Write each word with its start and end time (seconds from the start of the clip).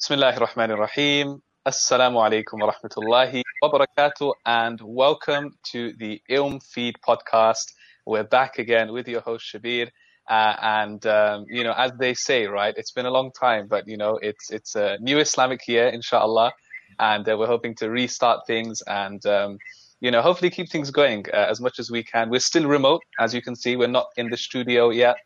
بسم 0.00 0.13
الله 0.13 0.37
الرحمن 0.37 0.71
الرحيم 0.71 1.41
Assalamu 1.63 2.17
alaikum 2.17 2.59
wa 2.59 2.73
rahmatullahi 2.73 3.43
wa 3.61 3.71
barakatuh 3.71 4.33
and 4.47 4.81
welcome 4.81 5.51
to 5.71 5.93
the 5.99 6.19
Ilm 6.29 6.59
Feed 6.63 6.95
podcast. 7.07 7.65
We're 8.07 8.23
back 8.23 8.57
again 8.57 8.91
with 8.91 9.07
your 9.07 9.21
host 9.21 9.45
Shabir. 9.53 9.89
Uh, 10.27 10.55
and 10.61 11.05
um, 11.05 11.45
you 11.49 11.63
know, 11.63 11.73
as 11.73 11.91
they 11.99 12.15
say, 12.15 12.47
right? 12.47 12.73
It's 12.77 12.91
been 12.91 13.05
a 13.05 13.11
long 13.11 13.31
time, 13.39 13.67
but 13.67 13.87
you 13.87 13.95
know, 13.95 14.17
it's 14.23 14.49
it's 14.49 14.75
a 14.75 14.97
new 15.01 15.19
Islamic 15.19 15.67
year, 15.67 15.87
inshallah, 15.87 16.51
and 16.99 17.29
uh, 17.29 17.37
we're 17.37 17.45
hoping 17.45 17.75
to 17.75 17.91
restart 17.91 18.47
things 18.47 18.81
and 18.87 19.23
um, 19.27 19.59
you 19.99 20.09
know, 20.09 20.21
hopefully 20.23 20.49
keep 20.49 20.69
things 20.69 20.89
going 20.89 21.25
uh, 21.31 21.45
as 21.49 21.61
much 21.61 21.77
as 21.77 21.91
we 21.91 22.03
can. 22.03 22.29
We're 22.31 22.39
still 22.39 22.67
remote, 22.67 23.01
as 23.19 23.35
you 23.35 23.41
can 23.41 23.55
see. 23.55 23.75
We're 23.75 23.87
not 23.87 24.07
in 24.17 24.29
the 24.31 24.37
studio 24.37 24.89
yet. 24.89 25.17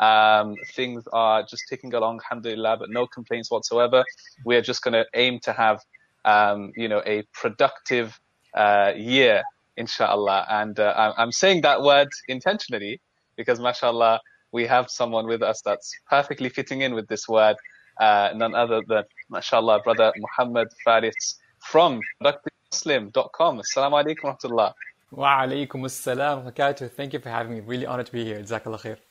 um, 0.00 0.56
things 0.72 1.04
are 1.12 1.42
just 1.42 1.64
ticking 1.68 1.92
along, 1.94 2.20
alhamdulillah, 2.24 2.78
but 2.78 2.88
no 2.90 3.06
complaints 3.06 3.50
whatsoever. 3.50 4.02
We're 4.44 4.62
just 4.62 4.82
going 4.82 4.94
to 4.94 5.04
aim 5.14 5.40
to 5.40 5.52
have, 5.52 5.80
um, 6.24 6.72
you 6.74 6.88
know, 6.88 7.02
a 7.04 7.24
productive 7.34 8.18
uh, 8.54 8.92
year, 8.96 9.42
inshallah. 9.76 10.46
And 10.50 10.80
uh, 10.80 11.12
I'm 11.16 11.32
saying 11.32 11.60
that 11.62 11.82
word 11.82 12.08
intentionally 12.28 13.00
because, 13.36 13.60
mashallah, 13.60 14.20
we 14.52 14.66
have 14.66 14.90
someone 14.90 15.26
with 15.26 15.42
us 15.42 15.60
that's 15.62 15.92
perfectly 16.08 16.48
fitting 16.48 16.80
in 16.80 16.94
with 16.94 17.06
this 17.08 17.28
word, 17.28 17.56
uh, 18.00 18.30
none 18.34 18.54
other 18.54 18.80
than, 18.88 19.04
mashallah, 19.28 19.80
brother 19.82 20.12
Muhammad 20.16 20.68
Faris 20.84 21.38
from 21.60 22.00
productivemuslim.com. 22.22 23.60
Assalamu 23.60 24.02
alaikum 24.02 24.24
wa 24.24 24.34
rahmatullah. 24.34 24.72
Wa 25.12 25.42
alaikum 25.42 25.82
assalam 25.82 26.44
wa 26.44 26.88
Thank 26.88 27.12
you 27.12 27.18
for 27.18 27.28
having 27.28 27.52
me. 27.52 27.60
Really 27.60 27.86
honored 27.86 28.06
to 28.06 28.12
be 28.12 28.24
here. 28.24 28.40
Jazakallah 28.40 28.80
khair. 28.80 29.09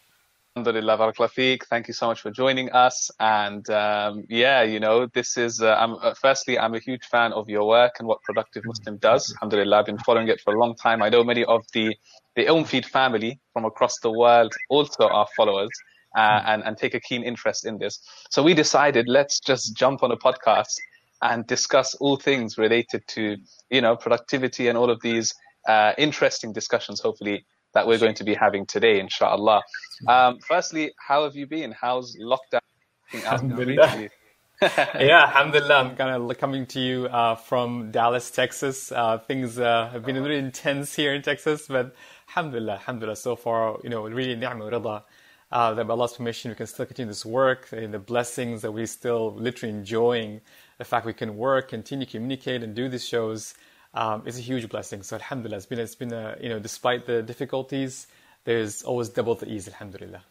Alhamdulillah, 0.59 0.97
barakallah 0.97 1.57
Thank 1.69 1.87
you 1.87 1.93
so 1.93 2.07
much 2.07 2.19
for 2.19 2.31
joining 2.31 2.69
us. 2.71 3.09
And 3.17 3.69
um, 3.69 4.25
yeah, 4.27 4.61
you 4.61 4.81
know, 4.81 5.05
this 5.05 5.37
is, 5.37 5.61
uh, 5.61 5.73
I'm, 5.75 5.93
uh, 5.93 6.13
firstly, 6.15 6.59
I'm 6.59 6.75
a 6.75 6.79
huge 6.79 7.05
fan 7.05 7.31
of 7.31 7.47
your 7.47 7.65
work 7.65 7.93
and 7.99 8.07
what 8.09 8.21
Productive 8.23 8.65
Muslim 8.65 8.97
does. 8.97 9.33
Alhamdulillah, 9.35 9.79
I've 9.79 9.85
been 9.85 9.99
following 9.99 10.27
it 10.27 10.41
for 10.41 10.53
a 10.53 10.59
long 10.59 10.75
time. 10.75 11.01
I 11.01 11.07
know 11.07 11.23
many 11.23 11.45
of 11.45 11.63
the, 11.71 11.95
the 12.35 12.45
Ilmfeed 12.45 12.85
family 12.85 13.39
from 13.53 13.63
across 13.63 13.99
the 13.99 14.11
world 14.11 14.53
also 14.69 15.07
are 15.07 15.27
followers. 15.37 15.69
Uh, 16.17 16.41
and, 16.47 16.63
and 16.63 16.75
take 16.75 16.95
a 16.95 16.99
keen 16.99 17.21
interest 17.21 17.67
in 17.67 17.77
this. 17.77 18.01
So 18.31 18.41
we 18.41 18.55
decided 18.55 19.07
let's 19.07 19.39
just 19.39 19.77
jump 19.77 20.01
on 20.01 20.11
a 20.11 20.17
podcast 20.17 20.75
and 21.21 21.45
discuss 21.45 21.93
all 21.95 22.17
things 22.17 22.57
related 22.57 23.03
to, 23.09 23.37
you 23.69 23.79
know, 23.79 23.95
productivity 23.95 24.69
and 24.69 24.75
all 24.75 24.89
of 24.89 24.99
these 25.03 25.35
uh, 25.67 25.93
interesting 25.99 26.51
discussions, 26.51 26.99
hopefully, 26.99 27.45
that 27.73 27.87
we're 27.87 27.99
going 27.99 28.15
to 28.15 28.23
be 28.23 28.33
having 28.33 28.65
today, 28.65 28.99
inshallah. 28.99 29.61
Um, 30.07 30.39
firstly, 30.39 30.91
how 30.97 31.23
have 31.23 31.35
you 31.35 31.47
been? 31.47 31.71
How's 31.71 32.15
lockdown? 32.17 32.59
Alhamdulillah. 33.13 34.09
yeah, 34.61 35.23
alhamdulillah. 35.23 35.75
I'm 35.75 35.95
kind 35.95 36.31
of 36.31 36.37
coming 36.37 36.65
to 36.67 36.79
you 36.79 37.05
uh, 37.07 37.35
from 37.35 37.91
Dallas, 37.91 38.29
Texas. 38.31 38.91
Uh, 38.91 39.17
things 39.17 39.57
uh, 39.57 39.89
have 39.91 40.03
been 40.03 40.17
a 40.17 40.21
little 40.21 40.37
intense 40.37 40.95
here 40.95 41.13
in 41.13 41.21
Texas, 41.21 41.67
but 41.67 41.95
alhamdulillah, 42.29 42.73
alhamdulillah. 42.73 43.15
So 43.15 43.35
far, 43.35 43.79
you 43.83 43.89
know, 43.89 44.03
really 44.07 44.35
ni'mah 44.35 44.69
rida. 44.69 45.03
Uh, 45.51 45.73
that 45.73 45.87
by 45.87 45.93
Allah's 45.93 46.13
permission, 46.13 46.51
we 46.51 46.55
can 46.55 46.67
still 46.67 46.85
continue 46.85 47.09
this 47.09 47.25
work 47.25 47.69
and 47.71 47.91
the 47.91 47.99
blessings 47.99 48.61
that 48.61 48.71
we're 48.71 48.85
still 48.85 49.33
literally 49.33 49.73
enjoying. 49.73 50.41
The 50.77 50.85
fact 50.85 51.05
we 51.07 51.13
can 51.13 51.37
work, 51.37 51.69
continue 51.69 52.05
to 52.05 52.11
communicate, 52.11 52.61
and 52.61 52.75
do 52.75 52.87
these 52.87 53.07
shows 53.07 53.55
um, 53.93 54.23
a 54.27 54.31
huge 54.31 54.69
blessing. 54.69 55.03
So 55.03 55.15
Alhamdulillah, 55.15 55.57
it's 55.57 55.65
been, 55.65 55.79
it's 55.79 55.95
been 55.95 56.13
a, 56.13 56.35
you 56.41 56.49
know, 56.49 56.59
despite 56.59 57.05
the 57.05 57.21
difficulties, 57.21 58.07
there's 58.45 58.83
always 58.83 59.09
double 59.09 59.35
the 59.35 59.49
ease, 59.51 59.67
Alhamdulillah. 59.67 60.23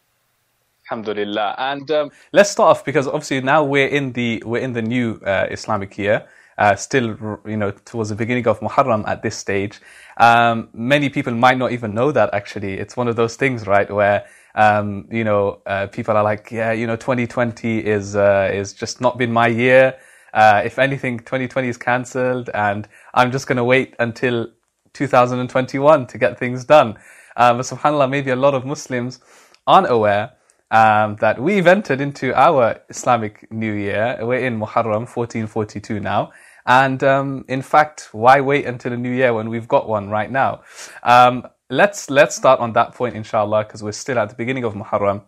Alhamdulillah. 0.89 1.55
And 1.57 1.89
um, 1.91 2.11
let's 2.31 2.49
start 2.49 2.77
off 2.77 2.85
because 2.85 3.07
obviously 3.07 3.41
now 3.41 3.63
we're 3.63 3.87
in 3.87 4.13
the 4.13 4.41
we're 4.45 4.61
in 4.61 4.73
the 4.73 4.81
new 4.81 5.19
uh, 5.25 5.47
Islamic 5.51 5.97
year. 5.97 6.27
Uh, 6.57 6.75
still, 6.75 7.39
you 7.45 7.55
know, 7.55 7.71
towards 7.71 8.09
the 8.09 8.15
beginning 8.15 8.45
of 8.45 8.59
Muharram 8.59 9.07
at 9.07 9.21
this 9.21 9.37
stage. 9.37 9.79
Um, 10.17 10.67
many 10.73 11.07
people 11.09 11.33
might 11.33 11.57
not 11.57 11.71
even 11.71 11.93
know 11.93 12.11
that 12.11 12.33
actually. 12.33 12.73
It's 12.73 12.97
one 12.97 13.07
of 13.07 13.15
those 13.15 13.37
things, 13.37 13.65
right, 13.65 13.89
where 13.89 14.25
um, 14.55 15.07
you 15.09 15.23
know 15.23 15.61
uh, 15.65 15.87
people 15.87 16.17
are 16.17 16.23
like, 16.23 16.51
yeah, 16.51 16.73
you 16.73 16.85
know, 16.85 16.97
2020 16.97 17.79
is 17.79 18.15
uh, 18.15 18.49
is 18.51 18.73
just 18.73 18.99
not 18.99 19.17
been 19.17 19.31
my 19.31 19.47
year. 19.47 19.97
Uh, 20.33 20.61
if 20.63 20.79
anything, 20.79 21.19
2020 21.19 21.67
is 21.69 21.77
cancelled, 21.77 22.49
and 22.53 22.87
I'm 23.13 23.31
just 23.31 23.47
going 23.47 23.57
to 23.57 23.63
wait 23.63 23.95
until 23.99 24.47
2021 24.93 26.07
to 26.07 26.17
get 26.17 26.37
things 26.39 26.65
done. 26.65 26.97
Um, 27.35 27.57
but 27.57 27.65
subhanAllah, 27.65 28.09
maybe 28.09 28.31
a 28.31 28.35
lot 28.35 28.53
of 28.53 28.65
Muslims 28.65 29.19
aren't 29.65 29.89
aware 29.89 30.33
um, 30.71 31.15
that 31.17 31.39
we've 31.41 31.67
entered 31.67 32.01
into 32.01 32.33
our 32.33 32.81
Islamic 32.89 33.51
New 33.51 33.73
Year. 33.73 34.17
We're 34.21 34.45
in 34.45 34.59
Muharram 34.59 35.07
1442 35.07 35.99
now. 35.99 36.31
And 36.65 37.03
um, 37.03 37.45
in 37.47 37.61
fact, 37.61 38.09
why 38.11 38.41
wait 38.41 38.65
until 38.65 38.91
the 38.91 38.97
New 38.97 39.11
Year 39.11 39.33
when 39.33 39.49
we've 39.49 39.67
got 39.67 39.87
one 39.89 40.09
right 40.09 40.29
now? 40.29 40.61
Um, 41.01 41.47
let's 41.69 42.09
let's 42.09 42.35
start 42.35 42.59
on 42.59 42.73
that 42.73 42.93
point, 42.93 43.15
inshallah, 43.15 43.63
because 43.63 43.81
we're 43.81 43.91
still 43.91 44.19
at 44.19 44.29
the 44.29 44.35
beginning 44.35 44.63
of 44.63 44.73
Muharram. 44.73 45.23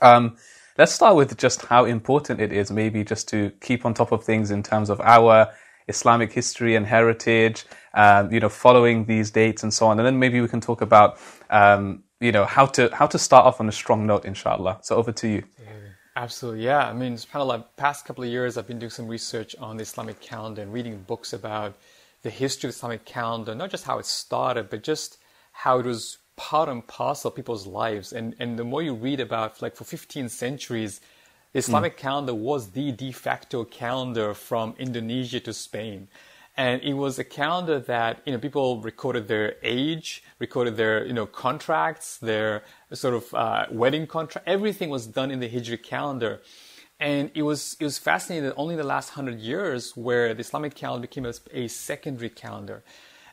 Um, 0.00 0.36
Let's 0.80 0.92
start 0.92 1.14
with 1.14 1.36
just 1.36 1.66
how 1.66 1.84
important 1.84 2.40
it 2.40 2.54
is, 2.54 2.70
maybe 2.70 3.04
just 3.04 3.28
to 3.28 3.52
keep 3.60 3.84
on 3.84 3.92
top 3.92 4.12
of 4.12 4.24
things 4.24 4.50
in 4.50 4.62
terms 4.62 4.88
of 4.88 4.98
our 5.02 5.52
Islamic 5.88 6.32
history 6.32 6.74
and 6.74 6.86
heritage, 6.86 7.66
um, 7.92 8.32
you 8.32 8.40
know, 8.40 8.48
following 8.48 9.04
these 9.04 9.30
dates 9.30 9.62
and 9.62 9.74
so 9.74 9.88
on. 9.88 9.98
And 9.98 10.06
then 10.06 10.18
maybe 10.18 10.40
we 10.40 10.48
can 10.48 10.62
talk 10.62 10.80
about, 10.80 11.18
um, 11.50 12.04
you 12.18 12.32
know, 12.32 12.46
how 12.46 12.64
to 12.64 12.88
how 12.94 13.06
to 13.08 13.18
start 13.18 13.44
off 13.44 13.60
on 13.60 13.68
a 13.68 13.72
strong 13.72 14.06
note, 14.06 14.24
inshallah. 14.24 14.78
So 14.80 14.96
over 14.96 15.12
to 15.12 15.28
you. 15.28 15.42
Absolutely, 16.16 16.64
yeah. 16.64 16.88
I 16.88 16.94
mean, 16.94 17.12
subhanAllah, 17.16 17.58
the 17.58 17.64
past 17.76 18.06
couple 18.06 18.24
of 18.24 18.30
years 18.30 18.56
I've 18.56 18.66
been 18.66 18.78
doing 18.78 18.88
some 18.88 19.06
research 19.06 19.54
on 19.60 19.76
the 19.76 19.82
Islamic 19.82 20.18
calendar 20.22 20.62
and 20.62 20.72
reading 20.72 21.04
books 21.06 21.34
about 21.34 21.76
the 22.22 22.30
history 22.30 22.68
of 22.68 22.74
the 22.74 22.78
Islamic 22.78 23.04
calendar, 23.04 23.54
not 23.54 23.68
just 23.68 23.84
how 23.84 23.98
it 23.98 24.06
started, 24.06 24.70
but 24.70 24.82
just 24.82 25.18
how 25.52 25.78
it 25.78 25.84
was 25.84 26.16
part 26.40 26.70
and 26.70 26.86
parcel 26.86 27.28
of 27.28 27.34
people's 27.34 27.66
lives. 27.66 28.14
And, 28.14 28.34
and 28.38 28.58
the 28.58 28.64
more 28.64 28.82
you 28.82 28.94
read 28.94 29.20
about, 29.20 29.60
like 29.60 29.76
for 29.76 29.84
15 29.84 30.30
centuries, 30.30 31.02
the 31.52 31.58
Islamic 31.58 31.96
mm. 31.96 32.00
calendar 32.00 32.32
was 32.32 32.70
the 32.70 32.92
de 32.92 33.12
facto 33.12 33.64
calendar 33.64 34.32
from 34.32 34.74
Indonesia 34.78 35.38
to 35.40 35.52
Spain. 35.52 36.08
And 36.56 36.80
it 36.82 36.94
was 36.94 37.18
a 37.18 37.24
calendar 37.24 37.78
that, 37.80 38.22
you 38.24 38.32
know, 38.32 38.38
people 38.38 38.80
recorded 38.80 39.28
their 39.28 39.56
age, 39.62 40.22
recorded 40.38 40.78
their, 40.78 41.04
you 41.04 41.12
know, 41.12 41.26
contracts, 41.26 42.16
their 42.16 42.62
sort 42.90 43.12
of 43.12 43.34
uh, 43.34 43.66
wedding 43.70 44.06
contract. 44.06 44.48
Everything 44.48 44.88
was 44.88 45.06
done 45.06 45.30
in 45.30 45.40
the 45.40 45.48
Hijri 45.48 45.82
calendar. 45.82 46.40
And 46.98 47.30
it 47.34 47.42
was, 47.42 47.76
it 47.78 47.84
was 47.84 47.98
fascinating 47.98 48.48
that 48.48 48.54
only 48.56 48.74
in 48.74 48.78
the 48.78 48.92
last 48.96 49.10
hundred 49.10 49.40
years 49.40 49.94
where 49.94 50.32
the 50.32 50.40
Islamic 50.40 50.74
calendar 50.74 51.02
became 51.02 51.26
a, 51.26 51.34
a 51.52 51.68
secondary 51.68 52.30
calendar. 52.30 52.82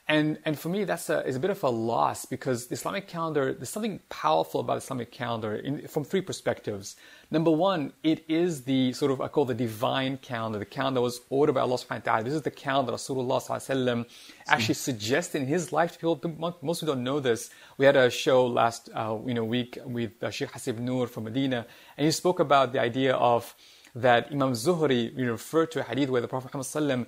And, 0.09 0.39
and 0.45 0.57
for 0.57 0.69
me, 0.69 0.85
that's 0.85 1.09
a, 1.09 1.25
is 1.27 1.35
a 1.35 1.39
bit 1.39 1.49
of 1.49 1.61
a 1.63 1.69
loss 1.69 2.25
because 2.25 2.67
the 2.67 2.75
Islamic 2.75 3.09
calendar, 3.09 3.53
there's 3.53 3.69
something 3.69 3.99
powerful 4.07 4.61
about 4.61 4.75
the 4.75 4.85
Islamic 4.85 5.11
calendar 5.11 5.55
in, 5.55 5.85
from 5.89 6.05
three 6.05 6.21
perspectives. 6.21 6.95
Number 7.29 7.51
one, 7.51 7.91
it 8.03 8.23
is 8.29 8.63
the 8.63 8.93
sort 8.93 9.11
of, 9.11 9.19
I 9.19 9.27
call 9.27 9.43
the 9.43 9.53
divine 9.53 10.15
calendar, 10.19 10.59
the 10.59 10.65
calendar 10.65 11.01
was 11.01 11.19
ordered 11.29 11.53
by 11.53 11.61
Allah 11.61 11.75
subhanahu 11.75 12.05
wa 12.05 12.11
ta'ala. 12.11 12.23
This 12.23 12.35
is 12.35 12.41
the 12.41 12.51
calendar 12.51 12.93
Rasulullah 12.93 13.41
sallallahu 13.41 14.05
actually 14.47 14.75
suggested 14.75 15.41
in 15.41 15.47
his 15.49 15.73
life. 15.73 15.91
To 15.99 16.15
people, 16.15 16.55
most 16.61 16.79
people 16.79 16.95
don't 16.95 17.03
know 17.03 17.19
this. 17.19 17.49
We 17.77 17.85
had 17.85 17.97
a 17.97 18.09
show 18.09 18.45
last, 18.45 18.89
uh, 18.93 19.17
you 19.25 19.33
know, 19.33 19.43
week 19.43 19.77
with 19.83 20.23
uh, 20.23 20.31
Sheikh 20.31 20.53
Hasib 20.53 20.79
Noor 20.79 21.07
from 21.07 21.25
Medina, 21.25 21.67
and 21.97 22.05
he 22.05 22.11
spoke 22.11 22.39
about 22.39 22.71
the 22.71 22.79
idea 22.79 23.13
of 23.15 23.53
that 23.93 24.31
Imam 24.31 24.53
Zuhri 24.53 25.13
you 25.17 25.25
know, 25.25 25.33
referred 25.33 25.71
to 25.71 25.81
a 25.81 25.83
hadith 25.83 26.09
where 26.09 26.21
the 26.21 26.27
Prophet 26.27 26.53
Muhammad 26.53 27.07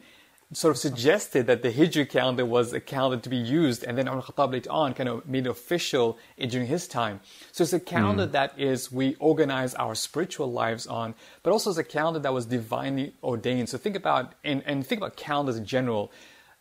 sort 0.51 0.71
of 0.71 0.79
suggested 0.79 1.45
that 1.45 1.61
the 1.61 1.71
Hijri 1.71 2.09
calendar 2.09 2.43
was 2.43 2.73
a 2.73 2.79
calendar 2.79 3.21
to 3.21 3.29
be 3.29 3.37
used, 3.37 3.83
and 3.83 3.95
then 3.97 4.07
Umar 4.07 4.23
Khattab 4.23 4.51
later 4.51 4.71
on 4.71 4.95
kind 4.95 5.07
of 5.07 5.27
made 5.27 5.45
it 5.45 5.49
official 5.49 6.17
during 6.39 6.65
his 6.65 6.87
time. 6.87 7.19
So 7.51 7.63
it's 7.63 7.73
a 7.73 7.79
calendar 7.79 8.25
mm. 8.25 8.31
that 8.31 8.59
is 8.59 8.91
we 8.91 9.15
organize 9.19 9.75
our 9.75 9.93
spiritual 9.93 10.51
lives 10.51 10.88
on, 10.88 11.13
but 11.43 11.51
also 11.51 11.69
it's 11.69 11.77
a 11.77 11.83
calendar 11.83 12.19
that 12.19 12.33
was 12.33 12.47
divinely 12.47 13.13
ordained. 13.21 13.69
So 13.69 13.77
think 13.77 13.95
about 13.95 14.33
and, 14.44 14.63
and 14.65 14.85
think 14.85 15.01
about 15.01 15.18
calendars 15.18 15.57
in 15.57 15.65
general. 15.65 16.12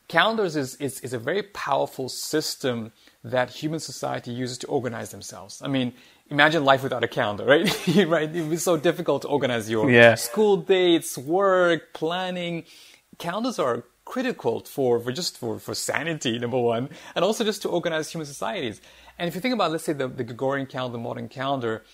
Calendars 0.06 0.56
is, 0.56 0.74
is, 0.76 1.00
is 1.00 1.12
a 1.12 1.18
very 1.18 1.42
powerful 1.42 2.08
system 2.08 2.92
that 3.24 3.50
human 3.50 3.80
society 3.80 4.30
uses 4.30 4.56
to 4.58 4.66
organize 4.66 5.10
themselves. 5.10 5.60
I 5.62 5.68
mean, 5.68 5.92
imagine 6.30 6.64
life 6.64 6.82
without 6.82 7.04
a 7.04 7.08
calendar, 7.08 7.44
right? 7.44 7.64
right? 8.06 8.34
It 8.34 8.40
would 8.40 8.50
be 8.50 8.56
so 8.56 8.76
difficult 8.76 9.22
to 9.22 9.28
organize 9.28 9.68
your 9.70 9.90
yeah. 9.90 10.14
school 10.14 10.58
dates, 10.58 11.16
work, 11.18 11.92
planning 11.92 12.64
calendars 13.18 13.58
are 13.58 13.84
critical 14.04 14.60
for, 14.60 14.98
for 14.98 15.12
just 15.12 15.36
for, 15.36 15.58
for 15.58 15.74
sanity, 15.74 16.38
number 16.38 16.58
one, 16.58 16.88
and 17.14 17.24
also 17.24 17.44
just 17.44 17.62
to 17.62 17.68
organize 17.68 18.10
human 18.10 18.26
societies. 18.26 18.80
And 19.18 19.28
if 19.28 19.34
you 19.34 19.40
think 19.40 19.54
about, 19.54 19.72
let's 19.72 19.84
say, 19.84 19.92
the, 19.92 20.08
the 20.08 20.24
Gregorian 20.24 20.66
calendar, 20.66 20.92
the 20.92 21.02
modern 21.02 21.28
calendar, 21.28 21.84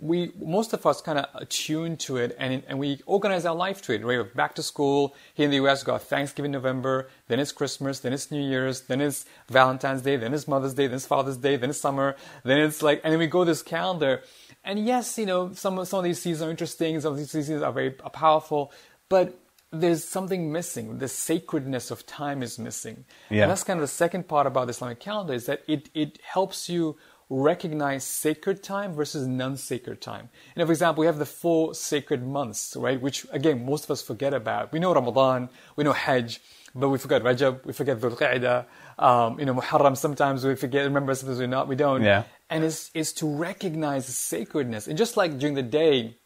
we 0.00 0.32
most 0.38 0.72
of 0.72 0.84
us 0.86 1.00
kind 1.00 1.18
of 1.18 1.26
attune 1.34 1.96
to 1.96 2.16
it 2.16 2.36
and, 2.38 2.62
and 2.66 2.78
we 2.78 3.00
organize 3.06 3.46
our 3.46 3.54
life 3.54 3.80
to 3.82 3.92
it. 3.92 4.04
Right? 4.04 4.18
We're 4.18 4.24
back 4.24 4.54
to 4.56 4.62
school. 4.62 5.14
Here 5.34 5.44
in 5.44 5.50
the 5.50 5.56
US, 5.64 5.82
we 5.82 5.86
got 5.86 6.02
Thanksgiving 6.02 6.50
November, 6.50 7.08
then 7.28 7.40
it's 7.40 7.52
Christmas, 7.52 8.00
then 8.00 8.12
it's 8.12 8.30
New 8.30 8.42
Year's, 8.42 8.82
then 8.82 9.00
it's 9.00 9.24
Valentine's 9.48 10.02
Day, 10.02 10.16
then 10.16 10.34
it's 10.34 10.46
Mother's 10.46 10.74
Day, 10.74 10.86
then 10.86 10.96
it's 10.96 11.06
Father's 11.06 11.38
Day, 11.38 11.56
then 11.56 11.70
it's 11.70 11.80
summer, 11.80 12.16
then 12.44 12.58
it's 12.58 12.82
like, 12.82 13.00
and 13.04 13.12
then 13.12 13.18
we 13.18 13.26
go 13.26 13.44
this 13.44 13.62
calendar. 13.62 14.22
And 14.64 14.84
yes, 14.84 15.16
you 15.18 15.26
know, 15.26 15.52
some, 15.52 15.82
some 15.84 15.98
of 15.98 16.04
these 16.04 16.20
seasons 16.20 16.42
are 16.46 16.50
interesting, 16.50 17.00
some 17.00 17.12
of 17.12 17.18
these 17.18 17.30
seasons 17.30 17.62
are 17.62 17.72
very 17.72 17.90
powerful, 17.90 18.72
but 19.08 19.38
there's 19.80 20.04
something 20.04 20.52
missing. 20.52 20.98
The 20.98 21.08
sacredness 21.08 21.90
of 21.90 22.06
time 22.06 22.42
is 22.42 22.58
missing. 22.58 23.04
Yeah. 23.30 23.42
And 23.42 23.50
that's 23.50 23.64
kind 23.64 23.78
of 23.78 23.82
the 23.82 23.88
second 23.88 24.28
part 24.28 24.46
about 24.46 24.66
the 24.66 24.70
Islamic 24.70 25.00
calendar 25.00 25.34
is 25.34 25.46
that 25.46 25.62
it, 25.66 25.90
it 25.94 26.18
helps 26.22 26.68
you 26.68 26.96
recognize 27.30 28.04
sacred 28.04 28.62
time 28.62 28.92
versus 28.92 29.26
non-sacred 29.26 30.00
time. 30.00 30.28
You 30.54 30.60
know, 30.60 30.66
for 30.66 30.72
example, 30.72 31.00
we 31.00 31.06
have 31.06 31.18
the 31.18 31.26
four 31.26 31.74
sacred 31.74 32.26
months, 32.26 32.76
right? 32.76 33.00
Which 33.00 33.26
again, 33.32 33.64
most 33.64 33.84
of 33.84 33.90
us 33.90 34.02
forget 34.02 34.34
about. 34.34 34.72
We 34.72 34.78
know 34.78 34.94
Ramadan, 34.94 35.48
we 35.76 35.84
know 35.84 35.92
Hajj, 35.92 36.40
but 36.74 36.88
we 36.88 36.98
forget 36.98 37.22
Rajab, 37.22 37.64
we 37.64 37.72
forget 37.72 37.98
Dhul 37.98 38.18
Qa'dah, 38.18 38.66
um, 39.02 39.38
you 39.38 39.46
know, 39.46 39.54
Muharram, 39.54 39.96
sometimes 39.96 40.44
we 40.44 40.54
forget, 40.56 40.84
remember, 40.84 41.14
sometimes 41.14 41.38
we 41.38 41.46
not, 41.46 41.68
we 41.68 41.76
don't. 41.76 42.02
Yeah. 42.02 42.24
And 42.50 42.64
it's, 42.64 42.90
it's 42.94 43.12
to 43.14 43.26
recognize 43.26 44.06
the 44.06 44.12
sacredness. 44.12 44.86
And 44.88 44.98
just 44.98 45.16
like 45.16 45.38
during 45.38 45.54
the 45.54 45.62
day, 45.62 46.16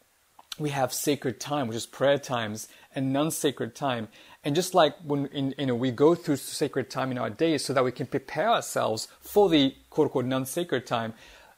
we 0.59 0.69
have 0.69 0.93
sacred 0.93 1.39
time, 1.39 1.67
which 1.67 1.77
is 1.77 1.85
prayer 1.85 2.17
times, 2.17 2.67
and 2.95 3.13
non-sacred 3.13 3.75
time. 3.75 4.07
And 4.43 4.55
just 4.55 4.73
like 4.73 4.95
when 5.03 5.27
in, 5.27 5.53
you 5.57 5.65
know, 5.65 5.75
we 5.75 5.91
go 5.91 6.15
through 6.15 6.37
sacred 6.37 6.89
time 6.89 7.11
in 7.11 7.17
our 7.17 7.29
days 7.29 7.63
so 7.65 7.73
that 7.73 7.83
we 7.83 7.91
can 7.91 8.07
prepare 8.07 8.49
ourselves 8.49 9.07
for 9.19 9.49
the 9.49 9.75
quote 9.89 10.05
unquote 10.05 10.25
non-sacred 10.25 10.85
time. 10.85 11.13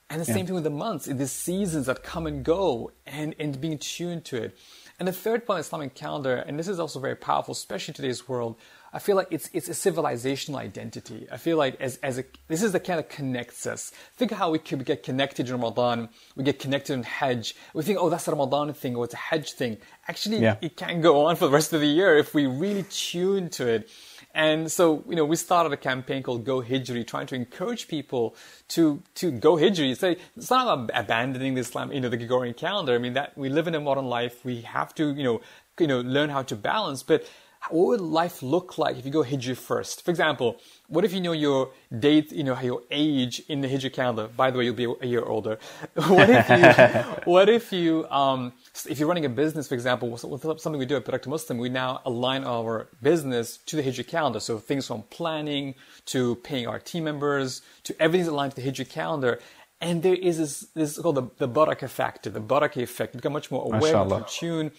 And 0.10 0.22
the 0.22 0.26
Yeah. 0.28 0.36
same 0.36 0.46
thing 0.46 0.56
with 0.56 0.66
the 0.66 0.70
months, 0.70 1.06
the 1.06 1.28
seasons 1.28 1.86
that 1.86 2.04
come 2.04 2.28
and 2.28 2.44
go 2.44 2.92
and, 3.06 3.34
and 3.40 3.60
being 3.62 3.78
tuned 3.78 4.26
to 4.26 4.38
it. 4.44 4.58
And 5.00 5.08
the 5.08 5.14
third 5.14 5.46
point, 5.48 5.62
Islamic 5.62 5.96
calendar, 5.96 6.36
and 6.36 6.60
this 6.60 6.68
is 6.68 6.80
also 6.80 7.00
very 7.00 7.16
powerful, 7.16 7.54
especially 7.54 7.92
in 7.94 7.96
today's 7.96 8.28
world. 8.28 8.56
I 8.94 9.00
feel 9.00 9.16
like 9.16 9.28
it's 9.32 9.50
it's 9.54 9.70
a 9.70 9.72
civilizational 9.72 10.58
identity. 10.58 11.28
I 11.32 11.38
feel 11.38 11.58
like 11.58 11.80
as 11.80 11.98
as 12.04 12.18
a, 12.20 12.26
this 12.50 12.62
is 12.62 12.72
the 12.74 12.80
kind 12.80 13.00
of 13.00 13.08
connects 13.08 13.66
us. 13.66 13.92
Think 14.18 14.32
of 14.34 14.38
how 14.38 14.52
we 14.52 14.60
could 14.60 14.84
get 14.86 15.04
connected 15.04 15.48
in 15.48 15.54
Ramadan. 15.54 16.10
We 16.36 16.44
get 16.44 16.60
connected 16.60 16.94
in 16.94 17.04
Hajj. 17.04 17.56
We 17.74 17.84
think, 17.84 18.00
oh, 18.02 18.10
that's 18.10 18.28
a 18.28 18.32
Ramadan 18.32 18.74
thing 18.74 18.96
or 18.98 19.06
it's 19.06 19.14
a 19.14 19.18
Hajj 19.18 19.54
thing. 19.54 19.78
Actually, 20.08 20.40
Yeah. 20.40 20.58
it 20.62 20.76
can 20.76 21.00
go 21.02 21.26
on 21.26 21.36
for 21.38 21.46
the 21.46 21.52
rest 21.54 21.72
of 21.72 21.80
the 21.80 21.88
year 21.88 22.18
if 22.18 22.34
we 22.34 22.48
really 22.48 22.84
tune 22.90 23.50
to 23.52 23.68
it. 23.68 23.90
And 24.34 24.72
so, 24.72 25.04
you 25.10 25.16
know, 25.16 25.26
we 25.26 25.36
started 25.36 25.72
a 25.74 25.78
campaign 25.78 26.24
called 26.24 26.46
Go 26.46 26.62
Hijri, 26.62 27.06
trying 27.06 27.28
to 27.28 27.36
encourage 27.36 27.88
people 27.88 28.36
to 28.70 29.02
to 29.16 29.32
go 29.32 29.56
Hijri. 29.56 29.96
Say 29.98 30.18
it's 30.36 30.50
not 30.50 30.64
about 30.68 30.92
abandoning 30.94 31.54
the 31.56 31.62
Islam, 31.62 31.92
you 31.92 32.00
know, 32.02 32.10
the 32.10 32.18
Gregorian 32.18 32.54
calendar. 32.56 32.94
I 32.94 32.98
mean, 32.98 33.14
that 33.14 33.38
we 33.38 33.50
live 33.50 33.68
in 33.68 33.76
a 33.76 33.80
modern 33.80 34.06
life. 34.06 34.44
We 34.46 34.62
have 34.62 34.94
to, 34.96 35.14
you 35.14 35.24
know, 35.24 35.42
you 35.80 35.88
know, 35.88 36.00
learn 36.02 36.30
how 36.30 36.44
to 36.44 36.56
balance. 36.56 37.04
But 37.04 37.26
what 37.70 37.88
would 37.88 38.02
life 38.02 38.42
look 38.42 38.78
like 38.78 38.98
if 38.98 39.06
you 39.06 39.12
go 39.12 39.24
Hijri 39.24 39.56
first? 39.56 40.04
For 40.04 40.10
example, 40.10 40.60
what 40.88 41.06
if 41.06 41.14
you 41.14 41.22
know 41.22 41.32
your 41.32 41.72
date, 41.98 42.32
you 42.32 42.44
know, 42.44 42.60
your 42.60 42.82
age 42.90 43.42
in 43.48 43.62
the 43.62 43.68
Hijri 43.68 43.94
calendar? 43.94 44.28
By 44.28 44.50
the 44.50 44.58
way, 44.58 44.66
you'll 44.66 44.74
be 44.74 44.88
a 45.02 45.06
year 45.06 45.24
older. 45.24 45.60
What 45.94 46.30
if 46.30 46.50
you, 46.50 47.32
what 47.32 47.50
if 47.50 47.72
you, 47.72 48.08
um, 48.10 48.54
if 48.90 49.00
you're 49.00 49.08
running 49.08 49.26
a 49.26 49.30
business, 49.30 49.68
for 49.68 49.76
example, 49.76 50.18
something 50.18 50.78
we 50.78 50.86
do 50.86 50.96
at 50.96 51.06
Product 51.06 51.28
Muslim, 51.28 51.60
we 51.60 51.70
now 51.70 52.02
align 52.06 52.44
our 52.44 52.88
business 53.02 53.58
to 53.68 53.76
the 53.76 53.84
Hijri 53.84 54.08
calendar. 54.08 54.40
So 54.40 54.58
things 54.58 54.88
from 54.88 55.04
planning 55.04 55.76
to 56.08 56.36
paying 56.38 56.68
our 56.68 56.80
team 56.80 57.04
members 57.04 57.62
to 57.84 58.02
everything's 58.02 58.28
aligned 58.28 58.56
to 58.56 58.62
the 58.62 58.70
Hijri 58.70 58.90
calendar. 58.90 59.40
And 59.80 60.04
there 60.04 60.16
is 60.16 60.38
this, 60.38 60.60
this 60.76 60.98
is 60.98 61.02
called 61.02 61.16
the, 61.16 61.30
the 61.38 61.48
Baraka 61.48 61.88
factor, 61.88 62.30
the 62.30 62.40
Baraka 62.40 62.82
effect. 62.82 63.14
You 63.14 63.20
become 63.20 63.34
much 63.34 63.50
more 63.50 63.66
aware, 63.66 63.82
Mashallah. 63.82 64.20
more 64.20 64.28
tune. 64.28 64.72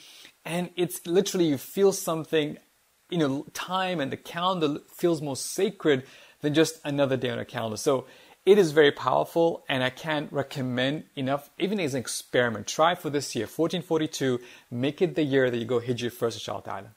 And 0.44 0.70
it's 0.76 1.06
literally 1.06 1.46
you 1.46 1.58
feel 1.58 1.92
something, 1.92 2.58
you 3.12 3.18
know, 3.18 3.46
time 3.52 4.00
and 4.00 4.10
the 4.10 4.16
calendar 4.16 4.78
feels 4.88 5.20
more 5.20 5.36
sacred 5.36 6.04
than 6.40 6.54
just 6.54 6.80
another 6.84 7.16
day 7.16 7.30
on 7.30 7.38
a 7.38 7.44
calendar. 7.44 7.76
So 7.76 8.06
it 8.44 8.58
is 8.58 8.72
very 8.72 8.90
powerful 8.90 9.64
and 9.68 9.84
I 9.84 9.90
can't 9.90 10.32
recommend 10.32 11.04
enough, 11.14 11.50
even 11.58 11.78
as 11.78 11.94
an 11.94 12.00
experiment. 12.00 12.66
Try 12.66 12.94
for 12.94 13.10
this 13.10 13.36
year, 13.36 13.44
1442, 13.44 14.40
make 14.70 15.02
it 15.02 15.14
the 15.14 15.22
year 15.22 15.50
that 15.50 15.58
you 15.58 15.66
go 15.66 15.78
Hijri 15.78 16.10
first, 16.10 16.36
inshallah 16.38 16.62
ta'ala. 16.64 16.94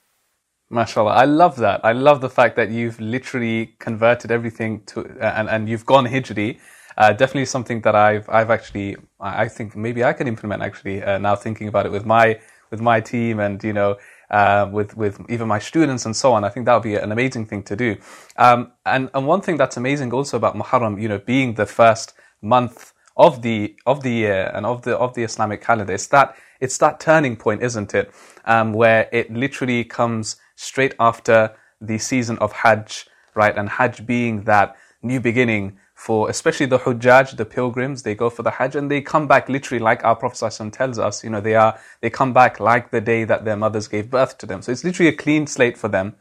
Mashallah, 0.69 1.11
I 1.11 1.25
love 1.25 1.57
that. 1.57 1.81
I 1.83 1.91
love 1.91 2.21
the 2.21 2.29
fact 2.29 2.55
that 2.55 2.71
you've 2.71 2.99
literally 2.99 3.75
converted 3.77 4.31
everything 4.31 4.81
to, 4.87 5.01
uh, 5.01 5.33
and, 5.37 5.49
and 5.49 5.69
you've 5.69 5.85
gone 5.85 6.05
Hijri. 6.05 6.59
Uh, 6.97 7.11
definitely 7.11 7.45
something 7.45 7.81
that 7.81 7.93
I've, 7.93 8.27
I've 8.29 8.49
actually, 8.49 8.95
I 9.19 9.43
I 9.43 9.47
think 9.49 9.75
maybe 9.75 10.03
I 10.03 10.13
can 10.13 10.27
implement 10.27 10.63
actually, 10.63 11.03
uh, 11.03 11.19
now 11.19 11.35
thinking 11.35 11.67
about 11.67 11.85
it 11.85 11.91
with 11.91 12.05
my, 12.05 12.39
with 12.71 12.81
my 12.81 13.01
team 13.01 13.39
and, 13.39 13.63
you 13.63 13.73
know, 13.73 13.97
uh, 14.29 14.67
with, 14.71 14.95
with 14.97 15.19
even 15.29 15.47
my 15.47 15.59
students 15.59 16.05
and 16.05 16.15
so 16.15 16.33
on. 16.33 16.43
I 16.43 16.49
think 16.49 16.65
that 16.65 16.73
would 16.73 16.83
be 16.83 16.95
an 16.95 17.11
amazing 17.11 17.45
thing 17.45 17.63
to 17.63 17.75
do. 17.75 17.97
Um, 18.37 18.71
and, 18.85 19.09
and 19.13 19.27
one 19.27 19.41
thing 19.41 19.57
that's 19.57 19.77
amazing 19.77 20.13
also 20.13 20.37
about 20.37 20.55
Muharram, 20.55 21.01
you 21.01 21.07
know, 21.07 21.19
being 21.19 21.55
the 21.55 21.65
first 21.65 22.13
month 22.41 22.93
of 23.17 23.41
the 23.41 23.75
of 23.85 24.03
the 24.03 24.11
year 24.11 24.51
and 24.53 24.65
of 24.65 24.81
the 24.81 24.97
of 24.97 25.13
the 25.13 25.23
Islamic 25.23 25.61
calendar. 25.61 25.93
It's 25.93 26.07
that 26.07 26.35
it's 26.59 26.77
that 26.79 26.99
turning 26.99 27.35
point, 27.35 27.63
isn't 27.63 27.93
it? 27.93 28.11
Um, 28.45 28.73
where 28.73 29.09
it 29.11 29.31
literally 29.31 29.83
comes 29.83 30.35
straight 30.55 30.95
after 30.99 31.55
the 31.81 31.97
season 31.97 32.37
of 32.39 32.51
Hajj, 32.51 33.07
right? 33.35 33.57
And 33.57 33.69
Hajj 33.69 34.05
being 34.05 34.43
that 34.43 34.75
new 35.01 35.19
beginning 35.19 35.77
for 35.95 36.29
especially 36.29 36.67
the 36.67 36.79
Hujjaj, 36.79 37.37
the 37.37 37.45
pilgrims, 37.45 38.03
they 38.03 38.15
go 38.15 38.29
for 38.29 38.43
the 38.43 38.51
Hajj 38.51 38.75
and 38.75 38.91
they 38.91 39.01
come 39.01 39.27
back 39.27 39.49
literally 39.49 39.79
like 39.83 40.05
our 40.05 40.15
Prophet 40.15 40.39
tells 40.73 40.99
us, 40.99 41.23
you 41.23 41.31
know, 41.31 41.41
they 41.41 41.55
are 41.55 41.79
they 42.01 42.11
come 42.11 42.33
back 42.33 42.59
like 42.59 42.91
the 42.91 43.01
day 43.01 43.25
that 43.25 43.45
their 43.45 43.57
mothers 43.57 43.87
gave 43.89 44.11
birth 44.11 44.37
to 44.39 44.47
them. 44.47 44.61
So 44.63 44.71
it's 44.73 44.85
literally 44.85 45.09
a 45.09 45.17
clean 45.17 45.47
slate 45.47 45.77
for 45.77 45.89
them. 45.89 46.15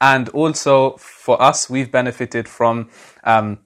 And 0.00 0.28
also 0.30 0.96
for 0.98 1.42
us, 1.42 1.70
we've 1.70 1.92
benefited 1.92 2.48
from 2.48 2.90
um, 3.24 3.60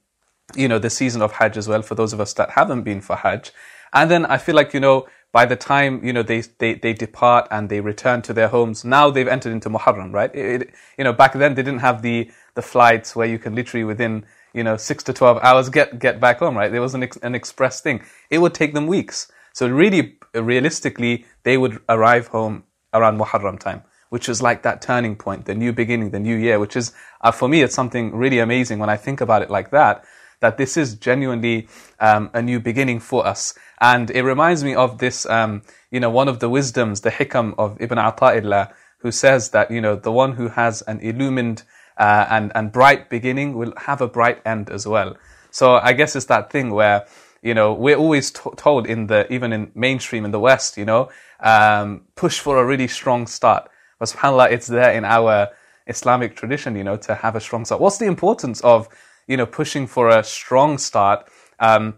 you 0.57 0.69
know, 0.69 0.79
the 0.81 0.91
season 0.91 1.23
of 1.23 1.33
Hajj 1.33 1.57
as 1.59 1.69
well 1.69 1.83
for 1.83 1.95
those 1.97 2.13
of 2.15 2.21
us 2.21 2.35
that 2.35 2.51
haven't 2.53 2.83
been 2.83 3.01
for 3.01 3.17
Hajj. 3.17 3.53
And 3.95 4.11
then 4.11 4.27
I 4.27 4.39
feel 4.39 4.55
like, 4.57 4.75
you 4.75 4.81
know, 4.81 5.09
by 5.33 5.47
the 5.47 5.57
time, 5.57 6.05
you 6.05 6.13
know, 6.15 6.23
they, 6.23 6.43
they, 6.59 6.75
they 6.75 6.95
depart 6.95 7.49
and 7.51 7.69
they 7.71 7.81
return 7.81 8.23
to 8.23 8.33
their 8.35 8.49
homes, 8.49 8.85
now 8.85 9.11
they've 9.11 9.29
entered 9.29 9.53
into 9.53 9.71
Muharram, 9.71 10.13
right? 10.15 10.35
It, 10.35 10.63
it- 10.63 10.71
you 10.99 11.05
know, 11.05 11.13
back 11.13 11.35
then 11.35 11.55
they 11.57 11.63
didn't 11.63 11.81
have 11.81 12.03
the, 12.03 12.31
the 12.55 12.63
flights 12.63 13.17
where 13.17 13.27
you 13.29 13.39
can 13.39 13.55
literally 13.55 13.85
within, 13.85 14.27
you 14.59 14.65
know, 14.65 14.77
six 14.77 15.05
to 15.05 15.13
12 15.13 15.39
hours 15.41 15.69
get, 15.69 16.01
get 16.01 16.21
back 16.21 16.41
home, 16.41 16.57
right? 16.57 16.73
There 16.73 16.83
was 16.83 16.95
an, 16.95 17.05
ex- 17.05 17.17
an 17.19 17.37
express 17.37 17.81
thing. 17.81 18.03
It 18.29 18.39
would 18.39 18.55
take 18.55 18.75
them 18.75 18.89
weeks. 18.89 19.31
So 19.53 19.69
really, 19.69 20.19
realistically, 20.35 21.27
they 21.45 21.57
would 21.57 21.81
arrive 21.89 22.27
home 22.27 22.65
around 22.93 23.21
Muharram 23.21 23.61
time, 23.61 23.85
which 24.09 24.29
is 24.29 24.43
like 24.43 24.63
that 24.63 24.83
turning 24.83 25.15
point, 25.15 25.47
the 25.47 25.55
new 25.55 25.73
beginning, 25.73 26.11
the 26.11 26.19
new 26.19 26.37
year, 26.37 26.59
which 26.59 26.77
is, 26.77 26.93
uh, 27.21 27.31
for 27.31 27.49
me, 27.49 27.63
it's 27.63 27.75
something 27.75 28.13
really 28.15 28.41
amazing 28.41 28.81
when 28.81 28.91
I 28.91 28.97
think 28.97 29.21
about 29.21 29.43
it 29.43 29.51
like 29.51 29.71
that, 29.71 30.05
that 30.41 30.59
this 30.59 30.77
is 30.77 30.95
genuinely 30.95 31.69
um, 32.01 32.31
a 32.35 32.43
new 32.43 32.59
beginning 32.59 32.99
for 32.99 33.25
us. 33.25 33.55
And 33.81 34.11
it 34.11 34.23
reminds 34.23 34.65
me 34.65 34.75
of 34.75 34.99
this, 34.99 35.25
um, 35.27 35.63
you 35.93 36.01
know, 36.01 36.11
one 36.11 36.29
of 36.29 36.41
the 36.41 36.49
wisdoms, 36.49 37.03
the 37.03 37.11
hikam 37.11 37.55
of 37.59 37.77
Ibn 37.81 37.99
Ata'illah, 37.99 38.73
who 38.99 39.13
says 39.13 39.51
that, 39.51 39.71
you 39.71 39.81
know, 39.81 39.95
the 39.95 40.11
one 40.11 40.33
who 40.33 40.49
has 40.49 40.83
an 40.83 40.99
illumined 41.01 41.63
uh, 41.99 42.27
and, 42.31 42.53
and 42.55 42.73
bright 42.73 43.11
beginning 43.11 43.55
will 43.55 43.73
have 43.77 44.01
a 44.01 44.09
bright 44.09 44.41
end 44.47 44.71
as 44.71 44.87
well. 44.87 45.17
So 45.51 45.77
I 45.77 45.93
guess 45.93 46.15
it's 46.17 46.27
that 46.27 46.51
thing 46.51 46.71
where, 46.71 47.07
you 47.43 47.55
know, 47.55 47.73
we're 47.73 47.97
always 47.97 48.31
to- 48.31 48.55
told 48.57 48.87
in 48.87 49.07
the, 49.07 49.31
even 49.33 49.53
in 49.53 49.71
mainstream 49.75 50.25
in 50.25 50.31
the 50.31 50.41
West, 50.41 50.77
you 50.77 50.85
know, 50.85 51.11
um, 51.41 52.03
push 52.15 52.39
for 52.39 52.59
a 52.59 52.65
really 52.65 52.89
strong 52.89 53.27
start. 53.27 53.69
But 53.99 54.09
subhanAllah, 54.09 54.53
it's 54.53 54.67
there 54.67 54.93
in 54.93 55.05
our 55.05 55.49
Islamic 55.87 56.37
tradition, 56.37 56.77
you 56.77 56.85
know, 56.85 56.97
to 56.97 57.15
have 57.15 57.35
a 57.35 57.41
strong 57.41 57.65
start. 57.65 57.81
What's 57.81 57.99
the 57.99 58.07
importance 58.07 58.61
of, 58.61 58.89
you 59.27 59.37
know, 59.37 59.47
pushing 59.47 59.87
for 59.87 60.09
a 60.09 60.23
strong 60.23 60.79
start, 60.79 61.29
um, 61.59 61.95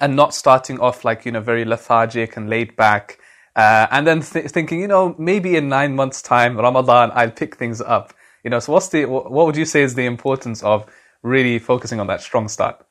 and 0.00 0.16
not 0.16 0.34
starting 0.34 0.80
off 0.80 1.04
like, 1.04 1.24
you 1.24 1.32
know, 1.32 1.40
very 1.40 1.64
lethargic 1.64 2.36
and 2.36 2.50
laid 2.50 2.74
back, 2.76 3.18
uh, 3.54 3.86
and 3.90 4.06
then 4.06 4.22
th- 4.22 4.50
thinking, 4.50 4.80
you 4.80 4.88
know, 4.88 5.14
maybe 5.18 5.56
in 5.56 5.68
nine 5.68 5.94
months 5.94 6.20
time, 6.20 6.56
Ramadan, 6.56 7.12
I'll 7.14 7.30
pick 7.30 7.56
things 7.56 7.80
up. 7.80 8.12
You 8.44 8.50
know, 8.50 8.60
so 8.60 8.72
what's 8.72 8.88
the, 8.88 9.06
what 9.06 9.46
would 9.46 9.56
you 9.56 9.64
say 9.64 9.82
is 9.82 9.94
the 9.94 10.06
importance 10.06 10.62
of 10.62 10.86
really 11.22 11.58
focusing 11.58 11.98
on 11.98 12.06
that 12.08 12.20
strong 12.20 12.48
start? 12.48 12.84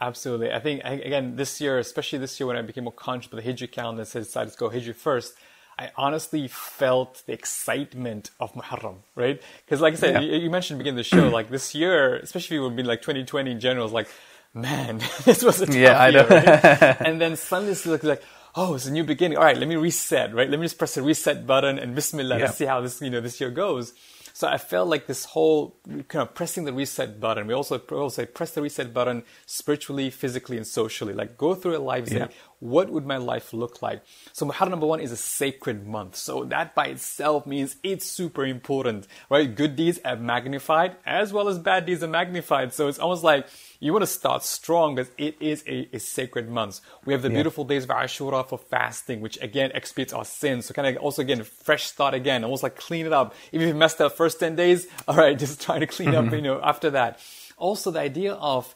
Absolutely. 0.00 0.52
I 0.52 0.58
think, 0.60 0.82
again, 0.84 1.36
this 1.36 1.60
year, 1.60 1.78
especially 1.78 2.18
this 2.18 2.38
year 2.38 2.46
when 2.46 2.56
I 2.56 2.62
became 2.62 2.84
more 2.84 2.92
conscious 2.92 3.32
of 3.32 3.42
the 3.42 3.48
Hijri 3.50 3.70
calendar 3.70 4.02
and 4.02 4.10
decided 4.12 4.52
to 4.52 4.58
go 4.58 4.68
Hijri 4.68 4.94
first, 4.94 5.34
I 5.78 5.90
honestly 5.96 6.48
felt 6.48 7.22
the 7.26 7.32
excitement 7.32 8.30
of 8.38 8.52
Muharram, 8.52 8.96
right? 9.14 9.40
Because, 9.64 9.80
like 9.80 9.94
I 9.94 9.96
said, 9.96 10.14
Yeah. 10.14 10.20
you, 10.20 10.36
you 10.36 10.50
mentioned 10.50 10.78
beginning 10.78 10.98
of 10.98 11.04
the 11.04 11.08
show, 11.08 11.30
like 11.30 11.48
this 11.50 11.74
year, 11.74 12.16
especially 12.16 12.58
when 12.58 12.64
it 12.64 12.68
would 12.70 12.76
be 12.76 12.82
like 12.82 13.00
2020 13.00 13.50
in 13.50 13.60
general, 13.60 13.86
it's 13.86 13.94
like, 13.94 14.08
man, 14.52 14.98
this 15.24 15.42
was 15.42 15.60
a 15.62 15.66
tough 15.66 15.74
Yeah, 15.76 15.98
I 15.98 16.10
year, 16.10 16.22
know. 16.22 16.28
right? 16.28 16.60
and 17.04 17.20
then 17.20 17.36
suddenly 17.36 17.72
it's 17.72 17.86
like, 17.86 18.02
like, 18.04 18.22
oh, 18.54 18.74
it's 18.74 18.86
a 18.86 18.92
new 18.92 19.04
beginning. 19.04 19.38
All 19.38 19.44
right, 19.44 19.56
let 19.56 19.68
me 19.68 19.76
reset, 19.76 20.34
right? 20.34 20.50
Let 20.50 20.60
me 20.60 20.66
just 20.66 20.78
press 20.78 20.94
the 20.96 21.02
reset 21.02 21.46
button 21.46 21.78
and 21.78 21.94
Bismillah, 21.94 22.38
Yeah. 22.38 22.40
let's 22.40 22.56
see 22.58 22.66
how 22.66 22.80
this, 22.82 23.00
you 23.00 23.08
know, 23.10 23.20
this 23.20 23.40
year 23.40 23.50
goes. 23.50 23.94
So 24.32 24.48
I 24.48 24.58
felt 24.58 24.88
like 24.88 25.06
this 25.06 25.24
whole 25.26 25.76
kind 26.08 26.22
of 26.22 26.34
pressing 26.34 26.64
the 26.64 26.72
reset 26.72 27.20
button. 27.20 27.46
We 27.46 27.54
also, 27.54 27.80
we 27.90 27.96
also 27.96 28.22
say 28.22 28.26
press 28.26 28.52
the 28.52 28.62
reset 28.62 28.92
button 28.92 29.24
spiritually, 29.46 30.10
physically, 30.10 30.56
and 30.56 30.66
socially. 30.66 31.12
Like 31.14 31.36
go 31.36 31.54
through 31.54 31.76
a 31.76 31.78
lives. 31.78 32.12
Yeah. 32.12 32.28
what 32.62 32.90
would 32.90 33.04
my 33.04 33.16
life 33.16 33.52
look 33.52 33.82
like? 33.82 34.02
So 34.32 34.46
Muharram 34.46 34.70
number 34.70 34.86
one 34.86 35.00
is 35.00 35.10
a 35.10 35.16
sacred 35.16 35.86
month. 35.86 36.14
So 36.14 36.44
that 36.44 36.74
by 36.74 36.86
itself 36.86 37.44
means 37.44 37.76
it's 37.82 38.06
super 38.06 38.46
important, 38.46 39.08
right? 39.28 39.52
Good 39.52 39.74
deeds 39.74 39.98
are 40.04 40.16
magnified 40.16 40.96
as 41.04 41.32
well 41.32 41.48
as 41.48 41.58
bad 41.58 41.86
deeds 41.86 42.02
are 42.04 42.08
magnified. 42.08 42.72
So 42.72 42.86
it's 42.86 43.00
almost 43.00 43.24
like 43.24 43.48
you 43.82 43.92
want 43.92 44.04
to 44.04 44.06
start 44.06 44.44
strong 44.44 44.94
because 44.94 45.10
it 45.18 45.36
is 45.40 45.64
a, 45.66 45.88
a 45.92 45.98
sacred 45.98 46.48
month. 46.48 46.80
We 47.04 47.12
have 47.14 47.22
the 47.22 47.28
yeah. 47.28 47.34
beautiful 47.34 47.64
days 47.64 47.82
of 47.82 47.90
Ashura 47.90 48.48
for 48.48 48.56
fasting, 48.56 49.20
which 49.20 49.42
again 49.42 49.72
expiates 49.74 50.12
our 50.12 50.24
sins. 50.24 50.66
So 50.66 50.74
kind 50.74 50.86
of 50.86 51.02
also 51.02 51.20
again, 51.20 51.42
fresh 51.42 51.86
start 51.86 52.14
again, 52.14 52.44
almost 52.44 52.62
like 52.62 52.76
clean 52.76 53.06
it 53.06 53.12
up. 53.12 53.34
If 53.50 53.60
you 53.60 53.74
messed 53.74 54.00
up 54.00 54.16
first 54.16 54.38
10 54.38 54.54
days, 54.54 54.86
all 55.08 55.16
right, 55.16 55.36
just 55.36 55.60
trying 55.60 55.80
to 55.80 55.88
clean 55.88 56.14
up, 56.14 56.30
you 56.30 56.42
know, 56.42 56.60
after 56.62 56.90
that. 56.90 57.18
Also 57.56 57.90
the 57.90 57.98
idea 57.98 58.34
of 58.34 58.72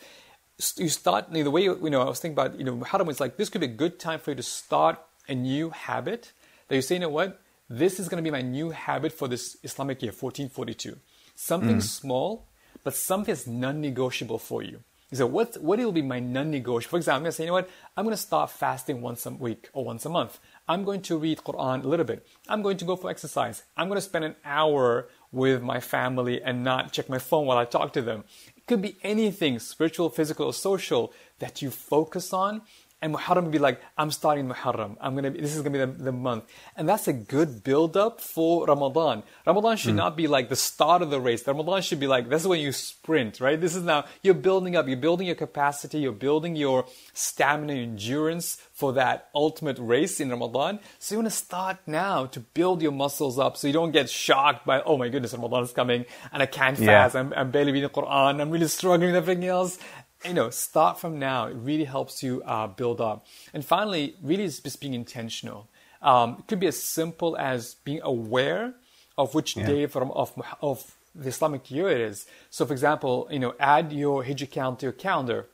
you 0.76 0.88
start 0.88 1.30
the 1.30 1.50
way 1.50 1.62
you 1.62 1.90
know 1.90 2.00
I 2.00 2.08
was 2.08 2.18
thinking 2.18 2.32
about 2.38 2.58
you 2.58 2.64
know 2.64 2.82
how 2.82 3.02
was 3.04 3.20
like 3.20 3.36
this 3.36 3.48
could 3.48 3.60
be 3.60 3.66
a 3.66 3.78
good 3.84 4.00
time 4.00 4.18
for 4.18 4.30
you 4.30 4.36
to 4.36 4.42
start 4.42 4.98
a 5.28 5.34
new 5.34 5.70
habit 5.70 6.32
that 6.66 6.74
you 6.74 6.82
say 6.82 6.96
you 6.96 7.00
know 7.00 7.10
what 7.10 7.40
this 7.68 8.00
is 8.00 8.08
going 8.08 8.24
to 8.24 8.28
be 8.28 8.32
my 8.32 8.42
new 8.42 8.70
habit 8.70 9.12
for 9.12 9.28
this 9.28 9.56
Islamic 9.62 10.00
year 10.00 10.12
1442 10.12 10.96
something 11.34 11.76
mm. 11.76 11.82
small 11.82 12.48
but 12.84 12.94
something 12.94 13.34
that's 13.34 13.46
non-negotiable 13.46 14.38
for 14.38 14.62
you 14.62 14.80
say 15.16 15.24
what 15.24 15.56
what 15.62 15.78
will 15.78 15.92
be 15.92 16.02
my 16.02 16.20
non-negotiable? 16.20 16.90
For 16.90 16.96
example 16.96 17.16
I'm 17.16 17.22
going 17.22 17.30
to 17.30 17.36
say 17.36 17.44
you 17.44 17.48
know 17.48 17.54
what? 17.54 17.70
I'm 17.96 18.04
going 18.04 18.16
to 18.16 18.22
start 18.22 18.50
fasting 18.50 19.00
once 19.00 19.26
a 19.26 19.30
week 19.30 19.68
or 19.72 19.84
once 19.84 20.04
a 20.04 20.08
month. 20.08 20.38
I'm 20.68 20.84
going 20.84 21.02
to 21.02 21.16
read 21.16 21.38
Quran 21.38 21.84
a 21.84 21.88
little 21.88 22.06
bit. 22.06 22.26
I'm 22.48 22.62
going 22.62 22.76
to 22.78 22.84
go 22.84 22.96
for 22.96 23.10
exercise. 23.10 23.62
I'm 23.76 23.88
going 23.88 23.98
to 23.98 24.02
spend 24.02 24.24
an 24.24 24.36
hour 24.44 25.08
with 25.32 25.62
my 25.62 25.80
family 25.80 26.42
and 26.42 26.64
not 26.64 26.92
check 26.92 27.08
my 27.08 27.18
phone 27.18 27.46
while 27.46 27.58
I 27.58 27.64
talk 27.64 27.92
to 27.92 28.02
them. 28.02 28.24
It 28.56 28.66
could 28.66 28.82
be 28.82 28.96
anything, 29.02 29.58
spiritual, 29.58 30.10
physical, 30.10 30.46
or 30.46 30.52
social, 30.52 31.12
that 31.38 31.62
you 31.62 31.70
focus 31.70 32.32
on 32.32 32.62
and 33.02 33.14
Muharram 33.14 33.42
would 33.42 33.52
be 33.52 33.58
like, 33.58 33.80
I'm 33.98 34.10
starting 34.10 34.48
Muharram. 34.48 34.96
I'm 35.00 35.14
gonna. 35.14 35.30
Be, 35.30 35.40
this 35.40 35.54
is 35.54 35.62
gonna 35.62 35.70
be 35.70 35.78
the, 35.78 36.04
the, 36.04 36.12
month, 36.12 36.44
and 36.76 36.88
that's 36.88 37.06
a 37.08 37.12
good 37.12 37.62
build 37.62 37.96
up 37.96 38.20
for 38.22 38.66
Ramadan. 38.66 39.22
Ramadan 39.46 39.76
should 39.76 39.92
mm. 39.92 39.96
not 39.96 40.16
be 40.16 40.26
like 40.26 40.48
the 40.48 40.56
start 40.56 41.02
of 41.02 41.10
the 41.10 41.20
race. 41.20 41.46
Ramadan 41.46 41.82
should 41.82 42.00
be 42.00 42.06
like 42.06 42.30
this 42.30 42.42
is 42.42 42.48
when 42.48 42.60
you 42.60 42.72
sprint, 42.72 43.38
right? 43.38 43.60
This 43.60 43.74
is 43.74 43.82
now 43.82 44.06
you're 44.22 44.34
building 44.34 44.76
up. 44.76 44.88
You're 44.88 44.96
building 44.96 45.26
your 45.26 45.36
capacity. 45.36 45.98
You're 45.98 46.12
building 46.12 46.56
your 46.56 46.86
stamina, 47.12 47.74
endurance 47.74 48.56
for 48.72 48.94
that 48.94 49.28
ultimate 49.34 49.78
race 49.78 50.18
in 50.20 50.30
Ramadan. 50.30 50.78
So 50.98 51.14
you 51.14 51.18
want 51.18 51.30
to 51.30 51.36
start 51.36 51.78
now 51.86 52.26
to 52.26 52.40
build 52.40 52.82
your 52.82 52.92
muscles 52.92 53.38
up, 53.38 53.56
so 53.56 53.66
you 53.66 53.72
don't 53.72 53.92
get 53.92 54.10
shocked 54.10 54.66
by, 54.66 54.82
oh 54.82 54.98
my 54.98 55.08
goodness, 55.08 55.32
Ramadan 55.32 55.64
is 55.64 55.72
coming, 55.72 56.04
and 56.32 56.42
I 56.42 56.46
can't 56.46 56.76
fast. 56.76 57.14
Yeah. 57.14 57.20
I'm, 57.20 57.32
I'm 57.34 57.50
barely 57.50 57.72
reading 57.72 57.88
the 57.88 58.00
Quran. 58.00 58.40
I'm 58.40 58.50
really 58.50 58.68
struggling 58.68 59.12
with 59.12 59.16
everything 59.16 59.44
else 59.44 59.78
you 60.24 60.34
know, 60.34 60.50
start 60.50 60.98
from 60.98 61.18
now. 61.18 61.46
It 61.46 61.54
really 61.54 61.84
helps 61.84 62.22
you 62.22 62.42
uh, 62.42 62.66
build 62.66 63.00
up. 63.00 63.26
And 63.52 63.64
finally, 63.64 64.16
really 64.22 64.44
is 64.44 64.60
just 64.60 64.80
being 64.80 64.94
intentional. 64.94 65.68
Um, 66.02 66.36
it 66.38 66.46
could 66.46 66.60
be 66.60 66.66
as 66.66 66.80
simple 66.82 67.36
as 67.36 67.74
being 67.84 68.00
aware 68.02 68.74
of 69.18 69.34
which 69.34 69.56
yeah. 69.56 69.66
day 69.66 69.86
from, 69.86 70.10
of, 70.12 70.32
of 70.60 70.94
the 71.14 71.28
Islamic 71.28 71.70
year 71.70 71.88
it 71.88 72.00
is. 72.00 72.26
So, 72.50 72.66
for 72.66 72.72
example, 72.72 73.28
you 73.30 73.38
know, 73.38 73.54
add 73.58 73.92
your 73.92 74.24
Hijri 74.24 74.50
count 74.50 74.80
to 74.80 74.86
your 74.86 74.92
calendar. 74.92 75.46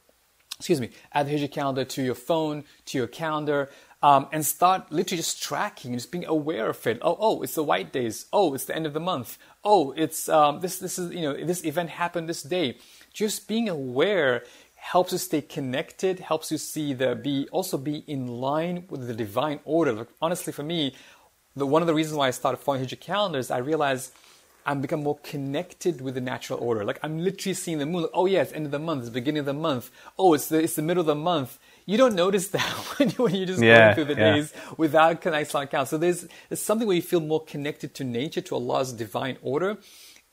Excuse 0.59 0.81
me, 0.81 0.91
add 1.13 1.27
the 1.27 1.35
Hijri 1.35 1.51
calendar 1.51 1.85
to 1.85 2.03
your 2.03 2.15
phone, 2.15 2.65
to 2.87 2.99
your 2.99 3.07
calendar, 3.07 3.71
um, 4.03 4.29
and 4.33 4.45
start 4.45 4.91
literally 4.91 5.17
just 5.17 5.43
tracking, 5.43 5.95
just 5.95 6.11
being 6.11 6.25
aware 6.27 6.71
of 6.71 6.87
it. 6.87 6.99
Oh, 7.03 7.17
oh, 7.19 7.43
it's 7.43 7.55
the 7.55 7.63
white 7.65 7.93
days. 7.93 8.27
Oh, 8.33 8.55
it's 8.55 8.65
the 8.65 8.75
end 8.75 8.87
of 8.87 8.93
the 8.93 9.01
month. 9.01 9.39
Oh, 9.65 9.93
it's 9.97 10.29
um, 10.29 10.61
this. 10.61 10.79
This 10.79 10.99
is 10.99 11.13
you 11.13 11.23
know 11.23 11.45
this 11.45 11.65
event 11.65 11.91
happened 11.91 12.29
this 12.29 12.43
day 12.43 12.79
just 13.13 13.49
being 13.49 13.69
aware 13.69 14.45
helps 14.77 15.13
you 15.13 15.19
stay 15.19 15.41
connected, 15.41 16.19
helps 16.19 16.51
you 16.51 16.59
see 16.59 16.93
the 16.93 17.15
be 17.15 17.49
also 17.53 17.79
be 17.79 17.99
in 18.07 18.27
line 18.27 18.85
with 18.91 19.07
the 19.07 19.15
divine 19.15 19.61
order. 19.65 19.93
Like, 19.93 20.09
honestly, 20.21 20.53
for 20.53 20.65
me, 20.65 20.95
the, 21.55 21.67
one 21.67 21.83
of 21.83 21.87
the 21.87 21.95
reasons 21.95 22.17
why 22.17 22.29
I 22.29 22.31
started 22.31 22.59
following 22.59 22.85
Hijri 22.85 22.99
calendars, 22.99 23.51
I 23.51 23.59
realized 23.59 24.13
I'm 24.65 24.81
become 24.81 25.03
more 25.03 25.19
connected 25.19 26.01
with 26.01 26.15
the 26.15 26.21
natural 26.21 26.59
order. 26.61 26.85
Like 26.85 26.99
I'm 27.03 27.19
literally 27.19 27.55
seeing 27.55 27.79
the 27.79 27.87
moon. 27.87 28.03
Like, 28.03 28.11
oh 28.15 28.27
yeah, 28.27 28.43
it's 28.43 28.53
end 28.53 28.67
of 28.67 28.73
the 28.73 28.79
month. 28.79 29.01
It's 29.01 29.09
the 29.09 29.15
beginning 29.15 29.41
of 29.41 29.47
the 29.47 29.55
month. 29.55 29.91
Oh, 30.19 30.35
it's 30.35 30.49
the 30.49 30.63
it's 30.63 30.75
the 30.75 30.83
middle 30.83 31.01
of 31.01 31.07
the 31.07 31.15
month. 31.15 31.59
You 31.85 31.99
don't 31.99 32.15
notice 32.15 32.49
that 32.49 32.63
when, 32.99 33.11
you, 33.11 33.17
when 33.25 33.35
you're 33.35 33.47
just 33.47 33.63
yeah, 33.63 33.79
going 33.79 33.95
through 33.95 34.15
the 34.15 34.21
yeah. 34.21 34.35
days 34.35 34.53
without 34.77 35.25
an 35.27 35.35
Islamic 35.35 35.71
count. 35.71 35.89
So 35.89 35.99
there's, 35.99 36.27
there's 36.49 36.63
something 36.63 36.87
where 36.87 36.95
you 36.95 37.03
feel 37.03 37.21
more 37.21 37.45
connected 37.45 37.93
to 37.95 38.05
nature, 38.05 38.41
to 38.41 38.55
Allah's 38.55 38.93
divine 38.93 39.37
order. 39.43 39.79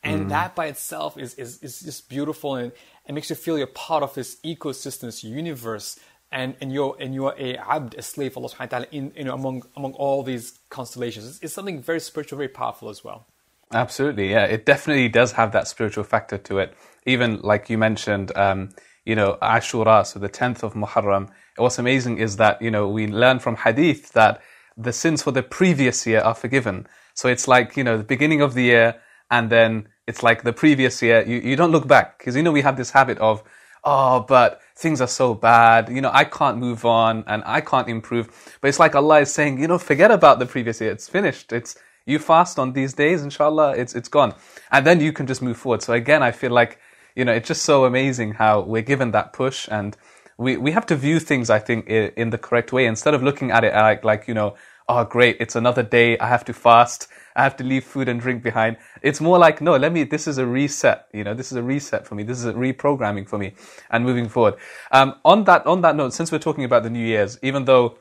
And 0.04 0.26
mm. 0.26 0.30
that 0.30 0.56
by 0.56 0.68
itself 0.68 1.18
is, 1.18 1.34
is, 1.36 1.62
is 1.62 1.82
just 1.82 2.10
beautiful 2.10 2.56
and, 2.56 2.72
and 3.06 3.16
makes 3.16 3.30
you 3.30 3.36
feel 3.36 3.58
you're 3.58 3.68
part 3.68 4.02
of 4.02 4.14
this 4.14 4.38
ecosystem, 4.46 5.02
this 5.02 5.24
universe, 5.24 6.00
and, 6.32 6.56
and 6.62 6.72
you're 6.72 6.96
and 7.00 7.14
you're 7.14 7.34
a 7.38 7.58
abd, 7.58 7.96
a 7.96 8.02
slave 8.02 8.34
for 8.34 8.40
Allah 8.40 8.50
subhanahu 8.50 8.60
wa 8.60 8.66
ta'ala 8.66 8.88
in 8.92 9.12
you 9.16 9.24
know 9.24 9.34
among 9.34 9.64
among 9.76 9.94
all 9.94 10.22
these 10.22 10.60
constellations. 10.70 11.28
It's, 11.28 11.40
it's, 11.42 11.54
something 11.54 11.82
very 11.82 12.00
spiritual, 12.00 12.38
very 12.38 12.50
powerful 12.50 12.90
as 12.90 13.04
well. 13.04 13.26
Absolutely, 13.74 14.30
yeah. 14.30 14.46
It 14.46 14.66
definitely 14.66 15.10
does 15.10 15.34
have 15.34 15.52
that 15.54 15.68
spiritual 15.68 16.04
factor 16.04 16.38
to 16.38 16.60
it. 16.60 16.76
Even 17.06 17.40
like 17.42 17.70
you 17.70 17.78
mentioned, 17.78 18.36
um, 18.36 18.70
you 19.06 19.16
know, 19.16 19.38
Ashura, 19.42 20.06
so 20.06 20.20
the 20.20 20.30
tenth 20.30 20.64
of 20.64 20.74
Muharram. 20.74 21.30
What's 21.58 21.80
amazing 21.80 22.20
is 22.20 22.38
that, 22.38 22.62
you 22.62 22.72
know, 22.72 22.88
we 22.88 23.08
learn 23.08 23.40
from 23.40 23.56
hadith 23.56 24.12
that 24.14 24.42
the 24.78 24.94
sins 24.94 25.24
for 25.24 25.32
the 25.32 25.44
previous 25.44 26.06
year 26.08 26.22
are 26.22 26.36
forgiven. 26.36 26.88
So 27.14 27.28
it's 27.28 27.48
like, 27.48 27.76
you 27.76 27.84
know, 27.84 27.98
the 27.98 28.04
beginning 28.04 28.42
of 28.42 28.54
the 28.54 28.64
year, 28.64 28.96
and 29.30 29.50
then 29.50 29.88
it's 30.08 30.24
like 30.24 30.44
the 30.44 30.54
previous 30.54 31.02
year. 31.02 31.24
You, 31.26 31.38
you 31.40 31.56
don't 31.56 31.72
look 31.72 31.88
back 31.88 32.18
because 32.18 32.36
you 32.36 32.44
know 32.44 32.52
we 32.52 32.62
have 32.62 32.78
this 32.78 32.92
habit 32.92 33.18
of, 33.20 33.44
oh, 33.84 34.22
but 34.22 34.62
things 34.76 35.02
are 35.02 35.08
so 35.08 35.34
bad. 35.34 35.90
You 35.90 36.02
know, 36.02 36.12
I 36.12 36.24
can't 36.24 36.58
move 36.58 36.84
on 36.86 37.24
and 37.28 37.44
I 37.46 37.62
can't 37.62 37.88
improve. 37.88 38.58
But 38.62 38.70
it's 38.70 38.80
like 38.80 38.96
Allah 38.96 39.22
is 39.22 39.32
saying, 39.32 39.60
you 39.60 39.68
know, 39.68 39.78
forget 39.78 40.12
about 40.12 40.40
the 40.40 40.46
previous 40.46 40.82
year. 40.82 40.92
It's 40.92 41.08
finished. 41.08 41.54
It's 41.54 41.78
you 42.06 42.18
fast 42.18 42.58
on 42.58 42.74
these 42.74 42.94
days, 42.94 43.22
inshallah, 43.22 43.76
it's 43.78 43.94
it's 43.94 44.10
gone, 44.10 44.34
and 44.72 44.86
then 44.86 45.00
you 45.00 45.14
can 45.14 45.28
just 45.28 45.42
move 45.44 45.58
forward. 45.58 45.84
So 45.84 45.94
again, 45.94 46.24
I 46.24 46.32
feel 46.32 46.52
like 46.52 46.80
you 47.16 47.24
know 47.24 47.34
it's 47.34 47.48
just 47.48 47.62
so 47.64 47.86
amazing 47.86 48.34
how 48.34 48.62
we're 48.62 48.82
given 48.82 49.12
that 49.12 49.34
push 49.34 49.68
and. 49.72 49.96
We, 50.42 50.56
we 50.56 50.72
have 50.72 50.86
to 50.86 50.96
view 50.96 51.20
things, 51.20 51.50
I 51.50 51.60
think, 51.60 51.88
in 51.88 52.30
the 52.30 52.38
correct 52.38 52.72
way 52.72 52.86
instead 52.86 53.14
of 53.14 53.22
looking 53.22 53.52
at 53.52 53.66
it 53.66 53.74
like, 53.74 54.06
like 54.06 54.26
you 54.26 54.34
know, 54.34 54.56
oh 54.88 55.04
great, 55.04 55.36
it's 55.42 55.58
another 55.58 55.84
day, 55.84 56.18
I 56.18 56.30
have 56.30 56.46
to 56.46 56.54
fast, 56.54 57.10
I 57.40 57.44
have 57.44 57.56
to 57.58 57.64
leave 57.64 57.86
food 57.86 58.10
and 58.10 58.20
drink 58.20 58.44
behind. 58.44 58.76
It's 59.02 59.22
more 59.22 59.38
like, 59.40 59.62
no, 59.62 59.78
let 59.78 59.94
me, 59.94 60.04
this 60.04 60.28
is 60.28 60.38
a 60.38 60.46
reset, 60.46 61.08
you 61.14 61.24
know, 61.24 61.34
this 61.34 61.54
is 61.54 61.58
a 61.58 61.64
reset 61.64 62.06
for 62.06 62.16
me. 62.16 62.24
This 62.24 62.38
is 62.38 62.46
a 62.46 62.54
reprogramming 62.54 63.30
for 63.30 63.38
me 63.38 63.54
and 63.90 64.04
moving 64.04 64.28
forward. 64.28 64.56
Um, 64.92 65.16
on 65.24 65.46
that, 65.46 65.66
on 65.66 65.80
that 65.82 65.96
note, 65.96 66.14
since 66.14 66.34
we're 66.34 66.40
talking 66.40 66.66
about 66.66 66.84
the 66.84 66.90
New 66.90 67.06
Year's, 67.06 67.40
even 67.42 67.64
though 67.64 67.98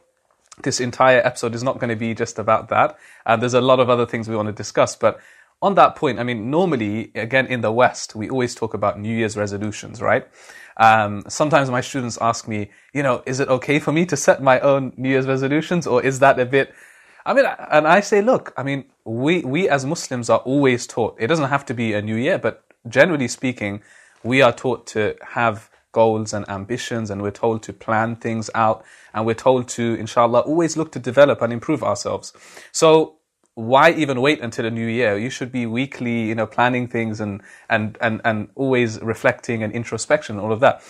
this 0.65 0.81
entire 0.81 1.21
episode 1.25 1.55
is 1.55 1.63
not 1.63 1.79
going 1.79 1.91
to 1.91 1.97
be 1.97 2.15
just 2.15 2.41
about 2.41 2.69
that, 2.71 2.99
uh, 3.27 3.37
there's 3.37 3.55
a 3.55 3.61
lot 3.61 3.79
of 3.79 3.89
other 3.89 4.07
things 4.07 4.29
we 4.29 4.35
want 4.35 4.49
to 4.49 4.53
discuss, 4.53 4.97
but 4.97 5.21
on 5.61 5.75
that 5.75 5.97
point, 5.97 6.19
I 6.19 6.23
mean, 6.23 6.51
normally, 6.51 7.11
again, 7.15 7.47
in 7.47 7.61
the 7.61 7.73
West, 7.73 8.15
we 8.15 8.29
always 8.31 8.55
talk 8.55 8.75
about 8.75 8.99
New 8.99 9.15
Year's 9.15 9.37
resolutions, 9.37 10.01
right? 10.01 10.27
Um, 10.77 11.25
sometimes 11.29 11.71
my 11.71 11.81
students 11.81 12.19
ask 12.21 12.47
me, 12.47 12.71
you 12.93 13.03
know, 13.03 13.23
is 13.27 13.41
it 13.41 13.49
okay 13.49 13.81
for 13.81 13.93
me 13.93 14.07
to 14.07 14.17
set 14.17 14.41
my 14.43 14.61
own 14.61 14.93
New 14.97 15.09
Year's 15.09 15.27
resolutions 15.27 15.87
or 15.87 16.03
is 16.03 16.21
that 16.21 16.39
a 16.39 16.47
bit 16.47 16.73
I 17.29 17.35
mean, 17.35 17.45
and 17.45 17.87
I 17.87 18.01
say, 18.01 18.23
look, 18.23 18.55
I 18.57 18.63
mean, 18.63 18.87
we, 19.05 19.43
we 19.43 19.69
as 19.69 19.85
Muslims 19.85 20.31
are 20.31 20.39
always 20.39 20.87
taught, 20.87 21.15
it 21.21 21.27
doesn't 21.27 21.51
have 21.51 21.67
to 21.67 21.75
be 21.75 21.93
a 21.93 22.01
new 22.01 22.17
year, 22.17 22.39
but 22.39 22.65
generally 22.89 23.29
speaking, 23.29 23.83
we 24.25 24.41
are 24.41 24.51
taught 24.51 24.87
to 24.89 25.15
have 25.23 25.69
goals 25.93 26.33
and 26.33 26.49
ambitions 26.49 27.11
and 27.11 27.21
we're 27.21 27.31
told 27.31 27.63
to 27.65 27.75
plan 27.75 28.17
things 28.17 28.49
out 28.55 28.83
and 29.13 29.27
we're 29.27 29.35
told 29.35 29.69
to, 29.69 29.95
inshallah, 29.97 30.41
always 30.41 30.79
look 30.79 30.91
to 30.93 30.99
develop 30.99 31.43
and 31.43 31.53
improve 31.53 31.83
ourselves. 31.83 32.33
So 32.73 33.17
why 33.53 33.91
even 33.91 34.23
wait 34.23 34.41
until 34.41 34.65
a 34.65 34.71
new 34.71 34.87
year? 34.87 35.19
You 35.19 35.29
should 35.29 35.53
be 35.53 35.67
weekly, 35.67 36.29
you 36.29 36.35
know, 36.35 36.47
planning 36.47 36.89
things 36.89 37.21
and, 37.21 37.43
and, 37.69 37.99
and, 38.01 38.23
and 38.25 38.49
always 38.55 39.03
reflecting 39.03 39.63
and 39.63 39.71
introspection 39.75 40.37
and 40.37 40.45
all 40.47 40.53
of 40.53 40.61
that. 40.61 40.83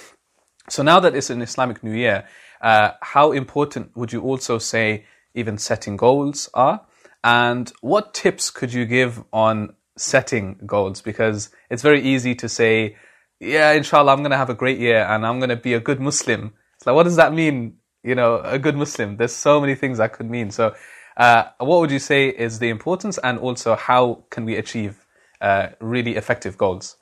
So 0.69 0.85
now 0.85 1.01
that 1.01 1.17
it's 1.17 1.31
an 1.31 1.43
Islamic 1.43 1.83
New 1.83 1.95
Year, 1.95 2.29
uh, 2.61 2.93
how 3.01 3.33
important 3.33 3.97
would 3.97 4.13
you 4.13 4.21
also 4.21 4.59
say 4.59 5.05
even 5.39 5.59
setting 5.59 5.97
goals 5.97 6.49
are? 6.55 6.87
And 7.25 7.73
what 7.81 8.15
tips 8.15 8.51
could 8.51 8.73
you 8.73 8.85
give 8.85 9.23
on 9.33 9.75
setting 9.97 10.61
goals? 10.67 11.01
Because 11.01 11.51
it's 11.71 11.83
very 11.83 12.03
easy 12.03 12.35
to 12.37 12.49
say, 12.49 12.97
yeah, 13.41 13.73
inshallah, 13.73 14.13
I'm 14.13 14.19
going 14.19 14.31
to 14.31 14.37
have 14.37 14.51
a 14.51 14.55
great 14.55 14.79
year 14.79 15.05
and 15.05 15.27
I'm 15.27 15.39
going 15.39 15.51
to 15.51 15.57
be 15.57 15.75
a 15.75 15.81
good 15.81 16.01
Muslim. 16.01 16.53
It's 16.77 16.87
like, 16.87 16.95
what 16.95 17.05
does 17.05 17.17
that 17.17 17.33
mean? 17.33 17.77
You 18.03 18.15
know, 18.15 18.41
a 18.45 18.59
good 18.59 18.77
Muslim. 18.77 19.17
There's 19.17 19.35
so 19.35 19.61
many 19.61 19.75
things 19.75 19.99
that 19.99 20.13
could 20.13 20.31
mean. 20.31 20.51
So, 20.51 20.75
uh, 21.17 21.45
what 21.59 21.81
would 21.81 21.91
you 21.91 21.99
say 21.99 22.29
is 22.29 22.61
the 22.61 22.69
importance 22.69 23.19
and 23.19 23.39
also 23.41 23.75
how 23.75 24.25
can 24.31 24.45
we 24.45 24.55
achieve 24.55 25.05
uh, 25.41 25.69
really 25.81 26.15
effective 26.15 26.57
goals? 26.57 26.97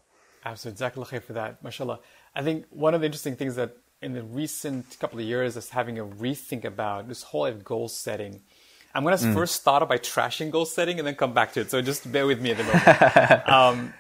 Absolutely. 0.45 0.87
Jazakallah 0.87 1.23
for 1.23 1.33
that. 1.35 1.63
MashaAllah. 1.63 1.99
I 2.35 2.43
think 2.43 2.65
one 2.71 2.95
of 2.95 3.01
the 3.01 3.07
interesting 3.07 3.37
things 3.37 3.57
that 3.57 3.77
in 4.07 4.13
the 4.13 4.23
recent 4.23 4.97
couple 5.01 5.19
of 5.19 5.27
years 5.27 5.57
is 5.57 5.69
having 5.71 5.99
a 5.99 6.05
rethink 6.05 6.65
about 6.65 7.09
this 7.09 7.25
whole 7.25 7.51
goal 7.53 7.89
setting. 7.89 8.41
I'm 8.95 9.03
going 9.03 9.19
to 9.19 9.25
mm. 9.25 9.35
first 9.35 9.57
start 9.57 9.83
off 9.83 9.89
by 9.89 9.99
trashing 9.99 10.53
goal 10.53 10.65
setting 10.65 10.99
and 10.99 11.07
then 11.07 11.17
come 11.17 11.35
back 11.35 11.53
to 11.55 11.61
it. 11.63 11.73
So 11.73 11.83
just 11.83 12.11
bear 12.11 12.25
with 12.25 12.41
me 12.41 12.53
at 12.53 12.59
the 12.59 12.65
moment. 12.65 13.49
um, 13.49 13.93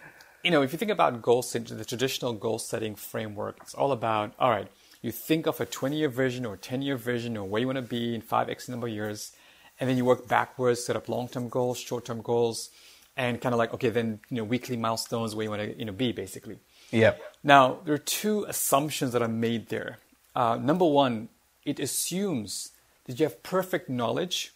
you 0.44 0.52
know, 0.52 0.62
if 0.62 0.72
you 0.72 0.78
think 0.78 0.92
about 0.92 1.20
goal 1.20 1.42
setting, 1.42 1.76
the 1.76 1.84
traditional 1.84 2.32
goal 2.32 2.60
setting 2.60 2.94
framework, 2.94 3.58
it's 3.62 3.74
all 3.74 3.90
about, 3.90 4.32
all 4.38 4.48
right, 4.48 4.68
you 5.02 5.10
think 5.10 5.46
of 5.46 5.60
a 5.60 5.66
20 5.66 5.96
year 5.96 6.08
vision 6.08 6.46
or 6.46 6.56
10 6.56 6.82
year 6.82 6.96
vision 6.96 7.36
or 7.36 7.44
where 7.44 7.60
you 7.60 7.66
want 7.66 7.76
to 7.76 7.82
be 7.82 8.14
in 8.14 8.22
5x 8.22 8.68
number 8.68 8.86
of 8.86 8.92
years, 8.92 9.32
and 9.80 9.90
then 9.90 9.96
you 9.96 10.04
work 10.04 10.28
backwards, 10.28 10.84
set 10.84 10.94
up 10.94 11.08
long 11.08 11.26
term 11.26 11.48
goals, 11.48 11.78
short 11.78 12.04
term 12.04 12.22
goals, 12.22 12.70
and 13.16 13.40
kind 13.40 13.52
of 13.52 13.58
like, 13.58 13.74
okay, 13.74 13.90
then, 13.90 14.20
you 14.30 14.36
know, 14.36 14.44
weekly 14.44 14.76
milestones 14.76 15.34
where 15.34 15.42
you 15.42 15.50
want 15.50 15.62
to, 15.62 15.76
you 15.76 15.84
know, 15.84 15.92
be 15.92 16.12
basically. 16.12 16.58
Yeah. 16.90 17.14
Now, 17.42 17.78
there 17.84 17.94
are 17.94 17.98
two 17.98 18.44
assumptions 18.48 19.12
that 19.12 19.22
are 19.22 19.28
made 19.28 19.68
there. 19.68 19.98
Uh, 20.34 20.58
number 20.60 20.84
one, 20.84 21.28
it 21.64 21.78
assumes 21.80 22.72
that 23.04 23.18
you 23.18 23.26
have 23.26 23.42
perfect 23.42 23.88
knowledge 23.88 24.52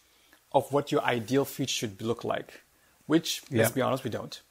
of 0.51 0.71
what 0.73 0.91
your 0.91 1.01
ideal 1.03 1.45
future 1.45 1.73
should 1.73 2.01
look 2.01 2.23
like, 2.23 2.61
which, 3.05 3.41
let's 3.51 3.71
be 3.71 3.81
honest, 3.81 4.03
we 4.03 4.09
don't. 4.09 4.41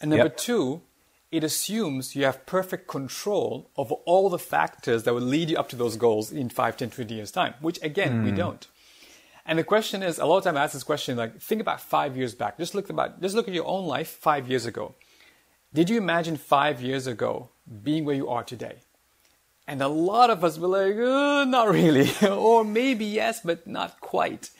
And 0.00 0.10
number 0.10 0.24
Yep. 0.26 0.36
two, 0.36 0.82
it 1.30 1.44
assumes 1.44 2.14
you 2.14 2.24
have 2.24 2.46
perfect 2.46 2.86
control 2.88 3.68
of 3.76 3.90
all 3.92 4.28
the 4.30 4.38
factors 4.38 5.02
that 5.02 5.12
will 5.14 5.20
lead 5.20 5.50
you 5.50 5.56
up 5.58 5.68
to 5.70 5.76
those 5.76 5.96
goals 5.96 6.30
in 6.32 6.48
5, 6.48 6.76
10, 6.76 6.90
20 6.90 7.14
years' 7.14 7.30
time, 7.30 7.54
which 7.60 7.78
again, 7.82 8.22
we 8.24 8.30
don't. 8.30 8.66
And 9.46 9.58
the 9.58 9.64
question 9.64 10.02
is, 10.02 10.18
a 10.18 10.24
lot 10.24 10.38
of 10.38 10.44
time 10.44 10.56
I 10.56 10.64
ask 10.64 10.72
this 10.72 10.84
question, 10.84 11.16
like, 11.18 11.40
think 11.40 11.60
about 11.60 11.80
five 11.80 12.16
years 12.16 12.34
back. 12.34 12.56
Just 12.56 12.74
look 12.74 12.88
about, 12.88 13.20
just 13.20 13.34
look 13.34 13.46
at 13.46 13.52
your 13.54 13.66
own 13.66 13.86
life 13.86 14.08
five 14.08 14.48
years 14.48 14.64
ago. 14.64 14.94
Did 15.74 15.90
you 15.90 15.98
imagine 15.98 16.36
five 16.36 16.80
years 16.80 17.06
ago 17.08 17.50
being 17.82 18.04
where 18.04 18.14
you 18.14 18.28
are 18.28 18.44
today? 18.44 18.76
And 19.66 19.82
a 19.82 19.88
lot 19.88 20.30
of 20.30 20.44
us 20.44 20.58
were 20.58 20.68
like, 20.68 20.96
uh, 20.96 21.44
not 21.46 21.68
really, 21.70 22.10
or 22.28 22.64
maybe 22.64 23.04
yes, 23.04 23.40
but 23.44 23.66
not 23.66 24.00
quite. 24.00 24.50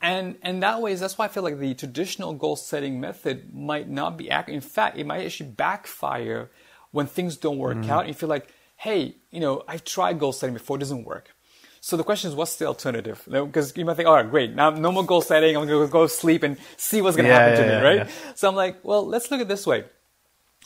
And 0.00 0.36
and 0.42 0.62
that 0.62 0.80
way, 0.82 0.94
that's 0.94 1.18
why 1.18 1.24
I 1.24 1.28
feel 1.28 1.42
like 1.42 1.58
the 1.58 1.74
traditional 1.74 2.34
goal 2.34 2.56
setting 2.56 3.00
method 3.00 3.54
might 3.54 3.88
not 3.88 4.16
be 4.18 4.30
accurate. 4.30 4.54
In 4.56 4.60
fact, 4.60 4.98
it 4.98 5.06
might 5.06 5.24
actually 5.24 5.50
backfire 5.50 6.50
when 6.92 7.06
things 7.06 7.36
don't 7.36 7.58
work 7.58 7.88
out. 7.90 8.00
And 8.00 8.08
you 8.08 8.14
feel 8.14 8.28
like, 8.28 8.48
hey, 8.76 9.16
you 9.30 9.40
know, 9.40 9.64
I've 9.66 9.84
tried 9.84 10.18
goal 10.20 10.32
setting 10.32 10.54
before, 10.54 10.76
it 10.76 10.80
doesn't 10.80 11.04
work. 11.04 11.34
So 11.80 11.96
the 11.96 12.04
question 12.04 12.30
is, 12.30 12.36
what's 12.36 12.56
the 12.56 12.66
alternative? 12.66 13.22
Because 13.30 13.76
you 13.76 13.84
might 13.84 13.96
think, 13.96 14.08
all 14.08 14.14
right, 14.16 14.28
great, 14.30 14.54
now 14.54 14.70
no 14.70 14.92
more 14.92 15.04
goal 15.04 15.22
setting. 15.22 15.56
I'm 15.56 15.66
going 15.66 15.86
to 15.86 15.92
go 15.92 16.06
sleep 16.08 16.42
and 16.42 16.58
see 16.76 17.00
what's 17.00 17.16
going 17.16 17.24
to 17.24 17.30
Yeah, 17.30 17.34
happen 17.34 17.54
to 17.54 17.62
yeah, 17.62 17.66
me, 17.66 17.78
yeah, 17.78 17.82
right? 17.82 17.96
yeah. 18.06 18.08
So 18.34 18.48
I'm 18.48 18.56
like, 18.56 18.84
well, 18.84 19.06
let's 19.06 19.30
look 19.30 19.40
at 19.40 19.44
it 19.46 19.48
this 19.48 19.66
way. 19.66 19.84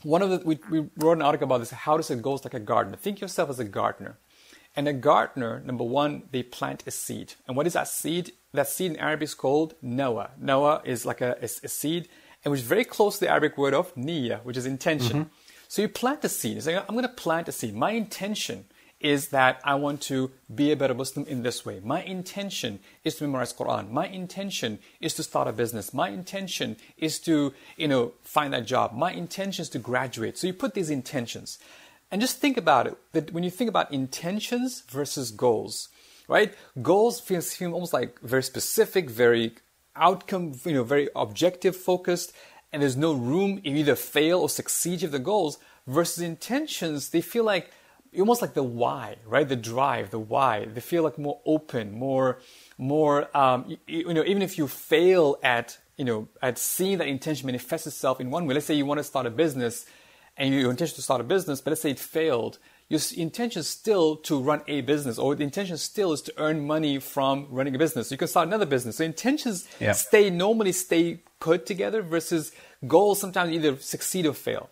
One 0.03 0.23
of 0.23 0.31
the 0.31 0.39
we, 0.47 0.59
we 0.71 0.89
wrote 0.97 1.19
an 1.19 1.23
article 1.23 1.45
about 1.45 1.59
this. 1.59 1.71
How 1.71 1.97
does 1.97 2.11
it 2.11 2.23
goes 2.23 2.45
like 2.45 2.55
a 2.55 2.61
gardener? 2.61 2.97
Think 2.97 3.21
yourself 3.21 3.51
as 3.51 3.59
a 3.59 3.65
gardener. 3.65 4.19
And 4.77 4.87
a 4.87 4.93
gardener, 4.93 5.63
number 5.65 5.85
one, 5.85 6.23
they 6.31 6.43
plant 6.43 6.85
a 6.87 6.91
seed. 6.91 7.35
And 7.47 7.57
what 7.57 7.67
is 7.67 7.73
that 7.73 7.89
seed? 7.89 8.33
That 8.53 8.69
seed 8.69 8.93
in 8.93 8.97
Arabic 8.99 9.25
is 9.25 9.35
called 9.35 9.75
nawa. 9.83 10.31
nawa 10.41 10.87
is 10.87 11.05
like 11.05 11.21
a, 11.21 11.37
a, 11.41 11.45
a 11.45 11.69
seed, 11.69 12.09
and 12.45 12.53
which 12.53 12.61
is 12.61 12.67
very 12.67 12.85
close 12.85 13.15
to 13.19 13.25
the 13.25 13.31
Arabic 13.31 13.59
word 13.59 13.75
of 13.75 13.95
niyya, 13.97 14.45
which 14.45 14.57
is 14.57 14.67
intention. 14.67 15.25
Mm-hmm. 15.25 15.35
So 15.69 15.83
you 15.83 15.89
plant 15.89 16.25
a 16.25 16.29
seed. 16.29 16.55
You 16.55 16.61
say, 16.61 16.77
I'm 16.77 16.95
going 16.95 17.03
to 17.03 17.09
plant 17.09 17.49
a 17.49 17.53
seed. 17.53 17.75
My 17.75 17.91
intention 17.91 18.67
is 19.01 19.29
that 19.29 19.61
I 19.65 19.75
want 19.77 20.03
to 20.03 20.31
be 20.55 20.71
a 20.71 20.77
better 20.77 20.95
Muslim 20.95 21.27
in 21.27 21.43
this 21.43 21.65
way. 21.65 21.81
My 21.83 22.03
intention 22.03 22.81
is 23.03 23.15
to 23.17 23.25
memorize 23.25 23.53
Quran. 23.53 23.91
My 23.91 24.07
intention 24.07 24.79
is 25.01 25.15
to 25.15 25.23
start 25.23 25.49
a 25.49 25.53
business. 25.53 25.95
My 25.95 26.11
intention 26.11 26.77
is 26.99 27.19
to, 27.21 27.55
you 27.79 27.89
know, 27.89 28.13
find 28.23 28.53
that 28.53 28.67
job. 28.67 28.93
My 28.93 29.13
intention 29.13 29.63
is 29.63 29.71
to 29.71 29.79
graduate. 29.79 30.37
So 30.37 30.47
you 30.47 30.53
put 30.53 30.75
these 30.75 30.91
intentions. 30.91 31.59
And 32.11 32.21
just 32.21 32.39
think 32.39 32.57
about 32.57 32.87
it 32.87 32.97
that 33.13 33.33
when 33.33 33.43
you 33.43 33.51
think 33.51 33.71
about 33.71 33.93
intentions 33.93 34.83
versus 34.89 35.31
goals, 35.31 35.89
right? 36.29 36.53
Goals 36.83 37.21
feel, 37.21 37.43
almost 37.73 37.95
like 37.95 38.21
very 38.21 38.43
specific, 38.43 39.09
very 39.09 39.55
outcome, 39.97 40.55
you 40.65 40.75
know, 40.75 40.85
very 40.85 41.09
objective 41.17 41.75
focused, 41.75 42.33
and 42.73 42.83
there's 42.83 42.97
no 42.97 43.13
room 43.15 43.61
you 43.65 43.77
either 43.77 43.97
fail 43.97 44.41
or 44.41 44.49
succeed 44.49 45.03
of 45.03 45.11
the 45.11 45.19
goals. 45.19 45.59
Versus 45.87 46.23
intentions, 46.23 47.09
they 47.09 47.21
feel 47.21 47.43
like 47.43 47.71
almost 48.19 48.43
like 48.43 48.55
the 48.55 48.63
why, 48.63 49.17
right? 49.27 49.49
The 49.49 49.57
drive, 49.57 50.11
the 50.11 50.19
why. 50.19 50.65
They 50.67 50.81
feel 50.81 51.03
like 51.03 51.19
more 51.19 51.41
open, 51.45 51.93
more, 51.93 52.39
more. 52.79 53.35
Um, 53.37 53.65
you, 53.69 53.79
you 53.87 54.15
know, 54.15 54.25
even 54.25 54.43
if 54.43 54.59
you 54.59 54.67
fail 54.67 55.39
at, 55.43 55.79
you 55.97 56.05
know, 56.05 56.29
at 56.43 56.59
seeing 56.59 56.99
that 56.99 57.09
intention 57.09 57.47
manifest 57.47 57.87
itself 57.87 58.21
in 58.21 58.31
one 58.31 58.47
way. 58.47 58.55
Let's 58.55 58.67
say 58.67 58.75
you 58.75 58.87
want 58.87 58.99
to 58.99 59.05
start 59.05 59.27
a 59.27 59.31
business, 59.31 59.87
and 60.37 60.55
your 60.55 60.71
intention 60.71 60.97
to 60.97 61.03
start 61.03 61.21
a 61.21 61.25
business, 61.25 61.61
but 61.61 61.71
let's 61.73 61.83
say 61.83 61.91
it 61.91 61.99
failed. 61.99 62.59
Your 62.89 63.01
intention 63.17 63.61
is 63.61 63.69
still 63.69 64.17
to 64.17 64.41
run 64.41 64.63
a 64.67 64.81
business, 64.81 65.19
or 65.19 65.35
the 65.35 65.45
intention 65.45 65.77
still 65.77 66.13
is 66.13 66.23
to 66.23 66.33
earn 66.39 66.67
money 66.67 66.99
from 66.99 67.47
running 67.51 67.75
a 67.75 67.79
business. 67.79 68.09
So 68.09 68.15
you 68.15 68.19
can 68.19 68.27
start 68.27 68.49
another 68.49 68.67
business. 68.67 68.97
So 68.97 69.05
intentions 69.05 69.69
Yeah. 69.79 69.93
stay 69.93 70.31
normally 70.31 70.73
stay 70.73 71.21
put 71.39 71.67
together 71.67 72.03
versus 72.03 72.53
goals 72.87 73.21
sometimes 73.21 73.53
either 73.53 73.77
succeed 73.77 74.27
or 74.27 74.33
fail. 74.33 74.71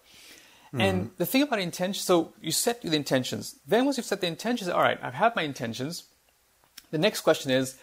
And 0.72 1.04
mm-hmm. 1.04 1.14
the 1.16 1.26
thing 1.26 1.42
about 1.42 1.60
intention, 1.60 2.02
so 2.02 2.34
you 2.40 2.52
set 2.52 2.82
the 2.82 2.94
intentions. 2.94 3.58
Then 3.66 3.84
once 3.84 3.96
you've 3.96 4.06
set 4.06 4.20
the 4.20 4.26
intentions, 4.26 4.70
all 4.70 4.82
right, 4.82 4.98
I've 5.02 5.14
had 5.14 5.34
my 5.34 5.42
intentions. 5.42 6.04
The 6.90 6.98
next 6.98 7.20
question 7.20 7.50
is, 7.50 7.78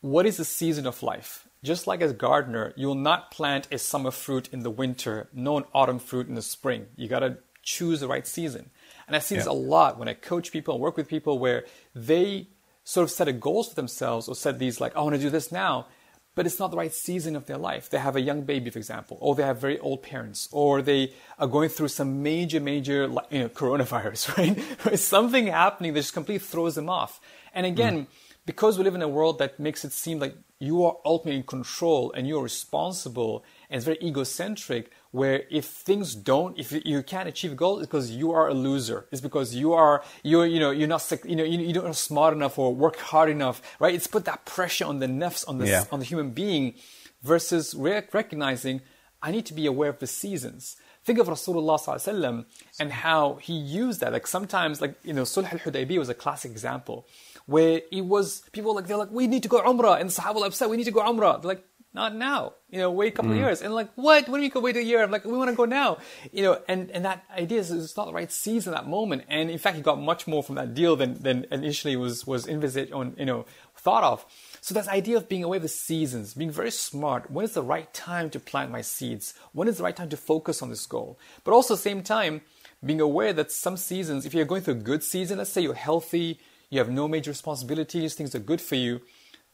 what 0.00 0.26
is 0.26 0.36
the 0.36 0.44
season 0.44 0.86
of 0.86 1.02
life? 1.02 1.48
Just 1.64 1.88
like 1.88 2.00
as 2.00 2.12
gardener, 2.12 2.72
you 2.76 2.86
will 2.86 2.94
not 2.94 3.32
plant 3.32 3.66
a 3.72 3.78
summer 3.78 4.12
fruit 4.12 4.48
in 4.52 4.60
the 4.60 4.70
winter, 4.70 5.28
no 5.32 5.56
an 5.56 5.64
autumn 5.74 5.98
fruit 5.98 6.28
in 6.28 6.36
the 6.36 6.42
spring. 6.42 6.86
You 6.94 7.08
got 7.08 7.20
to 7.20 7.38
choose 7.62 8.00
the 8.00 8.08
right 8.08 8.26
season. 8.26 8.70
And 9.06 9.16
I 9.16 9.18
see 9.18 9.34
this 9.34 9.46
Yeah. 9.46 9.52
a 9.52 9.54
lot 9.54 9.98
when 9.98 10.08
I 10.08 10.14
coach 10.14 10.52
people 10.52 10.74
and 10.74 10.82
work 10.82 10.96
with 10.96 11.08
people 11.08 11.38
where 11.38 11.64
they 11.94 12.48
sort 12.84 13.04
of 13.04 13.10
set 13.10 13.26
a 13.28 13.32
goals 13.32 13.70
for 13.70 13.74
themselves 13.74 14.28
or 14.28 14.34
set 14.34 14.58
these 14.58 14.80
like, 14.80 14.96
I 14.96 15.00
want 15.00 15.16
to 15.16 15.20
do 15.20 15.30
this 15.30 15.50
now, 15.50 15.86
but 16.34 16.46
it's 16.46 16.58
not 16.58 16.70
the 16.70 16.76
right 16.76 16.92
season 16.92 17.34
of 17.34 17.46
their 17.46 17.58
life. 17.58 17.90
They 17.90 17.98
have 17.98 18.16
a 18.16 18.20
young 18.20 18.42
baby, 18.42 18.70
for 18.70 18.78
example, 18.78 19.18
or 19.20 19.34
they 19.34 19.42
have 19.42 19.60
very 19.60 19.78
old 19.80 20.02
parents, 20.02 20.48
or 20.52 20.82
they 20.82 21.12
are 21.38 21.46
going 21.46 21.68
through 21.68 21.88
some 21.88 22.22
major, 22.22 22.60
major, 22.60 23.08
like, 23.08 23.26
you 23.30 23.40
know, 23.40 23.48
coronavirus, 23.62 24.36
right? 24.36 24.98
Something 24.98 25.48
happening 25.48 25.94
that 25.94 26.00
just 26.00 26.14
completely 26.14 26.46
throws 26.46 26.74
them 26.76 26.88
off. 26.88 27.20
And 27.52 27.66
hmm. 27.66 27.72
again, 27.72 28.06
because 28.46 28.78
we 28.78 28.84
live 28.84 28.94
in 28.94 29.02
a 29.02 29.08
world 29.08 29.38
that 29.40 29.60
makes 29.60 29.84
it 29.84 29.92
seem 29.92 30.20
like 30.20 30.34
you 30.58 30.84
are 30.84 30.96
ultimately 31.04 31.38
in 31.38 31.46
control 31.46 32.12
and 32.12 32.26
you're 32.26 32.42
responsible 32.42 33.44
and 33.68 33.76
it's 33.76 33.84
very 33.84 33.98
egocentric 34.02 34.90
where 35.10 35.44
if 35.50 35.64
things 35.64 36.14
don't 36.14 36.58
if 36.58 36.70
you 36.84 37.02
can't 37.02 37.28
achieve 37.28 37.52
a 37.52 37.54
goal 37.54 37.78
it's 37.78 37.86
because 37.86 38.10
you 38.10 38.30
are 38.32 38.48
a 38.48 38.54
loser. 38.54 39.06
It's 39.10 39.20
because 39.22 39.54
you 39.54 39.72
are 39.72 40.02
you're 40.22 40.46
you 40.46 40.60
know 40.60 40.70
you're 40.70 40.88
not 40.88 41.02
you 41.24 41.36
know 41.36 41.44
you- 41.44 41.72
not 41.72 41.96
smart 41.96 42.34
enough 42.34 42.58
or 42.58 42.74
work 42.74 42.96
hard 42.96 43.30
enough 43.30 43.62
right? 43.80 43.94
It's 43.94 44.06
put 44.06 44.24
that 44.26 44.44
pressure 44.44 44.84
on 44.84 44.98
the 44.98 45.06
nafs 45.06 45.48
on 45.48 45.58
the 45.58 45.66
Yeah. 45.66 45.84
on 45.90 45.98
the 46.00 46.04
human 46.04 46.30
being 46.30 46.74
versus 47.22 47.74
re- 47.74 48.02
recognizing 48.12 48.80
i 49.20 49.30
need 49.32 49.46
to 49.46 49.54
be 49.54 49.66
aware 49.66 49.90
of 49.90 49.98
the 49.98 50.06
seasons. 50.06 50.76
Think 51.04 51.18
of 51.18 51.26
rasulullah 51.26 51.76
sallallahu 51.80 52.04
alaihi 52.04 52.14
wasallam 52.14 52.36
and 52.78 52.92
how 52.92 53.22
he 53.46 53.54
used 53.54 53.98
that. 54.00 54.12
Like 54.12 54.26
sometimes 54.26 54.80
like 54.80 54.94
you 55.02 55.14
know 55.14 55.22
sulh 55.22 55.50
al-hudaybiyah 55.52 55.98
was 55.98 56.08
a 56.10 56.14
classic 56.14 56.50
example 56.52 57.06
where 57.46 57.80
it 57.90 58.04
was 58.04 58.42
people 58.52 58.74
like 58.76 58.86
they're 58.86 58.96
like 59.04 59.10
we 59.10 59.26
need 59.26 59.42
to 59.42 59.48
go 59.48 59.58
umrah. 59.62 59.98
And 60.00 60.10
the 60.10 60.14
sahaba 60.20 60.40
were 60.40 60.46
upset 60.46 60.68
we 60.70 60.76
need 60.76 60.84
to 60.92 60.96
go 60.98 61.00
umrah. 61.00 61.40
They're 61.40 61.48
like 61.54 61.64
not 61.98 62.14
now. 62.14 62.54
You 62.70 62.78
know 62.80 62.90
wait 62.90 63.12
a 63.12 63.16
couple 63.16 63.32
of 63.32 63.36
years. 63.36 63.62
And 63.62 63.74
like 63.74 63.90
what? 63.94 64.28
What 64.28 64.38
do 64.38 64.44
you 64.44 64.50
go 64.50 64.60
wait 64.60 64.76
a 64.76 64.82
year? 64.82 65.02
I'm 65.02 65.10
like 65.10 65.24
we 65.24 65.36
want 65.36 65.50
to 65.50 65.56
go 65.56 65.64
now. 65.64 65.98
You 66.32 66.42
know 66.42 66.62
and 66.68 66.90
and 66.90 67.04
that 67.04 67.24
idea 67.36 67.58
is 67.60 67.70
it's 67.70 67.96
not 67.96 68.06
the 68.06 68.12
right 68.12 68.30
season 68.30 68.72
that 68.72 68.88
moment. 68.88 69.24
And 69.28 69.50
in 69.50 69.58
fact 69.58 69.76
he 69.76 69.82
got 69.82 70.00
much 70.00 70.26
more 70.26 70.42
from 70.42 70.54
that 70.56 70.74
deal 70.74 70.96
than 70.96 71.14
than 71.22 71.46
initially 71.50 71.96
was 71.96 72.26
was 72.26 72.46
envisaged 72.46 72.92
on 72.92 73.14
you 73.18 73.26
know 73.26 73.44
thought 73.76 74.04
of. 74.04 74.24
So 74.60 74.74
that 74.74 74.88
idea 74.88 75.16
of 75.16 75.28
being 75.28 75.44
aware 75.44 75.58
of 75.58 75.62
the 75.62 75.68
seasons, 75.68 76.34
being 76.34 76.50
very 76.50 76.70
smart. 76.70 77.30
When 77.30 77.44
is 77.44 77.54
the 77.54 77.62
right 77.62 77.92
time 77.94 78.28
to 78.30 78.40
plant 78.40 78.70
my 78.70 78.82
seeds? 78.82 79.34
When 79.52 79.68
is 79.68 79.78
the 79.78 79.84
right 79.84 79.96
time 79.96 80.10
to 80.10 80.16
focus 80.16 80.62
on 80.62 80.68
this 80.68 80.86
goal? 80.86 81.18
But 81.44 81.52
also 81.52 81.74
at 81.74 81.78
the 81.78 81.82
same 81.82 82.02
time, 82.02 82.42
being 82.84 83.00
aware 83.00 83.32
that 83.32 83.50
some 83.50 83.76
seasons, 83.76 84.26
if 84.26 84.34
you're 84.34 84.44
going 84.44 84.62
through 84.62 84.74
a 84.74 84.88
good 84.90 85.02
season, 85.02 85.38
let's 85.38 85.50
say 85.50 85.62
you're 85.62 85.74
healthy, 85.74 86.38
you 86.70 86.78
have 86.78 86.90
no 86.90 87.08
major 87.08 87.30
responsibilities, 87.30 88.14
things 88.14 88.34
are 88.34 88.40
good 88.40 88.60
for 88.60 88.76
you, 88.76 89.00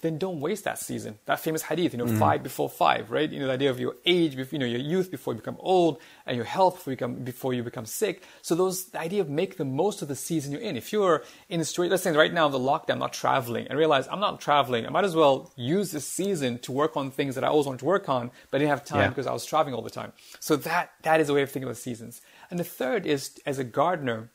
then 0.05 0.19
don't 0.19 0.39
waste 0.41 0.65
that 0.65 0.79
season. 0.79 1.19
That 1.25 1.41
famous 1.41 1.63
hadith, 1.63 1.95
you 1.95 1.99
know, 1.99 2.05
mm-hmm. 2.05 2.19
five 2.19 2.43
before 2.43 2.69
five, 2.69 3.11
right? 3.11 3.31
You 3.31 3.41
know, 3.41 3.47
the 3.47 3.55
idea 3.55 3.71
of 3.71 3.81
your 3.81 3.97
age, 4.05 4.37
you 4.37 4.59
know, 4.59 4.67
your 4.67 4.81
youth 4.81 5.11
before 5.11 5.33
you 5.33 5.39
become 5.39 5.57
old, 5.59 5.99
and 6.27 6.37
your 6.37 6.45
health 6.45 6.75
before 6.75 6.93
you 6.93 6.97
become, 6.97 7.15
before 7.25 7.55
you 7.55 7.63
become 7.63 7.87
sick. 7.87 8.23
So 8.43 8.55
those, 8.55 8.87
the 8.91 9.01
idea 9.01 9.23
of 9.23 9.31
make 9.31 9.57
the 9.57 9.65
most 9.65 10.03
of 10.03 10.09
the 10.09 10.15
season 10.15 10.53
you're 10.53 10.61
in. 10.61 10.77
If 10.77 10.93
you're 10.93 11.25
in 11.49 11.59
a 11.61 11.65
situation, 11.65 11.91
let's 11.91 12.03
say 12.03 12.13
right 12.13 12.33
now 12.33 12.49
the 12.49 12.59
lockdown, 12.59 12.93
I'm 12.93 12.99
not 12.99 13.15
traveling, 13.15 13.67
and 13.67 13.79
realize 13.79 14.07
I'm 14.09 14.21
not 14.21 14.41
traveling, 14.41 14.87
I 14.87 14.91
might 14.91 15.05
as 15.05 15.17
well 15.17 15.51
use 15.57 15.91
this 15.91 16.07
season 16.07 16.59
to 16.59 16.73
work 16.73 16.97
on 16.99 17.11
things 17.11 17.35
that 17.35 17.43
I 17.43 17.49
always 17.49 17.67
wanted 17.67 17.79
to 17.79 17.87
work 17.87 18.11
on, 18.11 18.31
but 18.51 18.59
I 18.59 18.61
didn't 18.61 18.71
have 18.71 18.85
time 18.85 19.01
Yeah. 19.01 19.09
because 19.09 19.27
I 19.27 19.33
was 19.33 19.47
traveling 19.47 19.75
all 19.75 19.83
the 19.83 19.91
time. 19.91 20.13
So 20.39 20.57
that, 20.57 20.91
that 21.03 21.21
is 21.21 21.31
a 21.31 21.35
way 21.35 21.41
of 21.43 21.51
thinking 21.51 21.69
about 21.69 21.79
seasons. 21.79 22.21
And 22.51 22.61
the 22.61 22.65
third 22.65 23.07
is, 23.07 23.41
as 23.47 23.59
a 23.59 23.65
gardener, 23.65 24.31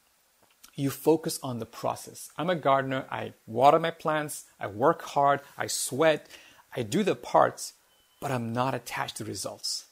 you 0.80 0.90
focus 0.90 1.40
on 1.44 1.60
the 1.60 1.66
process. 1.66 2.30
I'm 2.38 2.50
a 2.50 2.56
gardener. 2.56 3.06
I 3.12 3.34
water 3.46 3.80
my 3.80 3.92
plants. 3.92 4.46
I 4.60 4.68
work 4.68 5.02
hard. 5.02 5.42
I 5.58 5.68
sweat. 5.68 6.28
I 6.76 6.84
do 6.84 7.04
the 7.04 7.16
parts, 7.16 7.74
but 8.22 8.32
I'm 8.32 8.54
not 8.54 8.74
attached 8.74 9.18
to 9.18 9.26
results. 9.26 9.86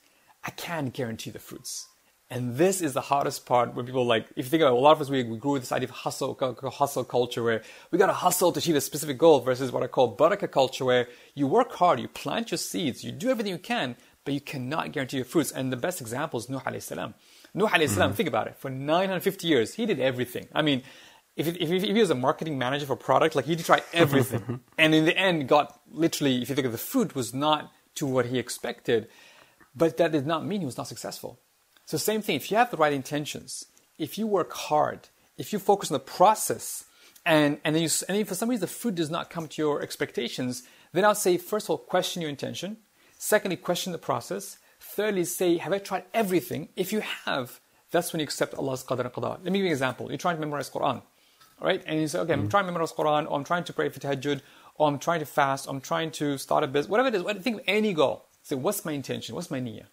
I 0.44 0.52
can't 0.52 0.94
guarantee 0.94 1.32
the 1.32 1.40
fruits. 1.40 1.88
And 2.30 2.58
this 2.58 2.82
is 2.82 2.94
the 2.94 3.02
hardest 3.02 3.46
part 3.46 3.74
when 3.74 3.86
people 3.86 4.06
like, 4.06 4.28
if 4.36 4.46
you 4.46 4.50
think 4.50 4.62
about 4.62 4.74
it, 4.74 4.78
a 4.78 4.82
lot 4.82 4.92
of 4.92 5.02
us, 5.02 5.10
we, 5.10 5.24
we 5.24 5.38
grew 5.38 5.54
with 5.54 5.62
this 5.62 5.72
idea 5.72 5.88
of 5.88 5.92
hustle, 5.92 6.38
hustle 6.74 7.06
culture 7.06 7.42
where 7.42 7.62
we 7.90 7.98
got 7.98 8.08
to 8.08 8.14
hustle 8.14 8.52
to 8.52 8.60
achieve 8.60 8.76
a 8.76 8.82
specific 8.82 9.18
goal 9.18 9.40
versus 9.40 9.72
what 9.72 9.82
I 9.82 9.88
call 9.88 10.10
baraka 10.10 10.48
culture 10.48 10.84
where 10.84 11.08
you 11.36 11.48
work 11.48 11.72
hard, 11.74 12.02
you 12.02 12.10
plant 12.10 12.52
your 12.52 12.58
seeds, 12.58 13.04
you 13.04 13.14
do 13.14 13.30
everything 13.30 13.54
you 13.54 13.58
can, 13.58 13.96
but 14.26 14.34
you 14.34 14.42
cannot 14.42 14.92
guarantee 14.92 15.18
your 15.18 15.26
fruits. 15.26 15.52
And 15.52 15.72
the 15.72 15.78
best 15.78 16.02
example 16.02 16.38
is 16.38 16.50
Nuh 16.50 16.60
alayhi 16.60 16.82
salam. 16.82 17.14
Nuh 17.54 17.68
alayhi 17.68 17.90
salam, 17.90 18.10
mm-hmm. 18.10 18.18
think 18.18 18.30
about 18.30 18.48
it. 18.48 18.56
For 18.58 18.70
950 18.70 19.48
years, 19.48 19.74
he 19.76 19.86
did 19.86 20.00
everything. 20.00 20.48
I 20.54 20.62
mean, 20.62 20.84
if, 21.36 21.48
if, 21.48 21.72
if 21.72 21.84
he 21.84 21.94
was 21.94 22.10
a 22.10 22.16
marketing 22.16 22.58
manager 22.58 22.86
for 22.86 22.96
product, 22.96 23.36
like 23.36 23.46
he 23.46 23.56
tried 23.56 23.84
everything, 23.94 24.42
mm-hmm. 24.42 24.56
and 24.78 24.96
in 24.96 25.06
the 25.06 25.18
end 25.18 25.48
got 25.48 25.80
literally, 25.92 26.42
if 26.42 26.50
you 26.50 26.56
think 26.56 26.66
of 26.66 26.72
the 26.72 26.78
fruit, 26.78 27.16
was 27.16 27.34
not 27.34 27.72
to 27.96 28.06
what 28.06 28.26
he 28.28 28.40
expected, 28.40 29.08
but 29.76 29.98
that 29.98 30.12
did 30.12 30.26
not 30.26 30.46
mean 30.46 30.62
he 30.62 30.66
was 30.66 30.78
not 30.78 30.88
successful. 30.88 31.40
So 31.86 31.98
same 31.98 32.22
thing. 32.22 32.36
If 32.36 32.52
you 32.52 32.58
have 32.58 32.72
the 32.72 32.78
right 32.78 32.92
intentions, 32.92 33.66
if 33.98 34.18
you 34.18 34.28
work 34.28 34.54
hard, 34.54 35.10
if 35.38 35.54
you 35.54 35.60
focus 35.60 35.92
on 35.92 35.96
the 35.96 36.00
process, 36.00 36.86
and 37.26 37.60
and 37.64 37.76
then 37.76 37.84
you 37.84 37.90
and 38.08 38.18
if 38.18 38.28
for 38.28 38.36
some 38.36 38.50
reason 38.50 38.62
the 38.62 38.68
fruit 38.68 38.96
does 38.96 39.10
not 39.10 39.30
come 39.30 39.48
to 39.48 39.62
your 39.62 39.82
expectations, 39.82 40.64
then 40.94 41.06
I'll 41.06 41.16
say 41.16 41.38
first 41.38 41.68
of 41.68 41.72
all 41.72 41.78
question 41.78 42.22
your 42.22 42.30
intention, 42.30 42.78
secondly 43.18 43.58
question 43.58 43.92
the 43.92 43.98
process, 43.98 44.58
thirdly 44.98 45.24
say 45.26 45.58
have 45.58 45.72
I 45.72 45.78
tried 45.78 46.06
everything? 46.14 46.70
If 46.76 46.92
you 46.92 47.02
have, 47.26 47.60
that's 47.92 48.12
when 48.12 48.20
you 48.20 48.24
accept 48.24 48.56
Allah's 48.56 48.84
qadr 48.84 49.02
and 49.02 49.14
qada. 49.14 49.32
Let 49.44 49.52
me 49.52 49.60
give 49.60 49.66
you 49.68 49.74
an 49.74 49.78
example. 49.80 50.10
You're 50.10 50.18
trying 50.18 50.38
to 50.38 50.42
memorize 50.42 50.70
Quran, 50.70 51.04
right? 51.62 51.84
And 51.86 52.02
you 52.02 52.08
say, 52.08 52.20
okay, 52.20 52.34
I'm 52.34 52.42
mm-hmm. 52.42 52.50
trying 52.50 52.66
to 52.66 52.72
memorize 52.72 52.92
Quran, 52.92 53.30
or 53.30 53.38
I'm 53.38 53.44
trying 53.44 53.64
to 53.66 53.74
pray 53.74 53.90
for 53.90 54.00
tahajjud, 54.00 54.42
or 54.76 54.88
I'm 54.88 54.98
trying 54.98 55.20
to 55.20 55.28
fast, 55.28 55.68
or 55.68 55.70
I'm 55.76 55.82
trying 55.82 56.12
to 56.22 56.38
start 56.40 56.64
a 56.64 56.68
business, 56.68 56.90
whatever 56.90 57.10
it 57.10 57.16
is. 57.16 57.44
Think 57.44 57.58
of 57.58 57.64
any 57.68 57.94
goal. 57.94 58.26
Say, 58.42 58.56
what's 58.56 58.84
my 58.86 58.94
intention? 58.94 59.36
What's 59.36 59.52
my 59.52 59.62
niyyah? 59.62 59.86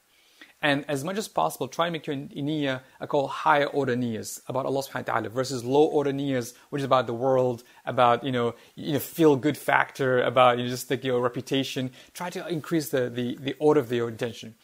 And 0.62 0.86
as 0.88 1.04
much 1.04 1.18
as 1.18 1.28
possible, 1.28 1.68
try 1.68 1.86
and 1.88 1.92
make 1.92 2.06
your 2.06 2.16
niyyah, 2.16 2.80
I 2.98 3.04
call 3.04 3.28
higher 3.28 3.66
order 3.66 3.94
niyyahs 3.94 4.40
about 4.48 4.64
Allah 4.64 4.82
subhanahu 4.82 5.08
wa 5.08 5.12
ta'ala 5.12 5.28
versus 5.28 5.62
low 5.62 5.84
order 5.84 6.12
niyyahs, 6.12 6.54
which 6.70 6.80
is 6.80 6.86
about 6.86 7.06
the 7.06 7.12
world, 7.12 7.64
about, 7.84 8.24
you 8.24 8.32
know, 8.32 8.54
you 8.74 8.94
know 8.94 8.98
feel 8.98 9.36
good 9.36 9.58
factor, 9.58 10.22
about 10.22 10.56
you 10.56 10.64
know, 10.64 10.70
just 10.70 10.90
like 10.90 11.04
your 11.04 11.20
reputation. 11.20 11.90
Try 12.14 12.30
to 12.30 12.48
increase 12.48 12.88
the, 12.88 13.10
the, 13.10 13.36
the 13.38 13.54
order 13.58 13.80
of 13.80 13.92
your 13.92 14.08
intention. 14.08 14.54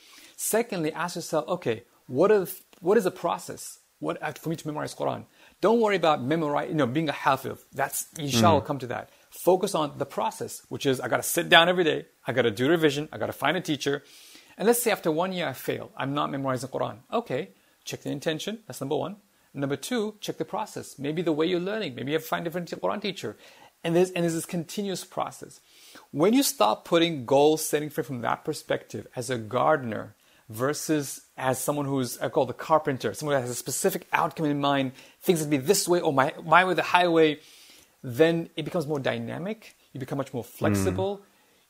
Secondly, 0.43 0.91
ask 0.95 1.17
yourself, 1.17 1.47
okay, 1.49 1.83
what 2.07 2.31
is, 2.31 2.63
what 2.81 2.97
is 2.97 3.05
the 3.05 3.11
process? 3.11 3.79
What, 3.99 4.39
for 4.39 4.49
me 4.49 4.57
to 4.57 4.67
memorize 4.67 4.95
Quran? 4.95 5.27
Don't 5.61 5.83
worry 5.83 5.97
about 5.97 6.23
memorizing, 6.23 6.71
you 6.71 6.77
know, 6.79 6.87
being 6.87 7.11
a 7.11 7.13
hafiz. 7.13 7.59
That's, 7.75 8.07
inshallah, 8.19 8.63
mm. 8.63 8.65
come 8.65 8.79
to 8.79 8.87
that. 8.87 9.11
Focus 9.29 9.75
on 9.75 9.99
the 9.99 10.07
process, 10.07 10.63
which 10.71 10.87
is 10.87 10.99
I 10.99 11.09
got 11.09 11.19
to 11.19 11.23
sit 11.23 11.51
down 11.51 11.69
every 11.69 11.85
day. 11.85 12.07
I 12.27 12.33
got 12.33 12.43
to 12.43 12.51
do 12.51 12.71
revision. 12.71 13.07
I 13.13 13.19
got 13.19 13.27
to 13.27 13.35
find 13.35 13.55
a 13.59 13.61
teacher. 13.61 14.03
And 14.57 14.67
let's 14.67 14.83
say 14.83 14.91
after 14.91 15.13
one 15.13 15.35
year 15.35 15.47
I 15.47 15.53
fail, 15.53 15.91
I'm 15.95 16.15
not 16.15 16.31
memorizing 16.31 16.71
Quran. 16.71 17.01
Okay, 17.13 17.51
check 17.85 18.01
the 18.01 18.11
intention, 18.11 18.61
that's 18.67 18.81
number 18.81 18.97
one. 18.97 19.17
Number 19.53 19.77
two, 19.77 20.15
check 20.23 20.39
the 20.39 20.47
process. 20.47 20.99
Maybe 20.99 21.21
the 21.21 21.33
way 21.33 21.45
you're 21.45 21.61
learning, 21.61 21.97
maybe 21.97 22.13
you 22.13 22.17
have 22.17 22.23
to 22.23 22.29
find 22.29 22.47
a 22.47 22.49
different 22.49 22.71
Quran 22.71 23.03
teacher. 23.03 23.37
And 23.85 23.95
there's, 23.95 24.11
and 24.13 24.25
there's 24.25 24.35
this 24.35 24.47
continuous 24.47 25.05
process. 25.05 25.61
When 26.13 26.33
you 26.33 26.43
start 26.43 26.87
putting 26.87 27.27
goal 27.27 27.59
setting 27.59 27.91
from 27.91 28.23
that 28.23 28.43
perspective 28.43 29.07
as 29.15 29.29
a 29.29 29.37
gardener 29.37 30.15
versus 30.50 31.22
as 31.38 31.60
someone 31.60 31.86
who's 31.86 32.18
I 32.20 32.30
call 32.30 32.46
the 32.46 32.54
carpenter, 32.54 33.14
someone 33.14 33.36
who 33.36 33.42
has 33.42 33.50
a 33.50 33.56
specific 33.56 34.08
outcome 34.14 34.46
in 34.46 34.60
mind, 34.60 34.94
things 35.22 35.42
to 35.42 35.48
be 35.48 35.58
this 35.58 35.88
way 35.88 36.00
or 36.00 36.14
my, 36.14 36.34
my 36.44 36.64
way, 36.64 36.74
the 36.74 36.84
highway, 36.84 37.40
then 38.04 38.50
it 38.56 38.64
becomes 38.64 38.88
more 38.88 39.00
dynamic. 39.00 39.76
You 39.94 40.00
become 40.00 40.18
much 40.18 40.34
more 40.34 40.44
flexible. 40.44 41.18
Mm 41.18 41.22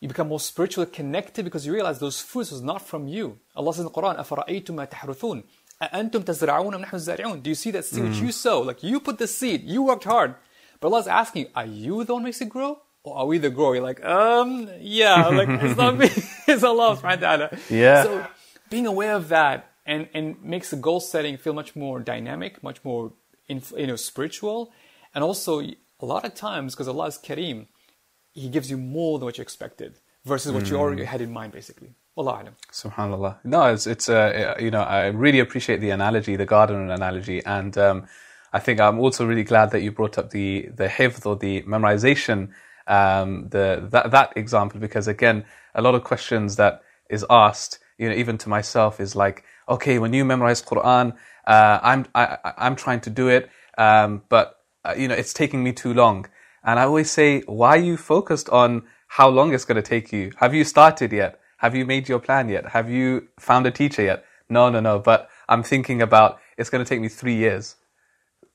you 0.06 0.08
become 0.08 0.28
more 0.28 0.40
spiritually 0.40 0.90
connected 0.92 1.46
because 1.46 1.66
you 1.66 1.74
realize 1.74 2.00
those 2.00 2.22
fruits 2.22 2.52
was 2.52 2.62
not 2.62 2.86
from 2.86 3.08
you. 3.08 3.40
Allah 3.56 3.74
says 3.74 3.80
in 3.80 3.86
the 3.86 3.92
Quran, 3.92 4.20
أَفَرَأَيْتُمْ 4.20 4.76
مَا 4.76 4.88
تَحْرُثُونَ 4.88 5.44
أَأَنْتُمْ 5.82 6.24
تَزْرَعُونَ 6.24 6.74
أَمْ 6.76 6.86
نَحْنُ 6.86 6.92
الزَّارِعُونَ 6.92 7.42
Do 7.42 7.50
you 7.50 7.56
see 7.56 7.72
that 7.72 7.86
seed 7.86 8.04
mm. 8.04 8.10
which 8.10 8.20
you 8.20 8.32
sow? 8.32 8.62
Like 8.62 8.84
you 8.84 9.00
put 9.00 9.18
the 9.18 9.28
seed, 9.28 9.64
you 9.64 9.84
worked 9.84 10.04
hard. 10.04 10.36
But 10.80 10.90
Allah's 10.90 11.08
asking, 11.08 11.48
are 11.56 11.66
you 11.66 12.04
the 12.04 12.14
one 12.14 12.22
who 12.22 12.26
makes 12.26 12.42
it 12.42 12.50
grow? 12.50 12.80
Or 13.04 13.18
are 13.18 13.26
we 13.26 13.38
the 13.38 13.50
grower? 13.50 13.76
You're 13.76 13.84
like, 13.84 14.04
um, 14.04 14.70
yeah, 14.80 15.28
like 15.28 15.50
it's 15.50 15.78
not 15.78 15.98
me, 15.98 16.10
it's 16.48 16.64
Allah 16.64 16.98
subhanahu 16.98 17.02
wa 17.02 17.16
ta'ala. 17.16 17.50
Yeah. 17.70 18.04
So 18.04 18.28
being 18.71 18.87
aware 18.87 19.15
of 19.15 19.29
that 19.29 19.71
and, 19.85 20.09
and 20.15 20.43
makes 20.43 20.71
the 20.71 20.77
goal 20.77 21.01
setting 21.01 21.37
feel 21.37 21.53
much 21.53 21.77
more 21.77 22.01
dynamic, 22.01 22.63
much 22.63 22.83
more, 22.85 23.13
you 23.49 23.87
know, 23.87 23.97
spiritual. 23.97 24.73
And 25.15 25.23
also 25.25 25.61
a 25.61 26.07
lot 26.07 26.25
of 26.25 26.35
times, 26.35 26.75
because 26.75 26.89
Allah 26.89 27.07
is 27.07 27.19
Kareem, 27.19 27.67
he 28.33 28.49
gives 28.49 28.71
you 28.71 28.79
more 28.79 29.19
than 29.19 29.27
what 29.27 29.39
you 29.39 29.43
expected 29.43 29.99
versus 30.25 30.53
what 30.53 30.65
mm. 30.65 30.71
you 30.71 30.77
already 30.77 31.05
had 31.05 31.21
in 31.21 31.33
mind, 31.33 31.53
basically. 31.53 31.91
Allah 32.17 32.43
alam. 32.43 32.57
Subhanallah. 32.71 33.39
No, 33.45 33.65
it's, 33.73 33.87
it's 33.87 34.09
uh, 34.09 34.55
you 34.61 34.71
know, 34.71 34.83
I 34.83 35.07
really 35.07 35.41
appreciate 35.41 35.81
the 35.81 35.91
analogy, 35.91 36.37
the 36.37 36.47
garden 36.47 36.91
analogy. 36.91 37.45
And 37.45 37.77
um, 37.77 38.07
I 38.53 38.59
think 38.59 38.81
I'm 38.81 38.99
also 38.99 39.27
really 39.27 39.45
glad 39.45 39.71
that 39.73 39.83
you 39.83 39.91
brought 39.91 40.19
up 40.19 40.31
the, 40.31 40.69
the 40.75 40.89
hifd 40.89 41.27
or 41.27 41.37
the 41.37 41.63
memorization, 41.63 42.51
um, 42.87 43.49
the, 43.49 43.89
that, 43.91 44.11
that 44.11 44.33
example, 44.37 44.81
because 44.81 45.09
again, 45.09 45.45
a 45.75 45.83
lot 45.83 45.95
of 45.95 46.05
questions 46.05 46.57
that 46.57 46.83
is 47.09 47.25
asked, 47.31 47.79
you 48.01 48.09
know, 48.09 48.15
even 48.15 48.39
to 48.39 48.49
myself 48.49 48.99
is 48.99 49.15
like, 49.15 49.45
okay, 49.69 49.99
when 49.99 50.13
you 50.13 50.25
memorize 50.25 50.63
Quran, 50.63 51.15
uh, 51.47 51.79
I'm, 51.83 52.07
I, 52.15 52.39
I'm 52.57 52.75
trying 52.75 53.01
to 53.03 53.11
do 53.11 53.29
it, 53.29 53.51
um, 53.77 54.23
but, 54.29 54.57
uh, 54.85 54.95
you 54.97 55.07
know, 55.09 55.15
it's 55.15 55.35
taking 55.35 55.63
me 55.63 55.73
too 55.73 55.93
long. 55.93 56.27
And 56.65 56.81
I 56.81 56.85
always 56.85 57.11
say, 57.11 57.43
why 57.43 57.71
are 57.77 57.87
you 57.91 57.97
focused 57.97 58.49
on 58.49 58.83
how 59.09 59.29
long 59.29 59.53
it's 59.53 59.65
going 59.65 59.77
to 59.77 59.89
take 59.95 60.13
you? 60.13 60.33
Have 60.37 60.55
you 60.55 60.65
started 60.65 61.13
yet? 61.13 61.41
Have 61.59 61.75
you 61.75 61.85
made 61.85 62.09
your 62.09 62.21
plan 62.21 62.49
yet? 62.49 62.71
Have 62.71 62.89
you 62.91 63.29
found 63.39 63.67
a 63.67 63.71
teacher 63.71 64.03
yet? 64.03 64.25
No, 64.49 64.71
no, 64.71 64.81
no. 64.81 64.99
But 64.99 65.29
I'm 65.49 65.63
thinking 65.63 66.01
about 66.01 66.41
it's 66.57 66.71
going 66.71 66.85
to 66.85 66.89
take 66.89 67.01
me 67.01 67.09
three 67.09 67.37
years. 67.37 67.77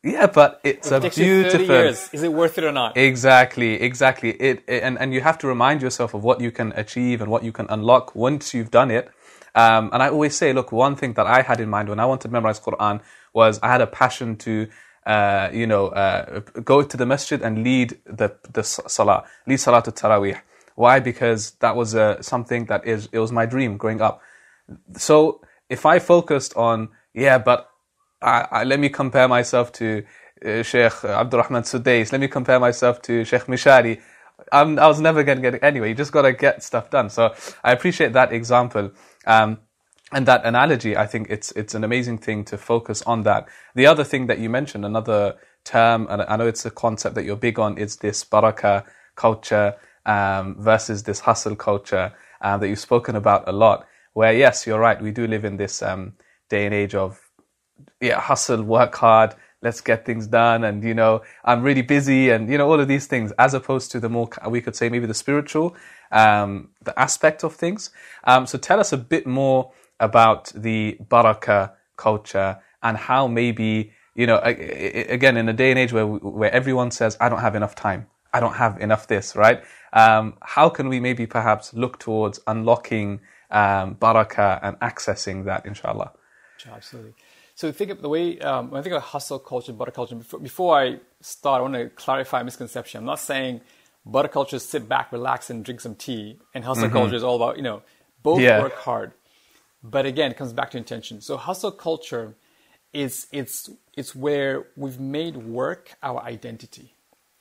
Yeah, 0.03 0.27
but 0.27 0.61
it's 0.63 0.91
it 0.91 1.03
a 1.03 1.09
beautiful. 1.09 1.75
years. 1.75 2.09
Is 2.13 2.21
it 2.21 2.31
worth 2.31 2.57
it 2.59 2.63
or 2.63 2.71
not? 2.71 2.95
Exactly, 2.95 3.73
exactly. 3.81 4.31
It, 4.31 4.63
it, 4.67 4.83
and 4.83 4.99
and 4.99 5.13
you 5.13 5.21
have 5.21 5.37
to 5.39 5.47
remind 5.47 5.81
yourself 5.81 6.13
of 6.13 6.23
what 6.23 6.41
you 6.41 6.51
can 6.51 6.73
achieve 6.75 7.21
and 7.21 7.31
what 7.31 7.43
you 7.43 7.51
can 7.51 7.65
unlock 7.69 8.15
once 8.15 8.53
you've 8.53 8.69
done 8.69 8.91
it. 8.91 9.09
Um, 9.55 9.89
and 9.93 10.03
I 10.03 10.09
always 10.09 10.35
say, 10.35 10.53
look, 10.53 10.71
one 10.71 10.95
thing 10.95 11.13
that 11.13 11.25
I 11.25 11.41
had 11.41 11.59
in 11.61 11.69
mind 11.69 11.89
when 11.89 11.99
I 11.99 12.05
wanted 12.05 12.27
to 12.27 12.33
memorize 12.33 12.59
Quran 12.59 13.01
was 13.33 13.59
I 13.63 13.69
had 13.69 13.81
a 13.81 13.87
passion 13.87 14.35
to 14.37 14.67
uh, 15.05 15.49
you 15.53 15.67
know, 15.67 15.87
uh, 15.89 16.39
go 16.63 16.81
to 16.81 16.97
the 16.97 17.05
masjid 17.05 17.41
and 17.41 17.63
lead 17.63 17.97
the 18.05 18.35
the 18.51 18.63
salah, 18.63 19.23
lead 19.45 19.57
salah 19.57 19.83
to 19.83 19.91
tarawih. 19.91 20.39
Why? 20.75 20.99
Because 20.99 21.51
that 21.61 21.75
was 21.75 21.95
uh, 21.95 22.21
something 22.21 22.65
that 22.65 22.85
is 22.87 23.07
it 23.11 23.19
was 23.19 23.31
my 23.31 23.45
dream 23.45 23.77
growing 23.77 24.01
up. 24.01 24.21
So 24.97 25.41
if 25.69 25.85
I 25.85 25.99
focused 25.99 26.55
on 26.55 26.89
yeah, 27.13 27.37
but 27.37 27.69
I, 28.21 28.47
I, 28.51 28.63
let 28.63 28.79
me 28.79 28.89
compare 28.89 29.27
myself 29.27 29.71
to 29.73 30.03
uh, 30.43 30.63
Sheikh 30.63 31.03
Abdurrahman 31.05 31.63
Sudais, 31.63 32.11
let 32.11 32.19
me 32.19 32.27
compare 32.27 32.59
myself 32.59 33.01
to 33.03 33.23
Sheikh 33.23 33.43
Mishari. 33.43 34.01
I'm, 34.51 34.77
I 34.79 34.87
was 34.87 34.99
never 34.99 35.23
going 35.23 35.37
to 35.37 35.41
get 35.41 35.55
it 35.55 35.63
anyway. 35.63 35.89
You 35.89 35.95
just 35.95 36.11
got 36.11 36.23
to 36.23 36.33
get 36.33 36.61
stuff 36.61 36.89
done. 36.89 37.09
So 37.09 37.33
I 37.63 37.71
appreciate 37.71 38.13
that 38.13 38.33
example. 38.33 38.91
Um, 39.25 39.59
and 40.11 40.25
that 40.27 40.45
analogy, 40.45 40.95
I 40.95 41.07
think 41.07 41.27
it's 41.29 41.51
it's 41.53 41.73
an 41.73 41.83
amazing 41.83 42.19
thing 42.19 42.45
to 42.45 42.57
focus 42.57 43.01
on 43.03 43.23
that. 43.23 43.47
The 43.73 43.87
other 43.87 44.03
thing 44.03 44.27
that 44.27 44.39
you 44.39 44.49
mentioned, 44.49 44.85
another 44.85 45.35
term, 45.63 46.07
and 46.09 46.21
I 46.21 46.35
know 46.37 46.47
it's 46.47 46.65
a 46.65 46.71
concept 46.71 47.15
that 47.15 47.25
you're 47.25 47.35
big 47.35 47.59
on, 47.59 47.77
is 47.77 47.97
this 47.97 48.23
baraka 48.23 48.85
culture 49.15 49.75
um, 50.05 50.55
versus 50.59 51.03
this 51.03 51.21
hustle 51.21 51.55
culture 51.55 52.13
uh, 52.41 52.57
that 52.57 52.67
you've 52.67 52.79
spoken 52.79 53.15
about 53.15 53.47
a 53.47 53.51
lot. 53.51 53.87
Where 54.13 54.31
yes, 54.31 54.65
you're 54.67 54.79
right, 54.79 55.01
we 55.01 55.11
do 55.11 55.27
live 55.27 55.43
in 55.43 55.57
this 55.57 55.81
um, 55.81 56.13
day 56.49 56.65
and 56.65 56.73
age 56.73 56.95
of 56.95 57.19
yeah, 57.99 58.19
hustle, 58.19 58.63
work 58.63 58.95
hard, 58.95 59.35
let's 59.61 59.81
get 59.81 60.05
things 60.05 60.27
done, 60.27 60.63
and 60.63 60.83
you 60.83 60.93
know, 60.93 61.23
I'm 61.43 61.63
really 61.63 61.81
busy, 61.81 62.29
and 62.29 62.49
you 62.49 62.57
know, 62.57 62.69
all 62.69 62.79
of 62.79 62.87
these 62.87 63.07
things, 63.07 63.33
as 63.39 63.53
opposed 63.53 63.91
to 63.91 63.99
the 63.99 64.09
more 64.09 64.29
we 64.47 64.61
could 64.61 64.75
say 64.75 64.89
maybe 64.89 65.07
the 65.07 65.13
spiritual, 65.13 65.75
um, 66.15 66.69
the 66.81 66.97
aspect 66.99 67.43
of 67.43 67.53
things. 67.53 67.91
Um, 68.23 68.47
so 68.47 68.57
tell 68.57 68.79
us 68.79 68.91
a 68.91 68.97
bit 68.97 69.27
more 69.27 69.71
about 69.99 70.51
the 70.55 70.97
baraka 70.99 71.73
culture 71.97 72.57
and 72.81 72.97
how 72.97 73.27
maybe 73.27 73.91
you 74.15 74.25
know 74.25 74.39
again 74.43 75.37
in 75.37 75.47
a 75.49 75.53
day 75.53 75.69
and 75.71 75.79
age 75.79 75.93
where 75.93 76.07
where 76.07 76.51
everyone 76.51 76.89
says 76.89 77.17
I 77.19 77.29
don't 77.29 77.41
have 77.41 77.55
enough 77.55 77.75
time, 77.75 78.07
I 78.33 78.39
don't 78.39 78.55
have 78.55 78.79
enough 78.81 79.07
this, 79.07 79.35
right? 79.35 79.63
Um, 79.93 80.37
how 80.41 80.69
can 80.69 80.89
we 80.89 80.99
maybe 80.99 81.27
perhaps 81.27 81.73
look 81.73 81.99
towards 81.99 82.39
unlocking 82.47 83.19
um, 83.51 83.93
baraka 83.93 84.59
and 84.63 84.79
accessing 84.79 85.45
that, 85.45 85.65
inshallah? 85.65 86.11
Absolutely. 86.69 87.13
So 87.53 87.71
think 87.71 87.91
of 87.91 88.01
the 88.01 88.09
way 88.09 88.39
um, 88.39 88.71
when 88.71 88.79
I 88.79 88.83
think 88.83 88.95
of 88.95 89.01
hustle 89.01 89.39
culture, 89.39 89.71
baraka 89.71 89.95
culture. 89.95 90.15
Before, 90.15 90.39
before 90.39 90.77
I 90.77 90.99
start, 91.21 91.59
I 91.59 91.61
want 91.61 91.75
to 91.75 91.89
clarify 91.89 92.41
a 92.41 92.43
misconception. 92.43 92.99
I'm 92.99 93.05
not 93.05 93.19
saying 93.19 93.61
baraka 94.05 94.33
culture 94.33 94.55
is 94.57 94.67
sit 94.67 94.87
back, 94.87 95.11
relax, 95.11 95.49
and 95.49 95.63
drink 95.63 95.81
some 95.81 95.95
tea, 95.95 96.39
and 96.53 96.63
hustle 96.63 96.85
mm-hmm. 96.85 96.93
culture 96.93 97.15
is 97.15 97.23
all 97.23 97.35
about 97.35 97.57
you 97.57 97.63
know 97.63 97.81
both 98.23 98.39
yeah. 98.39 98.61
work 98.61 98.75
hard. 98.75 99.11
But 99.83 100.05
again, 100.05 100.31
it 100.31 100.37
comes 100.37 100.53
back 100.53 100.71
to 100.71 100.77
intention. 100.77 101.21
So 101.21 101.37
hustle 101.37 101.71
culture 101.71 102.35
is 102.93 103.27
it's 103.31 103.69
it's 103.95 104.15
where 104.15 104.67
we've 104.75 104.99
made 104.99 105.37
work 105.37 105.95
our 106.01 106.21
identity, 106.21 106.95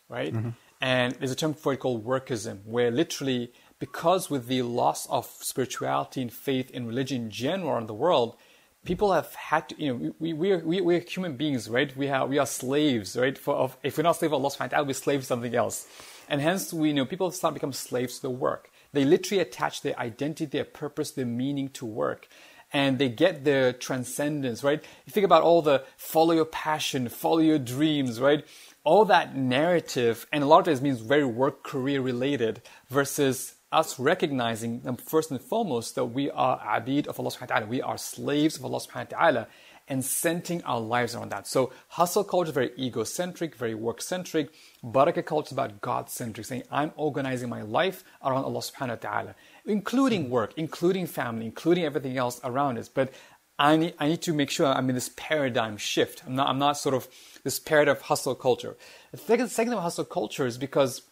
right? 0.08 0.32
Mm-hmm. 0.32 0.50
And 0.80 1.14
there's 1.14 1.30
a 1.30 1.36
term 1.36 1.54
for 1.54 1.72
it 1.72 1.78
called 1.78 2.04
workism, 2.04 2.64
where 2.66 2.90
literally 2.90 3.52
because 3.78 4.30
with 4.30 4.46
the 4.46 4.62
loss 4.62 5.06
of 5.06 5.26
spirituality 5.40 6.22
and 6.22 6.32
faith 6.32 6.70
in 6.70 6.86
religion 6.86 7.22
in 7.22 7.30
general 7.30 7.70
around 7.70 7.86
the 7.86 7.94
world, 7.94 8.36
people 8.84 9.12
have 9.12 9.34
had 9.34 9.68
to, 9.70 9.82
you 9.82 9.92
know, 9.92 10.14
we, 10.18 10.32
we, 10.32 10.52
are, 10.52 10.58
we, 10.58 10.80
we 10.80 10.96
are 10.96 11.00
human 11.00 11.36
beings, 11.36 11.68
right? 11.68 11.94
We, 11.96 12.06
have, 12.06 12.28
we 12.28 12.38
are 12.38 12.46
slaves, 12.46 13.16
right? 13.16 13.36
For, 13.36 13.54
of, 13.54 13.76
if 13.82 13.96
we're 13.96 14.04
not 14.04 14.16
slaves 14.16 14.32
of 14.32 14.34
Allah 14.34 14.50
subhanahu 14.50 14.60
wa 14.60 14.66
ta'ala, 14.68 14.86
we're 14.86 14.92
slaves 14.92 15.24
to 15.24 15.28
something 15.28 15.54
else. 15.54 15.86
And 16.28 16.40
hence, 16.40 16.72
we 16.72 16.92
know 16.92 17.04
people 17.04 17.30
start 17.30 17.54
become 17.54 17.72
slaves 17.72 18.16
to 18.16 18.22
the 18.22 18.30
work. 18.30 18.70
They 18.92 19.04
literally 19.04 19.40
attach 19.40 19.82
their 19.82 19.98
identity, 19.98 20.46
their 20.46 20.64
purpose, 20.64 21.10
their 21.10 21.26
meaning 21.26 21.68
to 21.70 21.86
work. 21.86 22.28
And 22.72 22.98
they 22.98 23.08
get 23.08 23.44
their 23.44 23.72
transcendence, 23.72 24.64
right? 24.64 24.82
You 25.06 25.12
think 25.12 25.24
about 25.24 25.42
all 25.42 25.62
the 25.62 25.84
follow 25.96 26.32
your 26.32 26.44
passion, 26.44 27.08
follow 27.08 27.38
your 27.38 27.58
dreams, 27.58 28.20
right? 28.20 28.44
all 28.84 29.06
that 29.06 29.34
narrative, 29.34 30.26
and 30.30 30.44
a 30.44 30.46
lot 30.46 30.58
of 30.58 30.66
times 30.66 30.82
means 30.82 31.00
very 31.00 31.24
work 31.24 31.62
career 31.62 32.02
related 32.02 32.60
versus 32.90 33.54
us 33.72 33.98
recognizing 33.98 34.96
first 34.98 35.30
and 35.30 35.40
foremost 35.40 35.94
that 35.94 36.04
we 36.04 36.30
are 36.30 36.60
abid 36.60 37.06
of 37.06 37.18
Allah 37.18 37.30
subhanahu 37.30 37.40
wa 37.40 37.56
ta'ala. 37.56 37.66
We 37.66 37.82
are 37.82 37.98
slaves 37.98 38.56
of 38.56 38.64
Allah 38.64 38.78
subhanahu 38.78 39.12
wa 39.12 39.18
ta'ala 39.18 39.48
and 39.86 40.04
centering 40.04 40.62
our 40.64 40.80
lives 40.80 41.14
around 41.14 41.30
that. 41.30 41.46
So 41.46 41.72
hustle 41.88 42.24
culture 42.24 42.48
is 42.48 42.54
very 42.54 42.70
egocentric, 42.78 43.54
very 43.54 43.74
work 43.74 44.00
centric. 44.00 44.50
Barakah 44.82 45.24
culture 45.26 45.48
is 45.48 45.52
about 45.52 45.80
God 45.80 46.08
centric, 46.08 46.46
saying 46.46 46.62
I'm 46.70 46.92
organizing 46.96 47.48
my 47.48 47.62
life 47.62 48.02
around 48.24 48.44
Allah 48.44 48.60
subhanahu 48.60 48.88
wa 48.88 49.10
ta'ala, 49.10 49.34
including 49.66 50.30
work, 50.30 50.54
including 50.56 51.06
family, 51.06 51.44
including 51.46 51.84
everything 51.84 52.16
else 52.16 52.40
around 52.44 52.78
us. 52.78 52.88
But 52.88 53.12
I 53.58 53.76
need, 53.76 53.94
I 54.00 54.08
need 54.08 54.22
to 54.22 54.32
make 54.32 54.50
sure 54.50 54.66
I'm 54.66 54.88
in 54.88 54.94
this 54.94 55.10
paradigm 55.16 55.76
shift. 55.76 56.22
I'm 56.26 56.34
not, 56.34 56.48
I'm 56.48 56.58
not 56.58 56.76
sort 56.76 56.94
of 56.94 57.06
this 57.44 57.58
paradigm 57.58 57.96
of 57.96 58.02
hustle 58.02 58.34
culture. 58.34 58.76
The 59.12 59.18
second, 59.18 59.48
second 59.50 59.74
about 59.74 59.82
hustle 59.82 60.04
culture 60.04 60.46
is 60.46 60.58
because, 60.58 61.02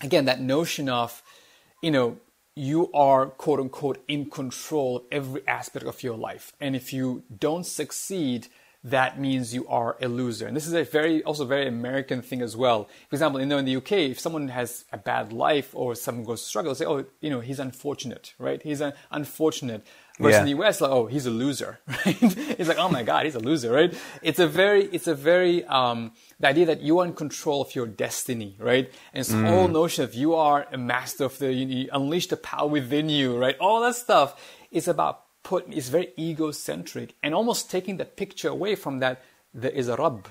again, 0.00 0.24
that 0.26 0.40
notion 0.40 0.88
of, 0.88 1.22
you 1.82 1.90
know, 1.90 2.18
you 2.56 2.90
are 2.92 3.26
quote 3.26 3.60
unquote 3.60 4.02
in 4.08 4.30
control 4.30 4.96
of 4.96 5.02
every 5.12 5.46
aspect 5.46 5.84
of 5.84 6.02
your 6.02 6.16
life. 6.16 6.54
And 6.58 6.74
if 6.74 6.92
you 6.92 7.22
don't 7.38 7.66
succeed, 7.66 8.48
that 8.82 9.20
means 9.20 9.52
you 9.52 9.66
are 9.68 9.96
a 10.00 10.08
loser. 10.08 10.46
And 10.46 10.56
this 10.56 10.66
is 10.66 10.72
a 10.72 10.84
very, 10.84 11.22
also 11.24 11.44
very 11.44 11.66
American 11.66 12.22
thing 12.22 12.40
as 12.40 12.56
well. 12.56 12.84
For 13.10 13.16
example, 13.16 13.40
you 13.40 13.46
know, 13.46 13.58
in 13.58 13.64
the 13.64 13.76
UK, 13.76 13.92
if 13.92 14.20
someone 14.20 14.48
has 14.48 14.84
a 14.92 14.96
bad 14.96 15.32
life 15.32 15.70
or 15.74 15.94
someone 15.94 16.24
goes 16.24 16.42
to 16.42 16.48
struggle, 16.48 16.74
say, 16.74 16.86
oh, 16.86 17.04
you 17.20 17.28
know, 17.28 17.40
he's 17.40 17.58
unfortunate, 17.58 18.32
right? 18.38 18.62
He's 18.62 18.80
un- 18.80 18.94
unfortunate. 19.10 19.84
Versus 20.18 20.32
Yeah. 20.34 20.40
in 20.40 20.44
the 20.46 20.62
US, 20.64 20.80
like, 20.80 20.90
oh, 20.90 21.06
he's 21.06 21.26
a 21.26 21.30
loser, 21.30 21.78
right? 21.88 22.16
it's 22.58 22.68
like, 22.68 22.78
oh 22.78 22.88
my 22.88 23.02
God, 23.02 23.26
he's 23.26 23.34
a 23.34 23.38
loser, 23.40 23.70
right? 23.70 23.92
It's 24.22 24.38
a 24.38 24.46
very, 24.46 24.84
it's 24.86 25.06
a 25.06 25.14
very, 25.14 25.64
um, 25.66 26.12
the 26.40 26.48
idea 26.48 26.66
that 26.66 26.80
you 26.80 26.98
are 27.00 27.04
in 27.04 27.12
control 27.12 27.60
of 27.60 27.74
your 27.74 27.86
destiny, 27.86 28.56
right? 28.58 28.90
And 29.12 29.20
this 29.20 29.32
whole 29.32 29.68
notion 29.68 30.04
of 30.04 30.14
you 30.14 30.34
are 30.34 30.66
a 30.72 30.78
master 30.78 31.24
of 31.24 31.38
the, 31.38 31.52
you, 31.52 31.66
you 31.66 31.88
unleash 31.92 32.28
the 32.28 32.36
power 32.38 32.66
within 32.66 33.08
you, 33.10 33.36
right? 33.36 33.56
All 33.58 33.80
that 33.82 33.94
stuff 33.96 34.40
is 34.70 34.88
about 34.88 35.24
put, 35.42 35.70
is 35.72 35.90
very 35.90 36.08
egocentric 36.18 37.14
and 37.22 37.34
almost 37.34 37.70
taking 37.70 37.98
the 37.98 38.04
picture 38.04 38.48
away 38.48 38.74
from 38.74 39.00
that 39.00 39.22
there 39.52 39.70
is 39.70 39.88
a 39.88 39.96
Rabb, 39.96 40.28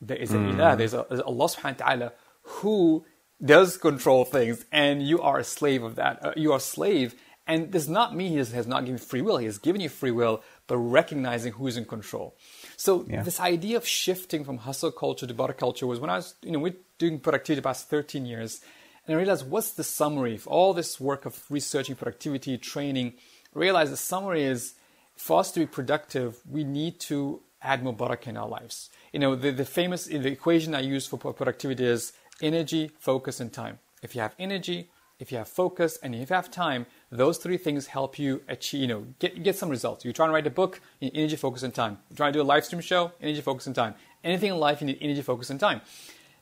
there 0.00 0.16
is 0.16 0.32
an 0.32 0.52
Ilah, 0.52 0.76
there's, 0.78 0.94
a, 0.94 1.04
there's 1.08 1.20
Allah 1.20 1.46
subhanahu 1.46 1.80
wa 1.80 1.86
ta'ala 1.86 2.12
who 2.42 3.04
does 3.44 3.76
control 3.76 4.24
things 4.24 4.64
and 4.72 5.06
you 5.06 5.20
are 5.20 5.38
a 5.38 5.44
slave 5.44 5.82
of 5.82 5.94
that. 5.96 6.24
Uh, 6.24 6.32
you 6.36 6.52
are 6.52 6.56
a 6.56 6.60
slave 6.60 7.14
and 7.46 7.70
does 7.70 7.88
not 7.88 8.14
mean 8.14 8.32
he 8.32 8.38
has, 8.38 8.66
not 8.66 8.80
given 8.80 8.94
you 8.94 8.98
free 8.98 9.20
will. 9.22 9.36
He 9.38 9.46
has 9.46 9.58
given 9.58 9.80
you 9.80 9.88
free 9.88 10.10
will, 10.10 10.42
but 10.66 10.76
recognizing 10.78 11.52
who 11.52 11.66
is 11.66 11.76
in 11.76 11.84
control. 11.84 12.34
So 12.76 13.04
Yeah. 13.08 13.22
this 13.22 13.38
idea 13.38 13.76
of 13.76 13.86
shifting 13.86 14.44
from 14.44 14.58
hustle 14.58 14.90
culture 14.90 15.26
to 15.26 15.34
barak 15.34 15.58
culture 15.58 15.86
was 15.86 16.00
when 16.00 16.10
I 16.10 16.16
was, 16.16 16.34
you 16.42 16.50
know, 16.50 16.58
we're 16.58 16.76
doing 16.98 17.20
productivity 17.20 17.60
the 17.60 17.62
past 17.62 17.88
13 17.88 18.26
years. 18.26 18.60
And 19.06 19.14
I 19.14 19.18
realized 19.18 19.48
what's 19.48 19.70
the 19.70 19.84
summary 19.84 20.34
of 20.34 20.46
all 20.48 20.74
this 20.74 20.98
work 21.00 21.24
of 21.26 21.44
researching 21.48 21.94
productivity, 21.94 22.58
training. 22.58 23.14
I 23.54 23.58
realized 23.58 23.92
the 23.92 23.96
summary 23.96 24.42
is 24.42 24.74
for 25.16 25.40
us 25.40 25.52
to 25.52 25.60
be 25.60 25.66
productive, 25.66 26.40
we 26.50 26.64
need 26.64 26.98
to 27.00 27.40
add 27.62 27.82
more 27.82 27.94
barakah 27.94 28.28
in 28.28 28.36
our 28.36 28.48
lives. 28.48 28.90
You 29.12 29.20
know, 29.20 29.34
the, 29.36 29.50
the 29.50 29.64
famous 29.64 30.06
the 30.06 30.26
equation 30.28 30.74
I 30.74 30.80
use 30.80 31.06
for 31.06 31.16
productivity 31.18 31.84
is 31.84 32.12
energy, 32.42 32.90
focus, 32.98 33.40
and 33.40 33.52
time. 33.52 33.78
If 34.02 34.14
you 34.14 34.20
have 34.20 34.34
energy, 34.38 34.90
if 35.18 35.32
you 35.32 35.38
have 35.38 35.48
focus, 35.48 35.98
and 36.02 36.14
if 36.14 36.28
you 36.30 36.36
have 36.36 36.50
time, 36.50 36.86
those 37.10 37.38
three 37.38 37.56
things 37.56 37.86
help 37.86 38.18
you 38.18 38.42
achieve, 38.48 38.80
you 38.80 38.86
know, 38.86 39.06
get, 39.18 39.42
get 39.42 39.56
some 39.56 39.68
results. 39.68 40.04
You're 40.04 40.12
trying 40.12 40.30
to 40.30 40.34
write 40.34 40.46
a 40.46 40.50
book, 40.50 40.80
you 41.00 41.10
need 41.10 41.18
energy, 41.18 41.36
focus, 41.36 41.62
and 41.62 41.74
time. 41.74 41.98
You're 42.10 42.16
trying 42.16 42.32
to 42.32 42.38
do 42.38 42.42
a 42.42 42.44
live 42.44 42.64
stream 42.64 42.80
show, 42.80 43.12
energy, 43.20 43.40
focus, 43.40 43.66
and 43.66 43.74
time. 43.74 43.94
Anything 44.24 44.52
in 44.52 44.58
life, 44.58 44.80
you 44.80 44.88
need 44.88 44.98
energy, 45.00 45.22
focus, 45.22 45.50
and 45.50 45.60
time. 45.60 45.80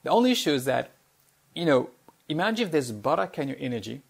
The 0.02 0.10
only 0.10 0.32
issue 0.32 0.52
is 0.52 0.64
that, 0.64 0.92
you 1.54 1.64
know, 1.66 1.90
imagine 2.28 2.66
if 2.66 2.72
there's 2.72 2.92
barakah 2.92 3.38
in 3.38 3.48
your 3.48 3.58
energy, 3.60 4.02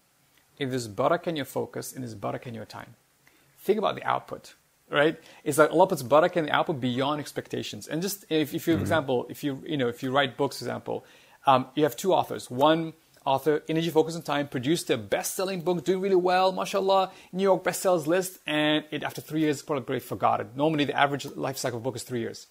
if 0.59 0.71
there's 0.71 0.88
barakah 0.88 1.29
in 1.29 1.37
your 1.37 1.45
focus, 1.45 1.93
and 1.93 2.03
there's 2.03 2.14
barakah 2.14 2.47
in 2.47 2.55
your 2.55 2.64
time 2.64 2.95
think 3.64 3.79
about 3.79 3.95
the 3.97 4.05
output, 4.05 4.55
right? 4.90 5.19
It's 5.43 5.59
like 5.59 5.71
Allah 5.71 5.87
puts 5.87 6.03
barakah 6.03 6.37
in 6.37 6.47
the 6.47 6.53
output 6.53 6.81
beyond 6.81 7.21
expectations. 7.21 7.88
And 7.88 8.03
just 8.03 8.25
if, 8.29 8.55
if 8.55 8.69
you, 8.69 8.77
for 8.77 8.81
example, 8.81 9.27
if 9.31 9.43
you 9.43 9.62
you 9.67 9.77
know 9.77 9.88
if 9.88 10.03
you 10.03 10.11
write 10.12 10.37
books, 10.37 10.59
for 10.59 10.64
example, 10.64 11.05
um, 11.47 11.67
you 11.75 11.83
have 11.85 11.97
two 11.97 12.12
authors. 12.12 12.51
One 12.51 12.93
author, 13.24 13.62
Energy, 13.68 13.90
Focus, 13.90 14.14
and 14.14 14.24
Time, 14.24 14.48
produced 14.48 14.90
a 14.90 14.98
best-selling 14.98 15.60
book, 15.60 15.84
doing 15.84 16.00
really 16.00 16.14
well, 16.14 16.52
mashallah, 16.52 17.10
New 17.32 17.42
York 17.42 17.64
bestsellers 17.64 18.06
list, 18.06 18.38
and 18.46 18.84
it 18.90 19.02
after 19.02 19.20
three 19.20 19.40
years 19.40 19.62
probably 19.62 20.00
forgotten. 20.00 20.48
Normally, 20.54 20.84
the 20.84 20.98
average 20.98 21.26
life 21.37 21.56
cycle 21.56 21.78
of 21.78 21.82
a 21.82 21.84
book 21.84 21.96
is 21.96 22.02
three 22.02 22.20
years 22.20 22.46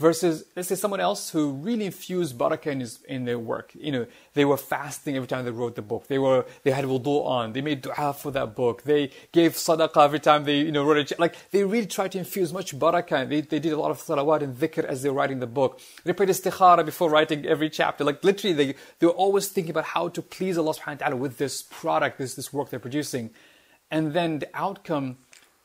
versus 0.00 0.44
let's 0.56 0.68
say 0.68 0.74
someone 0.74 0.98
else 0.98 1.28
who 1.28 1.52
really 1.52 1.84
infused 1.84 2.38
barakah 2.38 2.68
in, 2.68 2.80
his, 2.80 3.02
in 3.02 3.26
their 3.26 3.38
work. 3.38 3.72
You 3.74 3.92
know, 3.92 4.06
they 4.32 4.46
were 4.46 4.56
fasting 4.56 5.14
every 5.14 5.28
time 5.28 5.44
they 5.44 5.50
wrote 5.50 5.74
the 5.74 5.82
book. 5.82 6.06
They 6.06 6.18
were 6.18 6.46
they 6.64 6.70
had 6.70 6.86
wudu 6.86 7.26
on. 7.26 7.52
They 7.52 7.60
made 7.60 7.82
du'a 7.82 8.16
for 8.16 8.30
that 8.30 8.56
book. 8.56 8.82
They 8.84 9.10
gave 9.30 9.52
sadaqah 9.52 10.02
every 10.02 10.18
time 10.18 10.44
they 10.44 10.58
you 10.60 10.72
know 10.72 10.84
wrote 10.84 11.12
it. 11.12 11.20
like 11.20 11.34
they 11.50 11.64
really 11.64 11.86
tried 11.86 12.12
to 12.12 12.18
infuse 12.18 12.50
much 12.50 12.76
barakah. 12.84 13.28
They 13.28 13.42
they 13.42 13.60
did 13.66 13.72
a 13.74 13.80
lot 13.84 13.90
of 13.90 13.98
salawat 13.98 14.40
and 14.42 14.56
dhikr 14.56 14.84
as 14.84 15.02
they 15.02 15.10
were 15.10 15.16
writing 15.16 15.40
the 15.40 15.52
book. 15.60 15.80
They 16.04 16.14
prayed 16.14 16.30
istikhara 16.30 16.84
before 16.86 17.10
writing 17.10 17.44
every 17.44 17.68
chapter. 17.68 18.02
Like 18.02 18.24
literally, 18.24 18.54
they 18.60 18.68
they 19.00 19.06
were 19.06 19.20
always 19.26 19.48
thinking 19.48 19.72
about 19.76 19.88
how 19.96 20.08
to 20.08 20.22
please 20.22 20.56
Allah 20.56 20.74
subhanahu 20.74 21.00
wa 21.00 21.08
taala 21.08 21.18
with 21.18 21.36
this 21.36 21.60
product, 21.80 22.16
this 22.16 22.34
this 22.36 22.52
work 22.54 22.70
they're 22.70 22.86
producing, 22.88 23.28
and 23.90 24.14
then 24.14 24.38
the 24.38 24.48
outcome, 24.54 25.18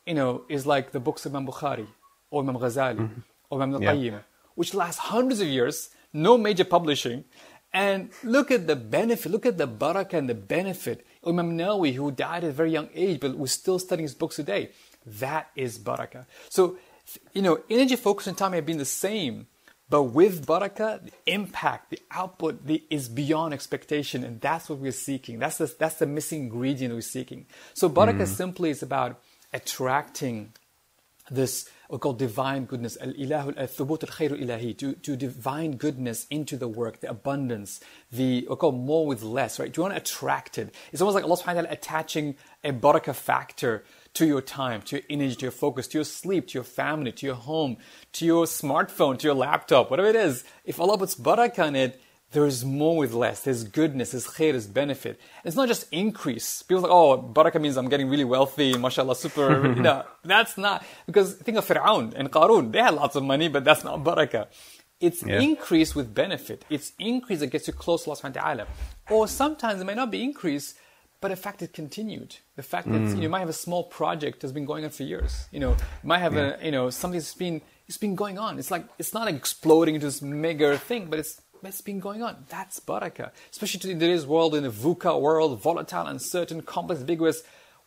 you 0.05 0.17
know, 0.19 0.43
is 0.49 0.67
like 0.73 0.91
the 0.91 0.99
books 0.99 1.25
of 1.25 1.33
Imam 1.33 1.47
Bukhari 1.47 1.87
or 2.31 2.43
Imam 2.43 2.57
Ghazali 2.65 2.97
mm-hmm. 2.97 3.19
Or 3.49 3.61
Imam 3.61 3.81
Yeah. 3.81 3.91
Al-Qayyim, 3.91 4.23
which 4.55 4.73
lasts 4.73 4.99
hundreds 4.99 5.41
of 5.41 5.47
years, 5.47 5.89
no 6.13 6.37
major 6.37 6.65
publishing. 6.65 7.25
And 7.73 8.11
look 8.23 8.51
at 8.51 8.67
the 8.67 8.75
benefit, 8.77 9.31
look 9.31 9.45
at 9.45 9.57
the 9.57 9.67
barakah 9.67 10.13
and 10.13 10.29
the 10.29 10.35
benefit. 10.35 11.05
Imam 11.27 11.57
Nawawi, 11.57 11.93
who 11.93 12.09
died 12.09 12.45
at 12.45 12.51
a 12.51 12.53
very 12.53 12.71
young 12.71 12.89
age, 12.95 13.19
but 13.19 13.37
was 13.37 13.51
still 13.51 13.79
studying 13.79 14.05
his 14.05 14.15
books 14.15 14.37
today. 14.37 14.69
That 15.05 15.49
is 15.55 15.77
barakah. 15.77 16.25
So, 16.49 16.77
you 17.33 17.41
know, 17.41 17.59
energy, 17.69 17.97
focus, 17.97 18.27
and 18.27 18.37
time 18.37 18.53
have 18.53 18.65
been 18.65 18.77
the 18.77 18.85
same, 18.85 19.47
but 19.89 20.03
with 20.03 20.45
barakah, 20.47 21.03
the 21.03 21.11
impact, 21.27 21.91
the 21.91 21.99
output 22.11 22.65
the, 22.65 22.81
is 22.89 23.09
beyond 23.09 23.53
expectation, 23.53 24.23
and 24.23 24.39
that's 24.39 24.69
what 24.69 24.79
we're 24.79 24.91
seeking. 24.91 25.39
That's 25.39 25.57
the, 25.57 25.73
that's 25.77 25.95
the 25.95 26.07
missing 26.07 26.43
ingredient 26.43 26.93
we're 26.93 27.01
seeking. 27.01 27.45
So, 27.73 27.89
barakah 27.89 28.21
mm. 28.21 28.27
simply 28.27 28.69
is 28.69 28.81
about 28.81 29.21
attracting 29.53 30.53
this 31.29 31.69
we 31.89 31.97
call 31.97 32.13
divine 32.13 32.65
goodness, 32.65 32.97
al-ilahu 33.01 33.57
al-thubut 33.57 34.03
al-khayr 34.03 34.31
ilahi, 34.41 34.77
to, 34.77 34.93
to 34.93 35.15
divine 35.15 35.77
goodness 35.77 36.25
into 36.29 36.57
the 36.57 36.67
work, 36.67 36.99
the 37.01 37.09
abundance, 37.09 37.79
the 38.11 38.47
we 38.49 38.55
call 38.55 38.71
more 38.71 39.05
with 39.05 39.23
less, 39.23 39.59
right? 39.59 39.71
Do 39.71 39.79
you 39.79 39.83
want 39.83 39.95
to 39.95 40.01
attract 40.01 40.57
it? 40.57 40.73
It's 40.91 41.01
almost 41.01 41.15
like 41.15 41.23
Allah 41.23 41.37
subhanahu 41.37 41.45
wa 41.45 41.61
ta'ala 41.61 41.67
attaching 41.71 42.35
a 42.63 42.71
barakah 42.71 43.15
factor 43.15 43.83
to 44.15 44.25
your 44.25 44.41
time, 44.41 44.81
to 44.83 44.97
your 44.97 45.05
energy, 45.09 45.35
to 45.35 45.41
your 45.43 45.51
focus, 45.51 45.87
to 45.89 45.97
your 45.97 46.05
sleep, 46.05 46.47
to 46.47 46.53
your 46.55 46.63
family, 46.63 47.11
to 47.11 47.25
your 47.25 47.35
home, 47.35 47.77
to 48.13 48.25
your 48.25 48.45
smartphone, 48.45 49.19
to 49.19 49.27
your 49.27 49.35
laptop, 49.35 49.91
whatever 49.91 50.07
it 50.07 50.15
is. 50.15 50.43
If 50.63 50.79
Allah 50.79 50.97
puts 50.97 51.15
barakah 51.15 51.67
in 51.67 51.75
it, 51.75 52.01
there 52.35 52.45
is 52.45 52.65
more 52.65 52.97
with 52.97 53.13
less. 53.13 53.41
There's 53.41 53.63
goodness, 53.63 54.11
there's 54.11 54.27
khair, 54.27 54.51
there's 54.51 54.67
benefit. 54.67 55.19
It's 55.45 55.55
not 55.55 55.69
just 55.69 55.87
increase. 55.91 56.61
People 56.63 56.85
are 56.85 56.87
like, 56.87 56.91
oh, 56.91 57.33
barakah 57.33 57.61
means 57.61 57.77
I'm 57.77 57.87
getting 57.87 58.09
really 58.09 58.25
wealthy, 58.25 58.77
mashallah, 58.77 59.15
super. 59.15 59.65
you 59.77 59.81
know, 59.81 60.03
that's 60.23 60.57
not, 60.57 60.85
because 61.05 61.35
think 61.35 61.57
of 61.57 61.65
Fir'aun 61.65 62.13
and 62.13 62.29
Qarun. 62.29 62.73
They 62.73 62.81
had 62.81 62.93
lots 62.93 63.15
of 63.15 63.23
money, 63.23 63.47
but 63.47 63.63
that's 63.63 63.83
not 63.85 64.03
barakah. 64.03 64.47
It's 64.99 65.23
Yeah. 65.23 65.39
increase 65.39 65.95
with 65.95 66.13
benefit. 66.13 66.65
It's 66.69 66.91
increase 66.99 67.39
that 67.39 67.47
gets 67.47 67.67
you 67.67 67.73
close 67.73 68.03
to 68.03 68.09
Allah 68.09 68.19
subhanahu 68.19 68.35
wa 68.35 68.41
ta'ala. 68.41 68.67
Or 69.09 69.27
sometimes 69.29 69.81
it 69.81 69.85
may 69.85 69.95
not 69.95 70.11
be 70.11 70.21
increase, 70.21 70.75
but 71.21 71.29
the 71.29 71.37
fact 71.37 71.61
it 71.61 71.71
continued. 71.73 72.35
The 72.57 72.63
fact 72.63 72.87
that 72.91 72.99
you, 72.99 72.99
know, 72.99 73.15
mm. 73.15 73.21
you 73.23 73.29
might 73.29 73.39
have 73.39 73.49
a 73.49 73.53
small 73.67 73.83
project 73.83 74.41
that's 74.41 74.51
been 74.51 74.65
going 74.65 74.83
on 74.83 74.89
for 74.89 75.03
years. 75.03 75.47
You 75.51 75.61
know, 75.61 75.71
you 75.71 76.07
might 76.11 76.19
have 76.19 76.35
a, 76.35 76.59
you 76.61 76.71
know, 76.71 76.89
something 76.89 77.19
that's 77.19 77.33
been, 77.33 77.61
it's 77.87 77.97
been 77.97 78.15
going 78.15 78.37
on. 78.37 78.59
It's 78.59 78.71
like, 78.71 78.85
it's 78.99 79.13
not 79.13 79.27
exploding 79.27 79.95
into 79.95 80.07
this 80.07 80.21
mega 80.21 80.77
thing, 80.77 81.07
but 81.09 81.19
it's, 81.19 81.41
it's 81.63 81.81
been 81.81 81.99
going 81.99 82.21
on. 82.21 82.45
That's 82.49 82.79
barakah. 82.79 83.31
Especially 83.51 83.91
in 83.91 83.99
today's 83.99 84.25
world, 84.25 84.55
in 84.55 84.63
the 84.63 84.69
VUCA 84.69 85.19
world, 85.19 85.61
volatile, 85.61 86.05
uncertain, 86.07 86.61
complex, 86.61 87.01
ambiguous. 87.01 87.43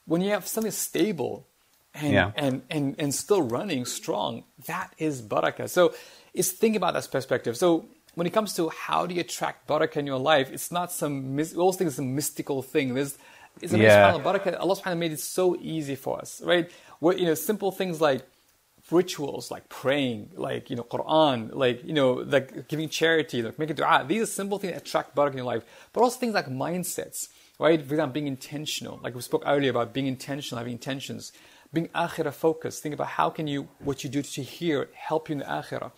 When 0.06 0.20
you 0.22 0.30
have 0.30 0.46
something 0.46 0.72
stable 0.72 1.46
and, 1.94 2.12
Yeah. 2.12 2.32
and, 2.36 2.62
and, 2.70 2.96
and 2.98 3.14
still 3.14 3.42
running 3.42 3.84
strong, 3.84 4.44
that 4.66 4.92
is 4.98 5.22
barakah. 5.22 5.68
So 5.68 5.94
it's 6.34 6.50
think 6.50 6.76
about 6.76 6.94
that 6.94 7.10
perspective. 7.10 7.56
So 7.56 7.86
when 8.14 8.26
it 8.26 8.32
comes 8.32 8.54
to 8.54 8.68
how 8.70 9.06
do 9.06 9.14
you 9.14 9.20
attract 9.20 9.68
barakah 9.68 9.98
in 9.98 10.06
your 10.06 10.18
life, 10.18 10.50
it's 10.50 10.72
not 10.72 10.90
some, 10.92 11.36
we 11.36 11.44
always 11.56 11.76
think 11.76 11.88
it's 11.88 11.98
a 11.98 12.02
mystical 12.02 12.62
thing. 12.62 12.94
There's, 12.94 13.16
it's 13.60 13.72
Yeah. 13.72 14.12
subhanAllah, 14.12 14.22
barakah, 14.22 14.60
Allah 14.60 14.74
subhanahu 14.74 14.78
wa 14.78 14.82
ta'ala 14.82 14.96
made 14.96 15.12
it 15.12 15.20
so 15.20 15.56
easy 15.60 15.94
for 15.94 16.18
us, 16.18 16.40
right? 16.42 16.70
What, 17.00 17.18
you 17.18 17.26
know, 17.26 17.34
simple 17.34 17.70
things 17.70 18.00
like 18.00 18.22
rituals 18.90 19.50
like 19.50 19.68
praying, 19.68 20.30
like 20.34 20.70
you 20.70 20.76
know, 20.76 20.82
Quran, 20.82 21.54
like 21.54 21.84
you 21.84 21.92
know, 21.92 22.12
like 22.12 22.68
giving 22.68 22.88
charity, 22.88 23.42
like 23.42 23.58
making 23.58 23.76
dua. 23.76 24.04
These 24.06 24.22
are 24.22 24.26
simple 24.26 24.58
things 24.58 24.72
that 24.72 24.82
attract 24.82 25.14
barakah 25.14 25.32
in 25.32 25.36
your 25.38 25.46
life. 25.46 25.64
But 25.92 26.02
also 26.02 26.18
things 26.18 26.34
like 26.34 26.46
mindsets, 26.46 27.28
right? 27.58 27.78
For 27.80 27.94
example, 27.94 28.14
being 28.14 28.26
intentional. 28.26 29.00
Like 29.02 29.14
we 29.14 29.20
spoke 29.20 29.42
earlier 29.46 29.70
about 29.70 29.92
being 29.92 30.06
intentional, 30.06 30.58
having 30.58 30.72
intentions, 30.72 31.32
being 31.72 31.88
akhirah 31.88 32.32
focused. 32.32 32.82
Think 32.82 32.94
about 32.94 33.08
how 33.08 33.30
can 33.30 33.46
you 33.46 33.68
what 33.80 34.04
you 34.04 34.10
do 34.10 34.22
to 34.22 34.42
here 34.42 34.88
help 34.94 35.28
you 35.28 35.34
in 35.34 35.38
the 35.40 35.44
akhirah. 35.44 35.92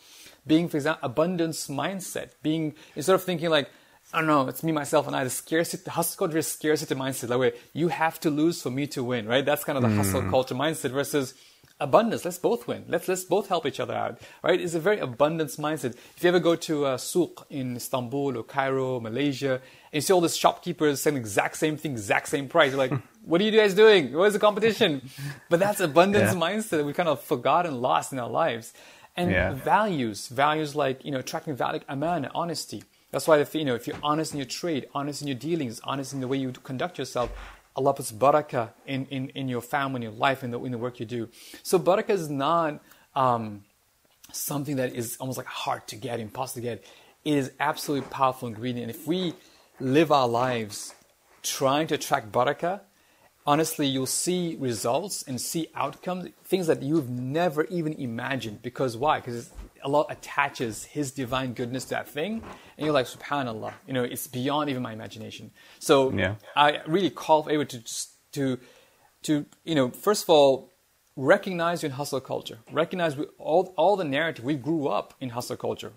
being, 0.46 0.68
for 0.68 0.76
example, 0.76 1.06
abundance 1.06 1.68
mindset, 1.68 2.30
being 2.42 2.74
instead 2.96 3.14
of 3.14 3.22
thinking 3.22 3.50
like, 3.50 3.68
I 4.12 4.18
don't 4.18 4.26
know, 4.26 4.48
it's 4.48 4.64
me, 4.64 4.72
myself, 4.72 5.06
and 5.06 5.14
I. 5.14 5.22
The 5.22 5.30
scarcity, 5.30 5.84
the 5.84 5.92
hustle 5.92 6.18
culture 6.18 6.38
is 6.38 6.48
scarcity 6.48 6.94
mindset. 6.96 7.28
That 7.28 7.38
way, 7.38 7.52
you 7.72 7.88
have 7.88 8.18
to 8.20 8.30
lose 8.30 8.60
for 8.60 8.70
me 8.70 8.88
to 8.88 9.04
win, 9.04 9.28
right? 9.28 9.44
That's 9.44 9.62
kind 9.62 9.76
of 9.76 9.82
the 9.82 9.90
mm. 9.90 9.96
hustle 9.98 10.22
culture 10.22 10.56
mindset 10.56 10.90
versus 10.90 11.34
abundance. 11.80 12.24
Let's 12.24 12.38
both 12.38 12.66
win. 12.68 12.84
Let's 12.88 13.08
let's 13.08 13.24
both 13.24 13.48
help 13.48 13.66
each 13.66 13.80
other 13.80 13.94
out, 13.94 14.20
right? 14.42 14.60
It's 14.60 14.74
a 14.74 14.80
very 14.80 14.98
abundance 14.98 15.56
mindset. 15.56 15.96
If 16.16 16.22
you 16.22 16.28
ever 16.28 16.40
go 16.40 16.54
to 16.56 16.86
a 16.86 16.98
souk 16.98 17.46
in 17.50 17.76
Istanbul 17.76 18.36
or 18.36 18.42
Cairo, 18.42 19.00
Malaysia, 19.00 19.54
and 19.54 19.92
you 19.92 20.00
see 20.00 20.12
all 20.12 20.20
these 20.20 20.36
shopkeepers 20.36 21.00
saying 21.00 21.16
exact 21.16 21.56
same 21.56 21.76
thing, 21.76 21.92
exact 21.92 22.28
same 22.28 22.48
price, 22.48 22.70
you're 22.70 22.78
like, 22.78 22.92
what 23.24 23.40
are 23.40 23.44
you 23.44 23.50
guys 23.50 23.74
doing? 23.74 24.12
What 24.12 24.26
is 24.26 24.34
the 24.34 24.38
competition? 24.38 25.08
But 25.48 25.60
that's 25.60 25.80
abundance 25.80 26.34
yeah. 26.34 26.40
mindset 26.40 26.70
that 26.70 26.84
we 26.84 26.92
kind 26.92 27.08
of 27.08 27.20
forgot 27.20 27.66
and 27.66 27.80
lost 27.80 28.12
in 28.12 28.18
our 28.18 28.30
lives. 28.30 28.72
And 29.16 29.30
yeah. 29.30 29.52
values, 29.52 30.28
values 30.28 30.76
like 30.76 31.04
you 31.04 31.10
know, 31.10 31.18
attracting 31.18 31.56
value, 31.56 31.80
amana, 31.88 32.30
honesty 32.34 32.84
that's 33.10 33.26
why 33.26 33.38
if 33.38 33.54
you 33.54 33.64
know 33.64 33.74
if 33.74 33.86
you're 33.86 33.98
honest 34.02 34.32
in 34.32 34.38
your 34.38 34.46
trade, 34.46 34.86
honest 34.94 35.22
in 35.22 35.28
your 35.28 35.36
dealings, 35.36 35.80
honest 35.84 36.12
in 36.12 36.20
the 36.20 36.28
way 36.28 36.36
you 36.36 36.52
conduct 36.52 36.98
yourself, 36.98 37.30
Allah 37.76 37.94
puts 37.94 38.12
barakah 38.12 38.70
in, 38.86 39.06
in, 39.06 39.28
in 39.30 39.48
your 39.48 39.60
family, 39.60 39.96
in 39.96 40.02
your 40.02 40.12
life, 40.12 40.42
in 40.42 40.50
the, 40.50 40.60
in 40.60 40.72
the 40.72 40.78
work 40.78 41.00
you 41.00 41.06
do. 41.06 41.28
So 41.62 41.78
barakah 41.78 42.10
is 42.10 42.28
not 42.28 42.82
um, 43.14 43.64
something 44.32 44.76
that 44.76 44.94
is 44.94 45.16
almost 45.18 45.38
like 45.38 45.46
hard 45.46 45.86
to 45.88 45.96
get, 45.96 46.20
impossible 46.20 46.62
to 46.62 46.68
get. 46.68 46.84
It 47.24 47.34
is 47.34 47.52
absolutely 47.60 48.08
powerful 48.10 48.48
ingredient. 48.48 48.90
And 48.90 49.00
if 49.00 49.06
we 49.06 49.34
live 49.78 50.10
our 50.10 50.28
lives 50.28 50.94
trying 51.42 51.86
to 51.88 51.94
attract 51.94 52.32
barakah, 52.32 52.80
honestly, 53.46 53.86
you'll 53.86 54.06
see 54.06 54.56
results 54.58 55.22
and 55.22 55.40
see 55.40 55.68
outcomes, 55.74 56.30
things 56.44 56.66
that 56.66 56.82
you've 56.82 57.10
never 57.10 57.64
even 57.64 57.92
imagined. 57.94 58.62
Because 58.62 58.96
why? 58.96 59.20
Because 59.20 59.50
Allah 59.84 60.06
attaches 60.08 60.84
His 60.84 61.10
divine 61.10 61.54
goodness 61.54 61.84
to 61.84 61.90
that 61.90 62.08
thing, 62.08 62.42
and 62.76 62.84
you're 62.84 62.94
like, 62.94 63.06
Subhanallah, 63.06 63.72
you 63.86 63.92
know, 63.92 64.04
it's 64.04 64.26
beyond 64.26 64.70
even 64.70 64.82
my 64.82 64.92
imagination. 64.92 65.50
So 65.78 66.12
yeah. 66.12 66.34
I 66.56 66.80
really 66.86 67.10
call 67.10 67.42
for 67.42 67.50
everyone 67.50 67.68
to 67.68 67.82
to 68.32 68.58
to 69.22 69.46
you 69.64 69.74
know, 69.74 69.90
first 69.90 70.24
of 70.24 70.30
all, 70.30 70.70
recognize 71.16 71.82
your 71.82 71.92
hustle 71.92 72.20
culture, 72.20 72.58
recognize 72.70 73.16
we, 73.16 73.26
all 73.38 73.74
all 73.76 73.96
the 73.96 74.04
narrative 74.04 74.44
we 74.44 74.54
grew 74.54 74.88
up 74.88 75.14
in 75.20 75.30
hustle 75.30 75.56
culture, 75.56 75.92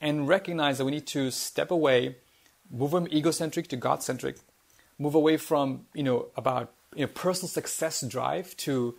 and 0.00 0.28
recognize 0.28 0.78
that 0.78 0.84
we 0.84 0.92
need 0.92 1.06
to 1.08 1.30
step 1.30 1.70
away, 1.70 2.16
move 2.70 2.90
from 2.90 3.06
egocentric 3.08 3.68
to 3.68 3.76
God 3.76 4.02
centric, 4.02 4.36
move 4.98 5.14
away 5.14 5.36
from 5.36 5.86
you 5.94 6.02
know 6.02 6.26
about 6.36 6.72
you 6.94 7.02
know 7.02 7.12
personal 7.12 7.48
success 7.48 8.00
drive 8.02 8.56
to 8.58 8.96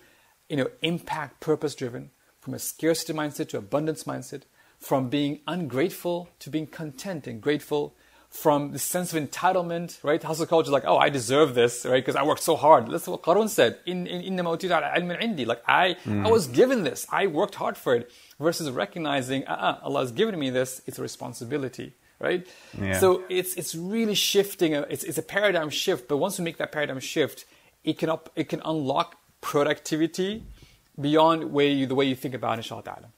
you 0.47 0.57
know 0.57 0.67
impact 0.81 1.39
purpose 1.39 1.75
driven 1.75 2.11
from 2.39 2.53
a 2.53 2.59
scarcity 2.59 3.13
mindset 3.13 3.49
to 3.49 3.57
abundance 3.57 4.05
mindset, 4.05 4.43
from 4.79 5.09
being 5.09 5.39
ungrateful 5.47 6.29
to 6.39 6.49
being 6.49 6.65
content 6.67 7.27
and 7.27 7.41
grateful, 7.41 7.93
from 8.29 8.71
the 8.71 8.79
sense 8.79 9.11
of 9.13 9.21
entitlement, 9.21 10.01
right? 10.03 10.21
Hustle 10.21 10.45
culture, 10.45 10.71
like, 10.71 10.85
oh, 10.85 10.97
I 10.97 11.09
deserve 11.09 11.55
this, 11.55 11.85
right? 11.85 12.03
Because 12.03 12.15
I 12.15 12.23
worked 12.23 12.43
so 12.43 12.55
hard. 12.55 12.89
That's 12.89 13.07
what 13.07 13.23
Qarun 13.23 13.49
said. 13.49 13.79
In 13.85 14.07
in 14.07 14.21
in 14.21 14.39
indi. 15.21 15.45
Like 15.45 15.61
I, 15.67 15.95
mm. 16.05 16.25
I 16.25 16.29
was 16.29 16.47
given 16.47 16.83
this. 16.83 17.05
I 17.11 17.27
worked 17.27 17.55
hard 17.55 17.75
for 17.75 17.95
it. 17.95 18.11
Versus 18.39 18.71
recognizing, 18.71 19.45
uh-uh, 19.45 19.79
Allah 19.83 20.01
has 20.01 20.11
given 20.13 20.39
me 20.39 20.49
this. 20.49 20.81
It's 20.85 20.97
a 20.97 21.01
responsibility, 21.01 21.93
right? 22.19 22.47
Yeah. 22.79 22.99
So 22.99 23.23
it's 23.29 23.55
it's 23.55 23.75
really 23.75 24.15
shifting. 24.15 24.73
It's 24.73 25.03
it's 25.03 25.17
a 25.17 25.23
paradigm 25.23 25.69
shift. 25.69 26.07
But 26.07 26.17
once 26.17 26.39
we 26.39 26.45
make 26.45 26.57
that 26.57 26.71
paradigm 26.71 26.99
shift, 26.99 27.45
it 27.83 27.97
can 27.97 28.09
up, 28.09 28.29
it 28.35 28.49
can 28.49 28.61
unlock 28.65 29.15
productivity 29.41 30.43
beyond 30.99 31.51
way 31.51 31.71
you, 31.71 31.85
the 31.85 31.95
way 31.95 32.05
you 32.05 32.15
think 32.15 32.33
about 32.33 32.57
inshallah. 32.57 33.09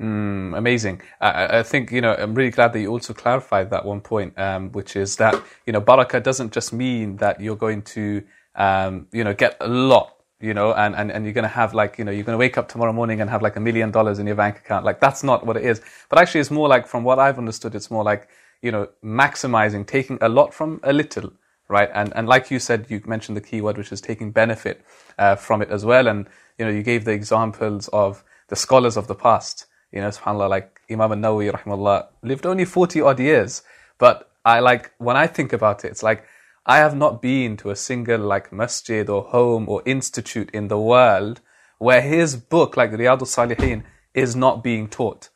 Mm, 0.00 0.56
amazing. 0.56 1.02
I, 1.20 1.58
I, 1.58 1.62
think, 1.62 1.92
you 1.92 2.00
know, 2.00 2.14
I'm 2.14 2.34
really 2.34 2.50
glad 2.50 2.72
that 2.72 2.80
you 2.80 2.88
also 2.88 3.12
clarified 3.12 3.70
that 3.70 3.84
one 3.84 4.00
point, 4.00 4.38
um, 4.38 4.72
which 4.72 4.96
is 4.96 5.16
that, 5.16 5.40
you 5.66 5.72
know, 5.72 5.80
barakah 5.80 6.22
doesn't 6.22 6.52
just 6.52 6.72
mean 6.72 7.16
that 7.16 7.40
you're 7.40 7.56
going 7.56 7.82
to, 7.82 8.22
um, 8.54 9.06
you 9.12 9.22
know, 9.22 9.34
get 9.34 9.56
a 9.60 9.68
lot, 9.68 10.16
you 10.40 10.54
know, 10.54 10.72
and, 10.72 10.96
and, 10.96 11.12
and 11.12 11.24
you're 11.24 11.34
going 11.34 11.44
to 11.44 11.48
have 11.48 11.74
like, 11.74 11.98
you 11.98 12.04
know, 12.04 12.10
you're 12.10 12.24
going 12.24 12.34
to 12.34 12.38
wake 12.38 12.56
up 12.58 12.68
tomorrow 12.68 12.92
morning 12.92 13.20
and 13.20 13.28
have 13.30 13.42
like 13.42 13.56
a 13.56 13.60
million 13.60 13.90
dollars 13.90 14.18
in 14.18 14.26
your 14.26 14.36
bank 14.36 14.58
account. 14.58 14.84
Like, 14.84 14.98
that's 14.98 15.22
not 15.22 15.46
what 15.46 15.56
it 15.56 15.64
is. 15.64 15.82
But 16.08 16.18
actually, 16.18 16.40
it's 16.40 16.50
more 16.50 16.68
like, 16.68 16.86
from 16.86 17.04
what 17.04 17.18
I've 17.18 17.38
understood, 17.38 17.74
it's 17.74 17.90
more 17.90 18.02
like, 18.02 18.28
you 18.62 18.72
know, 18.72 18.88
maximizing, 19.04 19.86
taking 19.86 20.18
a 20.20 20.28
lot 20.28 20.54
from 20.54 20.80
a 20.82 20.92
little, 20.92 21.32
right? 21.72 21.90
And, 21.94 22.12
and 22.14 22.28
like 22.28 22.50
you 22.50 22.58
said, 22.58 22.86
you 22.90 23.02
mentioned 23.06 23.36
the 23.36 23.40
key 23.40 23.60
word, 23.62 23.78
which 23.78 23.90
is 23.90 24.00
taking 24.00 24.30
benefit 24.30 24.84
uh, 25.18 25.36
from 25.36 25.62
it 25.62 25.70
as 25.70 25.84
well. 25.84 26.06
And, 26.06 26.28
you 26.58 26.66
know, 26.66 26.70
you 26.70 26.82
gave 26.82 27.04
the 27.04 27.12
examples 27.12 27.88
of 27.88 28.22
the 28.48 28.56
scholars 28.56 28.96
of 28.96 29.08
the 29.08 29.14
past. 29.14 29.66
You 29.90 30.02
know, 30.02 30.08
subhanAllah, 30.08 30.50
like 30.50 30.80
Imam 30.90 31.12
al-Nawawi, 31.12 31.50
rahimahullah, 31.50 32.08
lived 32.22 32.46
only 32.46 32.66
40 32.66 33.00
odd 33.00 33.20
years. 33.20 33.62
But 33.98 34.30
I 34.44 34.60
like, 34.60 34.92
when 34.98 35.16
I 35.16 35.26
think 35.26 35.52
about 35.52 35.84
it, 35.84 35.88
it's 35.88 36.02
like, 36.02 36.24
I 36.66 36.76
have 36.76 36.94
not 36.94 37.20
been 37.22 37.56
to 37.58 37.70
a 37.70 37.76
single 37.76 38.20
like 38.20 38.52
masjid 38.52 39.08
or 39.08 39.22
home 39.24 39.68
or 39.68 39.82
institute 39.84 40.50
in 40.52 40.68
the 40.68 40.78
world 40.78 41.40
where 41.78 42.02
his 42.02 42.36
book, 42.36 42.76
like 42.76 42.92
Riyadh 42.92 43.22
salihin 43.22 43.82
is 44.14 44.36
not 44.36 44.62
being 44.62 44.88
taught. 44.88 45.30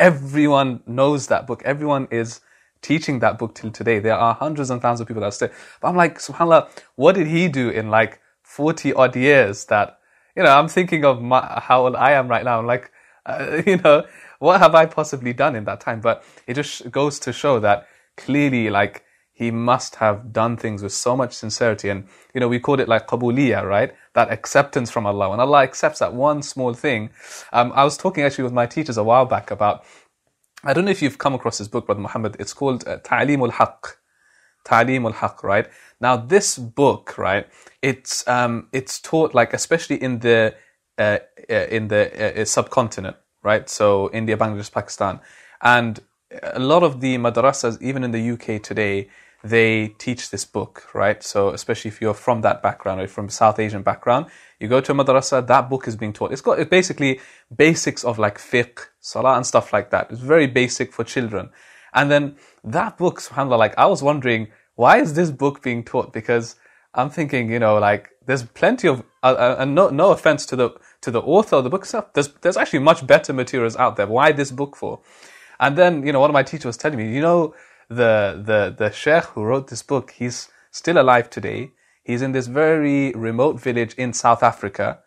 Everyone 0.00 0.82
knows 0.86 1.28
that 1.28 1.46
book. 1.46 1.62
Everyone 1.64 2.08
is 2.10 2.40
teaching 2.84 3.18
that 3.18 3.38
book 3.38 3.56
till 3.56 3.72
today. 3.72 3.98
There 3.98 4.14
are 4.14 4.34
hundreds 4.34 4.70
and 4.70 4.80
thousands 4.80 5.00
of 5.00 5.08
people 5.08 5.22
that 5.22 5.34
still. 5.34 5.50
But 5.80 5.88
I'm 5.88 5.96
like, 5.96 6.18
subhanAllah, 6.18 6.68
what 6.94 7.16
did 7.16 7.26
he 7.26 7.48
do 7.48 7.68
in 7.70 7.90
like 7.90 8.20
40 8.42 8.92
odd 8.92 9.16
years 9.16 9.64
that 9.66 9.98
you 10.36 10.42
know, 10.42 10.50
I'm 10.50 10.68
thinking 10.68 11.04
of 11.04 11.22
my, 11.22 11.60
how 11.62 11.84
old 11.84 11.96
I 11.96 12.12
am 12.12 12.28
right 12.28 12.44
now. 12.44 12.58
I'm 12.58 12.66
like, 12.66 12.90
uh, 13.26 13.62
you 13.66 13.78
know, 13.78 14.04
what 14.38 14.60
have 14.60 14.74
I 14.74 14.86
possibly 14.86 15.32
done 15.32 15.56
in 15.56 15.64
that 15.64 15.80
time? 15.80 16.00
But 16.00 16.24
it 16.46 16.54
just 16.54 16.90
goes 16.90 17.18
to 17.20 17.32
show 17.32 17.58
that 17.60 17.86
clearly, 18.16 18.68
like, 18.68 19.02
he 19.32 19.50
must 19.50 19.96
have 19.96 20.32
done 20.32 20.56
things 20.56 20.82
with 20.82 20.92
so 20.92 21.16
much 21.16 21.32
sincerity. 21.32 21.88
And, 21.88 22.06
you 22.34 22.40
know, 22.40 22.48
we 22.48 22.60
called 22.60 22.80
it 22.80 22.88
like 22.88 23.08
qabuliya, 23.08 23.64
right? 23.64 23.92
That 24.12 24.30
acceptance 24.30 24.90
from 24.90 25.06
Allah. 25.06 25.30
When 25.30 25.40
Allah 25.40 25.62
accepts 25.62 25.98
that 25.98 26.14
one 26.14 26.42
small 26.42 26.72
thing. 26.74 27.10
Um, 27.52 27.72
I 27.74 27.82
was 27.82 27.96
talking 27.96 28.22
actually 28.22 28.44
with 28.44 28.52
my 28.52 28.66
teachers 28.66 28.96
a 28.96 29.02
while 29.02 29.24
back 29.24 29.50
about, 29.50 29.84
I 30.66 30.72
don't 30.72 30.86
know 30.86 30.90
if 30.90 31.02
you've 31.02 31.18
come 31.18 31.34
across 31.34 31.58
this 31.58 31.68
book, 31.68 31.86
Brother 31.86 32.00
Muhammad. 32.00 32.36
It's 32.38 32.54
called 32.54 32.88
uh, 32.88 32.96
Ta'lim 33.04 33.42
al-Haq. 33.42 33.98
Ta'lim 34.64 35.04
al-Haq, 35.04 35.44
right? 35.44 35.68
Now, 36.00 36.16
this 36.16 36.58
book, 36.58 37.18
right, 37.18 37.46
it's 37.82 38.26
um, 38.26 38.68
it's 38.72 38.98
taught 38.98 39.34
like 39.34 39.52
especially 39.52 40.02
in 40.02 40.20
the 40.20 40.54
uh, 40.98 41.18
uh 41.50 41.54
in 41.70 41.88
the 41.88 42.02
uh, 42.38 42.40
uh, 42.40 42.44
subcontinent, 42.46 43.16
right? 43.42 43.68
So 43.68 44.10
India, 44.12 44.36
Bangladesh, 44.38 44.72
Pakistan, 44.72 45.20
and 45.60 46.00
a 46.42 46.58
lot 46.58 46.82
of 46.82 47.00
the 47.00 47.18
madrasas, 47.18 47.80
even 47.82 48.02
in 48.02 48.12
the 48.12 48.30
UK 48.30 48.62
today, 48.62 49.08
they 49.44 49.88
teach 49.98 50.30
this 50.30 50.46
book, 50.46 50.88
right? 50.94 51.22
So 51.22 51.50
especially 51.50 51.90
if 51.90 52.00
you're 52.00 52.14
from 52.14 52.40
that 52.40 52.62
background 52.62 53.00
or 53.02 53.06
from 53.06 53.28
South 53.28 53.58
Asian 53.58 53.82
background, 53.82 54.26
you 54.58 54.68
go 54.68 54.80
to 54.80 54.92
a 54.92 54.94
madrasa, 54.94 55.46
that 55.46 55.68
book 55.68 55.86
is 55.86 55.96
being 55.96 56.14
taught. 56.14 56.32
It's 56.32 56.40
got 56.40 56.58
it's 56.58 56.70
basically 56.70 57.20
basics 57.54 58.04
of 58.04 58.18
like 58.18 58.38
fiqh, 58.38 58.86
salah, 59.00 59.36
and 59.36 59.46
stuff 59.46 59.72
like 59.72 59.90
that. 59.90 60.10
It's 60.10 60.20
very 60.20 60.46
basic 60.46 60.92
for 60.92 61.04
children. 61.04 61.50
And 61.92 62.10
then 62.10 62.36
that 62.64 62.96
book, 62.96 63.20
subhanAllah, 63.20 63.58
like 63.58 63.78
I 63.78 63.86
was 63.86 64.02
wondering 64.02 64.48
why 64.76 64.98
is 65.00 65.14
this 65.14 65.30
book 65.30 65.62
being 65.62 65.84
taught? 65.84 66.12
Because 66.12 66.56
I'm 66.94 67.10
thinking, 67.10 67.50
you 67.50 67.58
know, 67.58 67.78
like 67.78 68.10
there's 68.26 68.42
plenty 68.42 68.88
of, 68.88 69.00
uh, 69.22 69.26
uh, 69.26 69.56
and 69.58 69.74
no, 69.74 69.90
no 69.90 70.10
offense 70.10 70.46
to 70.46 70.56
the 70.56 70.70
to 71.02 71.10
the 71.10 71.20
author 71.20 71.56
of 71.56 71.64
the 71.64 71.70
book 71.70 71.82
itself. 71.82 72.12
There's 72.14 72.28
there's 72.40 72.56
actually 72.56 72.78
much 72.80 73.06
better 73.06 73.32
materials 73.32 73.76
out 73.76 73.96
there. 73.96 74.06
Why 74.06 74.32
this 74.32 74.50
book 74.50 74.74
for? 74.74 75.00
And 75.60 75.76
then, 75.76 76.04
you 76.06 76.12
know, 76.12 76.20
one 76.20 76.30
of 76.30 76.34
my 76.34 76.42
teachers 76.42 76.64
was 76.64 76.76
telling 76.76 76.98
me, 76.98 77.14
you 77.14 77.20
know, 77.20 77.54
the 77.88 78.42
the 78.44 78.74
the 78.76 78.90
sheikh 78.90 79.24
who 79.34 79.44
wrote 79.44 79.68
this 79.68 79.82
book, 79.82 80.12
he's 80.12 80.48
still 80.70 80.98
alive 80.98 81.30
today. 81.30 81.70
He's 82.02 82.22
in 82.22 82.32
this 82.32 82.46
very 82.46 83.12
remote 83.12 83.60
village 83.60 83.94
in 83.94 84.12
South 84.12 84.42
Africa, 84.42 85.00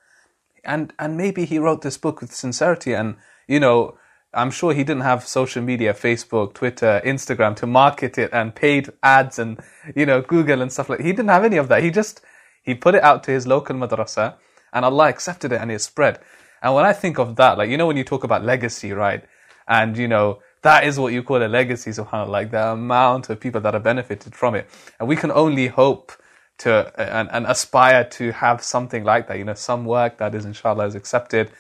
and 0.64 0.94
and 1.00 1.18
maybe 1.18 1.46
he 1.46 1.60
wrote 1.60 1.82
this 1.82 1.98
book 1.98 2.22
with 2.22 2.34
sincerity 2.34 2.94
and 2.94 3.16
you 3.48 3.60
know 3.60 3.98
I'm 4.34 4.52
sure 4.52 4.74
he 4.74 4.84
didn't 4.84 5.02
have 5.02 5.28
social 5.28 5.64
media, 5.64 5.94
Facebook, 5.94 6.54
Twitter, 6.54 7.02
Instagram 7.04 7.56
to 7.58 7.66
market 7.66 8.18
it 8.18 8.30
and 8.34 8.54
paid 8.54 8.90
ads 9.02 9.40
and, 9.40 9.60
you 9.96 10.06
know, 10.06 10.22
Google 10.22 10.62
and 10.62 10.72
stuff 10.72 10.90
like 10.90 11.00
He 11.00 11.12
didn't 11.12 11.30
have 11.30 11.44
any 11.46 11.58
of 11.58 11.70
that. 11.70 11.82
He 11.82 11.90
just, 11.90 12.22
he 12.62 12.76
put 12.76 12.94
it 12.94 13.04
out 13.04 13.24
to 13.24 13.32
his 13.32 13.48
local 13.48 13.76
madrasa 13.76 14.36
and 14.74 14.86
Allah 14.86 15.08
accepted 15.08 15.54
it 15.54 15.62
and 15.62 15.72
it 15.72 15.80
spread. 15.80 16.20
And 16.62 16.76
when 16.76 16.86
I 16.86 16.94
think 16.94 17.18
of 17.18 17.36
that, 17.38 17.58
like, 17.58 17.70
you 17.70 17.78
know, 17.78 17.88
when 17.88 17.98
you 17.98 18.04
talk 18.04 18.24
about 18.24 18.44
legacy, 18.44 18.92
right? 18.92 19.24
And, 19.68 19.98
you 19.98 20.08
know, 20.08 20.40
that 20.62 20.84
is 20.86 21.00
what 21.00 21.14
you 21.14 21.24
call 21.24 21.44
a 21.44 21.48
legacy, 21.48 21.92
subhanAllah, 21.92 22.28
like 22.28 22.52
the 22.52 22.72
amount 22.72 23.30
of 23.30 23.40
people 23.40 23.62
that 23.62 23.74
have 23.74 23.84
benefited 23.84 24.36
from 24.36 24.56
it. 24.56 24.70
And 25.00 25.08
we 25.08 25.16
can 25.16 25.32
only 25.32 25.68
hope 25.68 26.12
to 26.60 26.92
and, 27.00 27.30
and 27.32 27.46
aspire 27.46 28.04
to 28.04 28.32
have 28.32 28.64
something 28.64 29.04
like 29.04 29.28
that, 29.28 29.38
you 29.38 29.44
know, 29.44 29.54
some 29.54 29.86
work 29.86 30.18
that 30.18 30.34
is 30.34 30.46
inshallah 30.46 30.88
is 30.88 30.96
accepted 30.96 31.52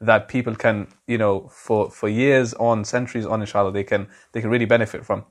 that 0.00 0.28
people 0.28 0.54
can, 0.54 0.88
you 1.06 1.18
know, 1.18 1.48
for, 1.48 1.90
for 1.90 2.08
years 2.08 2.54
on, 2.54 2.84
centuries 2.84 3.26
on, 3.26 3.40
inshallah, 3.40 3.72
they 3.72 3.84
can 3.84 4.08
they 4.32 4.40
can 4.40 4.50
really 4.50 4.64
benefit 4.66 5.04
from. 5.04 5.24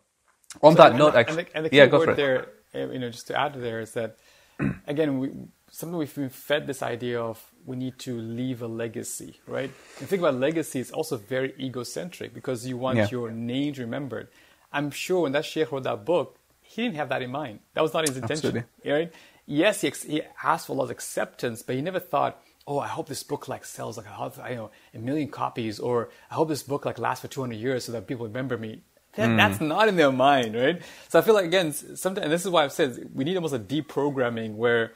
On 0.62 0.76
so, 0.76 0.84
that 0.84 0.95
note, 0.95 1.16
actually, 1.16 1.39
and 1.39 1.47
the, 1.47 1.56
and 1.58 1.66
the 1.66 1.76
yeah, 1.76 1.86
go 1.88 2.04
for 2.04 2.12
it. 2.12 2.16
There, 2.16 2.47
eh, 2.74 2.86
you 2.91 2.99
know, 2.99 3.10
just 3.10 3.28
to 3.28 3.39
add 3.39 3.54
to 3.54 3.60
there 3.60 3.80
is 3.80 3.91
that 3.93 4.18
again, 4.88 5.20
we, 5.20 5.30
something 5.76 5.97
we've 5.97 6.15
been 6.15 6.30
fed 6.30 6.67
this 6.67 6.82
idea 6.82 7.19
of 7.21 7.43
we 7.65 7.76
need 7.76 7.95
to 7.99 8.17
leave 8.39 8.61
a 8.61 8.67
legacy, 8.67 9.39
right? 9.45 9.71
And 9.99 10.07
think 10.09 10.21
about 10.21 10.36
legacy, 10.36 10.80
it's 10.80 10.91
also 10.91 11.17
very 11.17 11.53
egocentric 11.59 12.34
because 12.34 12.65
you 12.65 12.78
want 12.78 12.97
Yeah. 12.97 13.07
your 13.11 13.30
name 13.32 13.73
remembered. 13.78 14.28
I'm 14.71 14.89
sure 14.91 15.21
when 15.23 15.34
that 15.34 15.45
sheikh 15.45 15.71
wrote 15.71 15.84
that 15.84 16.05
book, 16.05 16.38
he 16.61 16.84
didn't 16.84 16.95
have 16.95 17.09
that 17.09 17.21
in 17.21 17.32
mind. 17.32 17.59
That 17.73 17.82
was 17.82 17.93
not 17.93 18.07
his 18.07 18.15
intention, 18.17 18.57
Absolutely. 18.57 18.91
right? 18.91 19.13
Yes, 19.45 19.82
he, 19.82 19.88
ex- 19.88 20.03
he 20.03 20.21
asked 20.43 20.67
for 20.67 20.73
Allah's 20.73 20.91
acceptance, 20.91 21.61
but 21.61 21.76
he 21.76 21.82
never 21.82 21.99
thought, 21.99 22.41
"Oh, 22.65 22.80
I 22.80 22.88
hope 22.88 23.07
this 23.09 23.21
book 23.32 23.47
like 23.47 23.63
sells 23.65 23.97
like 23.97 24.07
a, 24.07 24.41
I 24.43 24.55
know 24.55 24.71
a 24.93 24.97
million 25.09 25.30
copies," 25.30 25.80
or 25.80 26.09
"I 26.32 26.36
hope 26.36 26.47
this 26.49 26.63
book 26.63 26.84
like 26.86 26.97
lasts 26.97 27.21
for 27.21 27.28
200 27.28 27.55
years 27.55 27.86
so 27.86 27.91
that 27.91 28.07
people 28.07 28.26
remember 28.26 28.57
me." 28.57 28.82
That, 29.15 29.30
hmm. 29.30 29.38
That's 29.38 29.61
not 29.61 29.88
in 29.88 29.95
their 29.97 30.11
mind, 30.11 30.55
right? 30.55 30.82
So 31.09 31.19
I 31.19 31.21
feel 31.21 31.36
like 31.36 31.45
again, 31.45 31.71
sometimes 31.73 32.23
and 32.26 32.32
this 32.34 32.43
is 32.45 32.49
why 32.49 32.63
I've 32.63 32.71
said 32.73 32.89
we 33.13 33.23
need 33.23 33.36
almost 33.36 33.53
a 33.53 33.59
deprogramming 33.59 34.55
where 34.55 34.93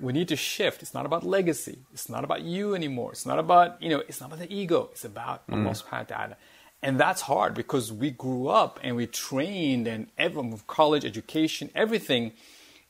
we 0.00 0.12
need 0.12 0.28
to 0.28 0.36
shift. 0.36 0.82
It's 0.82 0.94
not 0.94 1.06
about 1.06 1.22
legacy. 1.24 1.78
It's 1.92 2.08
not 2.08 2.24
about 2.24 2.42
you 2.42 2.74
anymore. 2.74 3.12
It's 3.12 3.26
not 3.26 3.38
about, 3.38 3.82
you 3.82 3.88
know, 3.90 4.02
it's 4.08 4.20
not 4.20 4.28
about 4.30 4.38
the 4.40 4.52
ego. 4.54 4.88
It's 4.92 5.04
about 5.04 5.42
Allah 5.50 5.58
subhanahu 5.80 6.10
wa 6.10 6.16
ta'ala. 6.16 6.36
And 6.82 6.98
that's 6.98 7.22
hard 7.22 7.54
because 7.54 7.92
we 7.92 8.10
grew 8.10 8.48
up 8.48 8.80
and 8.82 8.96
we 8.96 9.06
trained 9.06 9.86
and 9.86 10.06
everyone 10.16 10.50
with 10.50 10.66
college 10.66 11.04
education, 11.04 11.70
everything 11.74 12.32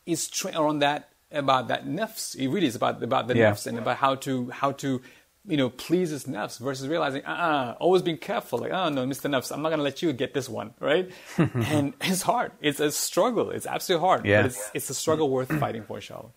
is 0.06 0.28
trained 0.28 0.56
around 0.56 0.78
that 0.80 1.08
about 1.32 1.68
that 1.68 1.86
nafs. 1.86 2.36
It 2.36 2.48
really 2.48 2.66
is 2.66 2.76
about 2.76 3.02
about 3.02 3.26
the 3.28 3.36
Yeah. 3.36 3.50
nafs 3.50 3.66
and 3.66 3.78
about 3.78 3.96
how 3.96 4.14
to 4.26 4.50
how 4.50 4.72
to 4.82 5.00
you 5.46 5.56
know 5.56 5.70
please 5.70 6.10
his 6.10 6.24
nafs 6.26 6.58
versus 6.60 6.86
realizing 6.86 7.24
uh-uh, 7.24 7.74
always 7.80 8.02
being 8.02 8.18
careful 8.18 8.58
like 8.58 8.72
oh 8.72 8.88
no 8.90 9.06
Mr. 9.06 9.26
Nafs 9.30 9.50
I'm 9.50 9.62
not 9.62 9.70
gonna 9.70 9.82
let 9.90 10.02
you 10.02 10.12
get 10.12 10.34
this 10.34 10.48
one 10.50 10.74
right 10.80 11.10
and 11.38 11.94
it's 12.02 12.22
hard 12.22 12.52
it's 12.60 12.78
a 12.78 12.90
struggle 12.92 13.50
it's 13.50 13.66
absolutely 13.66 14.06
hard 14.06 14.26
Yeah. 14.26 14.42
but 14.42 14.46
it's 14.50 14.70
it's 14.74 14.90
a 14.90 14.94
struggle 14.94 15.30
worth 15.30 15.50
fighting 15.58 15.82
for 15.82 15.96
inshallah 15.96 16.28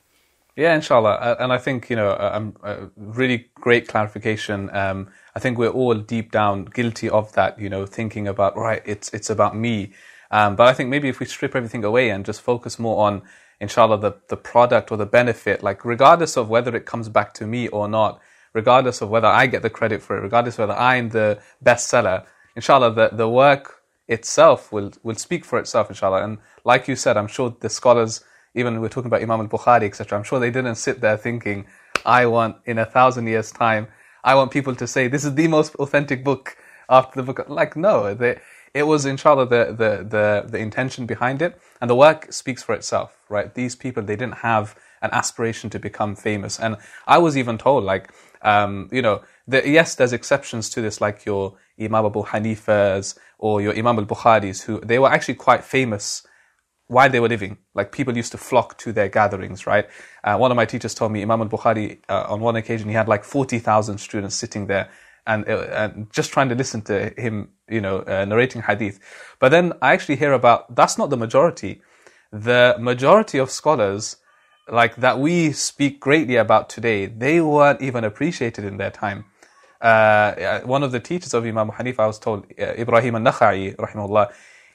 Yeah, 0.56 0.76
inshallah. 0.76 1.14
Uh, 1.16 1.36
And 1.40 1.52
I 1.52 1.58
think, 1.58 1.90
you 1.90 1.96
know, 1.96 2.10
uh, 2.10 2.32
um, 2.34 2.56
uh, 2.64 2.88
really 2.96 3.48
great 3.56 3.88
clarification. 3.88 4.70
Um, 4.76 5.10
I 5.36 5.40
think 5.40 5.58
we're 5.58 5.70
all 5.70 5.96
deep 5.96 6.32
down 6.32 6.66
guilty 6.66 7.10
of 7.10 7.34
that, 7.34 7.60
you 7.60 7.70
know, 7.70 7.88
thinking 7.88 8.28
about, 8.28 8.56
right, 8.56 8.84
it's, 8.86 9.12
it's 9.14 9.32
about 9.32 9.56
me. 9.58 9.94
Um, 10.30 10.56
but 10.56 10.68
I 10.68 10.74
think 10.74 10.90
maybe 10.90 11.10
if 11.10 11.20
we 11.20 11.26
strip 11.26 11.56
everything 11.56 11.84
away 11.84 12.12
and 12.12 12.26
just 12.26 12.42
focus 12.42 12.78
more 12.78 13.06
on, 13.08 13.24
inshallah, 13.60 14.00
the, 14.00 14.14
the 14.30 14.38
product 14.38 14.92
or 14.92 14.98
the 14.98 15.08
benefit, 15.08 15.64
like 15.64 15.86
regardless 15.86 16.38
of 16.38 16.50
whether 16.50 16.76
it 16.76 16.86
comes 16.86 17.10
back 17.10 17.34
to 17.36 17.48
me 17.48 17.68
or 17.70 17.88
not, 17.88 18.22
regardless 18.54 19.02
of 19.02 19.10
whether 19.10 19.28
I 19.28 19.48
get 19.48 19.64
the 19.64 19.70
credit 19.72 20.04
for 20.04 20.18
it, 20.18 20.22
regardless 20.22 20.56
of 20.60 20.70
whether 20.70 20.80
I'm 20.80 21.10
the 21.10 21.42
bestseller, 21.66 22.26
inshallah, 22.56 22.94
the, 22.94 23.10
the 23.12 23.30
work 23.30 23.82
itself 24.08 24.72
will, 24.72 24.92
will 25.02 25.16
speak 25.16 25.46
for 25.46 25.58
itself, 25.58 25.90
inshallah. 25.90 26.24
And 26.24 26.38
like 26.64 26.88
you 26.88 26.96
said, 26.96 27.18
I'm 27.18 27.28
sure 27.28 27.56
the 27.60 27.70
scholars, 27.70 28.24
even 28.56 28.80
we're 28.82 28.90
talking 28.90 29.08
about 29.08 29.22
Imam 29.22 29.42
al-Bukhari, 29.42 29.84
etc. 29.84 30.18
I'm 30.18 30.24
sure 30.24 30.40
they 30.40 30.52
didn't 30.52 30.76
sit 30.76 31.02
there 31.02 31.18
thinking, 31.18 31.66
I 32.06 32.26
want 32.26 32.58
in 32.66 32.78
a 32.78 32.86
thousand 32.86 33.28
years' 33.28 33.52
time, 33.52 33.88
I 34.24 34.36
want 34.36 34.52
people 34.52 34.76
to 34.76 34.88
say 34.88 35.08
this 35.08 35.26
is 35.26 35.36
the 35.36 35.48
most 35.48 35.76
authentic 35.76 36.24
book 36.24 36.58
after 36.90 37.22
the 37.22 37.24
book. 37.24 37.46
Like 37.50 37.76
no, 37.76 38.14
they, 38.14 38.40
it 38.74 38.84
was 38.84 39.06
inshallah 39.06 39.48
the, 39.48 39.66
the 39.66 40.04
the 40.04 40.46
the 40.50 40.58
intention 40.58 41.06
behind 41.06 41.42
it, 41.42 41.60
and 41.82 41.90
the 41.90 41.96
work 41.96 42.32
speaks 42.32 42.64
for 42.64 42.74
itself, 42.74 43.20
right? 43.30 43.54
These 43.54 43.76
people 43.76 44.04
they 44.04 44.16
didn't 44.16 44.40
have 44.40 44.76
an 45.02 45.10
aspiration 45.12 45.70
to 45.72 45.80
become 45.80 46.16
famous, 46.16 46.60
and 46.60 46.78
I 47.08 47.18
was 47.18 47.38
even 47.38 47.58
told 47.58 47.84
like, 47.84 48.12
um, 48.42 48.90
you 48.92 49.02
know, 49.02 49.22
the, 49.48 49.68
yes, 49.68 49.96
there's 49.96 50.14
exceptions 50.14 50.70
to 50.72 50.82
this, 50.82 51.02
like 51.02 51.26
your 51.26 51.56
Imam 51.80 52.06
Abu 52.06 52.24
Hanifa's 52.24 53.20
or 53.38 53.62
your 53.62 53.76
Imam 53.78 54.00
al-Bukhari's, 54.00 54.64
who 54.64 54.80
they 54.82 55.00
were 55.00 55.12
actually 55.12 55.36
quite 55.36 55.64
famous 55.64 56.26
while 56.88 57.10
they 57.10 57.20
were 57.20 57.30
living. 57.30 57.58
Like 57.74 57.92
people 57.92 58.16
used 58.16 58.32
to 58.34 58.38
flock 58.38 58.78
to 58.80 58.92
their 58.92 59.10
gatherings, 59.10 59.66
right? 59.66 59.88
Uh, 60.24 60.38
one 60.38 60.52
of 60.52 60.56
my 60.56 60.66
teachers 60.66 60.94
told 60.94 61.12
me 61.12 61.22
Imam 61.22 61.42
al-Bukhari, 61.42 62.00
uh, 62.10 62.26
on 62.28 62.40
one 62.42 62.56
occasion, 62.56 62.90
he 62.90 62.96
had 62.96 63.08
like 63.08 63.24
40,000 63.24 63.98
students 63.98 64.36
sitting 64.36 64.68
there 64.68 64.90
and, 65.26 65.48
uh, 65.48 65.68
and 65.72 66.12
just 66.12 66.32
trying 66.32 66.50
to 66.50 66.56
listen 66.56 66.82
to 66.84 67.14
him, 67.18 67.50
you 67.70 67.82
know, 67.82 68.00
uh, 68.00 68.26
narrating 68.26 68.62
hadith. 68.62 69.00
But 69.40 69.50
then 69.50 69.74
I 69.82 69.94
actually 69.94 70.18
hear 70.18 70.34
about, 70.34 70.76
that's 70.76 70.98
not 70.98 71.10
the 71.10 71.18
majority. 71.18 71.82
The 72.32 72.76
majority 72.80 73.38
of 73.38 73.50
scholars, 73.50 74.18
like 74.70 74.98
that 74.98 75.20
we 75.20 75.52
speak 75.52 76.00
greatly 76.00 76.36
about 76.36 76.70
today, 76.70 77.06
they 77.06 77.42
weren't 77.42 77.82
even 77.82 78.04
appreciated 78.04 78.66
in 78.66 78.78
their 78.78 78.92
time. 78.92 79.26
Uh, 79.80 80.62
one 80.62 80.84
of 80.84 80.92
the 80.92 81.00
teachers 81.00 81.34
of 81.34 81.46
Imam 81.46 81.70
Hanifa, 81.70 82.00
I 82.00 82.08
was 82.08 82.20
told, 82.20 82.46
uh, 82.60 82.74
Ibrahim 82.78 83.16
al-Nakhai, 83.16 83.76
rahimahullah, 83.76 84.32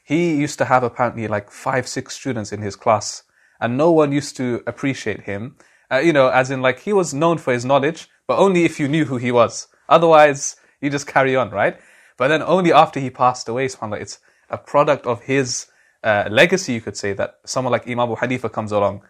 he 0.08 0.34
used 0.34 0.56
to 0.56 0.64
have 0.64 0.82
apparently 0.82 1.28
like 1.28 1.50
five, 1.50 1.86
six 1.86 2.14
students 2.14 2.50
in 2.50 2.62
his 2.62 2.76
class, 2.76 3.24
and 3.60 3.76
no 3.76 3.92
one 3.92 4.10
used 4.10 4.38
to 4.38 4.62
appreciate 4.66 5.24
him. 5.24 5.56
Uh, 5.92 5.98
you 5.98 6.14
know, 6.14 6.28
as 6.28 6.50
in 6.50 6.62
like 6.62 6.78
he 6.80 6.94
was 6.94 7.12
known 7.12 7.36
for 7.36 7.52
his 7.52 7.66
knowledge, 7.66 8.08
but 8.26 8.38
only 8.38 8.64
if 8.64 8.80
you 8.80 8.88
knew 8.88 9.04
who 9.04 9.18
he 9.18 9.30
was. 9.30 9.68
Otherwise, 9.86 10.56
you 10.80 10.88
just 10.88 11.06
carry 11.06 11.36
on, 11.36 11.50
right? 11.50 11.78
But 12.16 12.28
then 12.28 12.40
only 12.40 12.72
after 12.72 12.98
he 13.00 13.10
passed 13.10 13.50
away, 13.50 13.66
subhanAllah, 13.66 14.00
it's 14.00 14.18
a 14.48 14.56
product 14.56 15.04
of 15.06 15.24
his 15.24 15.66
uh, 16.02 16.26
legacy, 16.30 16.72
you 16.72 16.80
could 16.80 16.96
say, 16.96 17.12
that 17.12 17.40
someone 17.44 17.72
like 17.72 17.86
Imam 17.86 18.10
Abu 18.10 18.16
Hanifa 18.16 18.50
comes 18.50 18.72
along, 18.72 19.02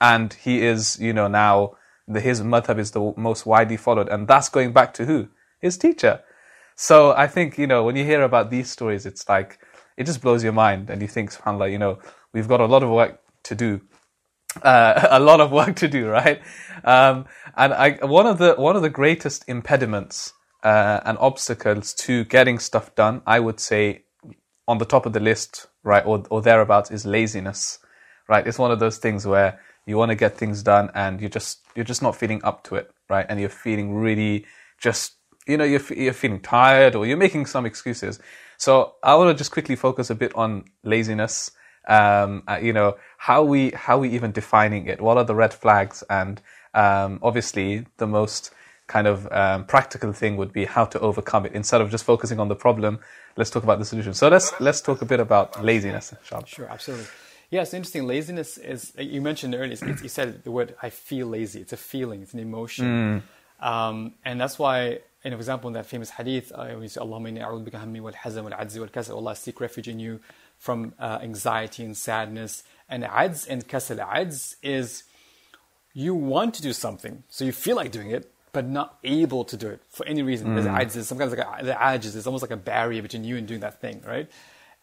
and 0.00 0.32
he 0.32 0.62
is, 0.62 0.98
you 0.98 1.12
know, 1.12 1.28
now 1.28 1.76
the, 2.08 2.20
his 2.20 2.40
madhab 2.40 2.78
is 2.78 2.92
the 2.92 3.12
most 3.18 3.44
widely 3.44 3.76
followed, 3.76 4.08
and 4.08 4.26
that's 4.26 4.48
going 4.48 4.72
back 4.72 4.94
to 4.94 5.04
who? 5.04 5.28
His 5.60 5.76
teacher. 5.76 6.22
So 6.76 7.12
I 7.12 7.26
think, 7.26 7.58
you 7.58 7.66
know, 7.66 7.84
when 7.84 7.96
you 7.96 8.04
hear 8.04 8.22
about 8.22 8.50
these 8.50 8.70
stories, 8.70 9.04
it's 9.04 9.28
like, 9.28 9.58
it 9.96 10.04
just 10.04 10.20
blows 10.20 10.44
your 10.44 10.52
mind 10.52 10.90
and 10.90 11.02
you 11.02 11.08
think, 11.08 11.32
subhanAllah, 11.32 11.70
you 11.72 11.78
know, 11.78 11.98
we've 12.32 12.48
got 12.48 12.60
a 12.60 12.66
lot 12.66 12.82
of 12.82 12.90
work 12.90 13.20
to 13.44 13.54
do. 13.54 13.80
Uh, 14.62 15.08
a 15.10 15.20
lot 15.20 15.40
of 15.40 15.52
work 15.52 15.76
to 15.76 15.88
do, 15.88 16.08
right? 16.08 16.40
Um, 16.84 17.26
and 17.56 17.72
I, 17.74 17.98
one 18.04 18.26
of 18.26 18.38
the, 18.38 18.54
one 18.54 18.76
of 18.76 18.82
the 18.82 18.90
greatest 18.90 19.44
impediments, 19.48 20.32
uh, 20.62 21.00
and 21.04 21.16
obstacles 21.18 21.94
to 21.94 22.24
getting 22.24 22.58
stuff 22.58 22.94
done, 22.96 23.22
I 23.26 23.38
would 23.38 23.60
say 23.60 24.04
on 24.66 24.78
the 24.78 24.84
top 24.84 25.06
of 25.06 25.12
the 25.12 25.20
list, 25.20 25.68
right, 25.84 26.04
or, 26.04 26.24
or 26.28 26.42
thereabouts 26.42 26.90
is 26.90 27.06
laziness, 27.06 27.78
right? 28.28 28.46
It's 28.46 28.58
one 28.58 28.72
of 28.72 28.80
those 28.80 28.98
things 28.98 29.26
where 29.26 29.60
you 29.86 29.96
want 29.96 30.10
to 30.10 30.16
get 30.16 30.36
things 30.36 30.64
done 30.64 30.90
and 30.94 31.20
you're 31.20 31.30
just, 31.30 31.60
you're 31.76 31.84
just 31.84 32.02
not 32.02 32.16
feeling 32.16 32.40
up 32.42 32.64
to 32.64 32.74
it, 32.74 32.90
right? 33.08 33.24
And 33.28 33.38
you're 33.38 33.48
feeling 33.48 33.94
really 33.94 34.44
just, 34.80 35.14
you 35.46 35.56
know, 35.56 35.64
you're, 35.64 35.82
you're 35.96 36.12
feeling 36.12 36.40
tired 36.40 36.96
or 36.96 37.06
you're 37.06 37.16
making 37.16 37.46
some 37.46 37.64
excuses. 37.64 38.18
So 38.58 38.94
I 39.02 39.14
want 39.14 39.28
to 39.30 39.38
just 39.38 39.50
quickly 39.50 39.76
focus 39.76 40.10
a 40.10 40.14
bit 40.14 40.34
on 40.34 40.64
laziness. 40.82 41.50
Um, 41.88 42.42
uh, 42.48 42.58
you 42.60 42.72
know, 42.72 42.96
how 43.16 43.44
we, 43.44 43.70
how 43.70 43.98
we 43.98 44.08
even 44.10 44.32
defining 44.32 44.86
it? 44.86 45.00
What 45.00 45.16
are 45.16 45.24
the 45.24 45.34
red 45.34 45.54
flags? 45.54 46.02
And, 46.10 46.40
um, 46.74 47.20
obviously 47.22 47.86
the 47.98 48.06
most 48.06 48.52
kind 48.88 49.06
of, 49.06 49.30
um, 49.30 49.64
practical 49.66 50.12
thing 50.12 50.36
would 50.36 50.52
be 50.52 50.64
how 50.64 50.84
to 50.86 50.98
overcome 51.00 51.46
it. 51.46 51.52
Instead 51.52 51.80
of 51.80 51.90
just 51.90 52.04
focusing 52.04 52.40
on 52.40 52.48
the 52.48 52.56
problem, 52.56 52.98
let's 53.36 53.50
talk 53.50 53.62
about 53.62 53.78
the 53.78 53.84
solution. 53.84 54.14
So 54.14 54.28
let's, 54.28 54.52
let's 54.60 54.80
talk 54.80 55.00
a 55.00 55.04
bit 55.04 55.20
about 55.20 55.64
laziness, 55.64 56.12
inshallah. 56.12 56.46
Sure, 56.46 56.68
absolutely. 56.68 57.06
Yeah, 57.50 57.62
it's 57.62 57.74
interesting. 57.74 58.06
Laziness 58.08 58.58
is, 58.58 58.92
you 58.98 59.20
mentioned 59.20 59.54
earlier, 59.54 59.72
it's, 59.72 60.02
you 60.02 60.08
said 60.08 60.42
the 60.42 60.50
word, 60.50 60.74
I 60.82 60.90
feel 60.90 61.28
lazy. 61.28 61.60
It's 61.60 61.72
a 61.72 61.76
feeling, 61.76 62.22
it's 62.22 62.34
an 62.34 62.40
emotion. 62.40 63.22
Um, 63.60 64.14
and 64.24 64.40
that's 64.40 64.58
why, 64.58 64.98
in 65.26 65.32
for 65.32 65.38
example, 65.38 65.66
in 65.68 65.74
that 65.74 65.86
famous 65.86 66.10
hadith, 66.10 66.52
uh, 66.54 66.76
we 66.78 66.86
say, 66.86 67.00
Allahumma 67.00 67.32
inni 67.32 67.42
a'udhu 67.42 67.68
bika 67.68 67.84
hammi 67.84 68.00
wal 68.00 68.12
hazan 68.12 68.44
wal 68.44 68.52
adzi 68.52 68.78
wal 68.78 68.88
kasal. 68.88 69.16
Allah, 69.16 69.34
seek 69.34 69.60
refuge 69.60 69.88
in 69.88 69.98
you 69.98 70.20
from 70.56 70.94
uh, 71.00 71.18
anxiety 71.20 71.84
and 71.84 71.96
sadness. 71.96 72.62
And 72.88 73.02
adz 73.02 73.44
and 73.46 73.66
kasal. 73.66 73.98
Adz 73.98 74.54
is 74.62 75.02
you 75.92 76.14
want 76.14 76.54
to 76.54 76.62
do 76.62 76.72
something, 76.72 77.24
so 77.28 77.44
you 77.44 77.52
feel 77.52 77.74
like 77.74 77.90
doing 77.90 78.10
it, 78.10 78.30
but 78.52 78.66
not 78.66 78.98
able 79.02 79.44
to 79.44 79.56
do 79.56 79.68
it 79.68 79.80
for 79.90 80.06
any 80.06 80.22
reason. 80.22 80.54
There's 80.54 80.66
adz 80.66 80.94
is 80.94 81.08
some 81.08 81.18
kind 81.18 81.32
of 81.32 81.36
like 81.36 81.60
a, 81.60 81.64
the 81.64 81.72
adj 81.72 82.04
is 82.04 82.26
almost 82.26 82.42
like 82.42 82.52
a 82.52 82.56
barrier 82.56 83.02
between 83.02 83.24
you 83.24 83.36
and 83.36 83.48
doing 83.48 83.60
that 83.60 83.80
thing, 83.80 84.02
right? 84.06 84.30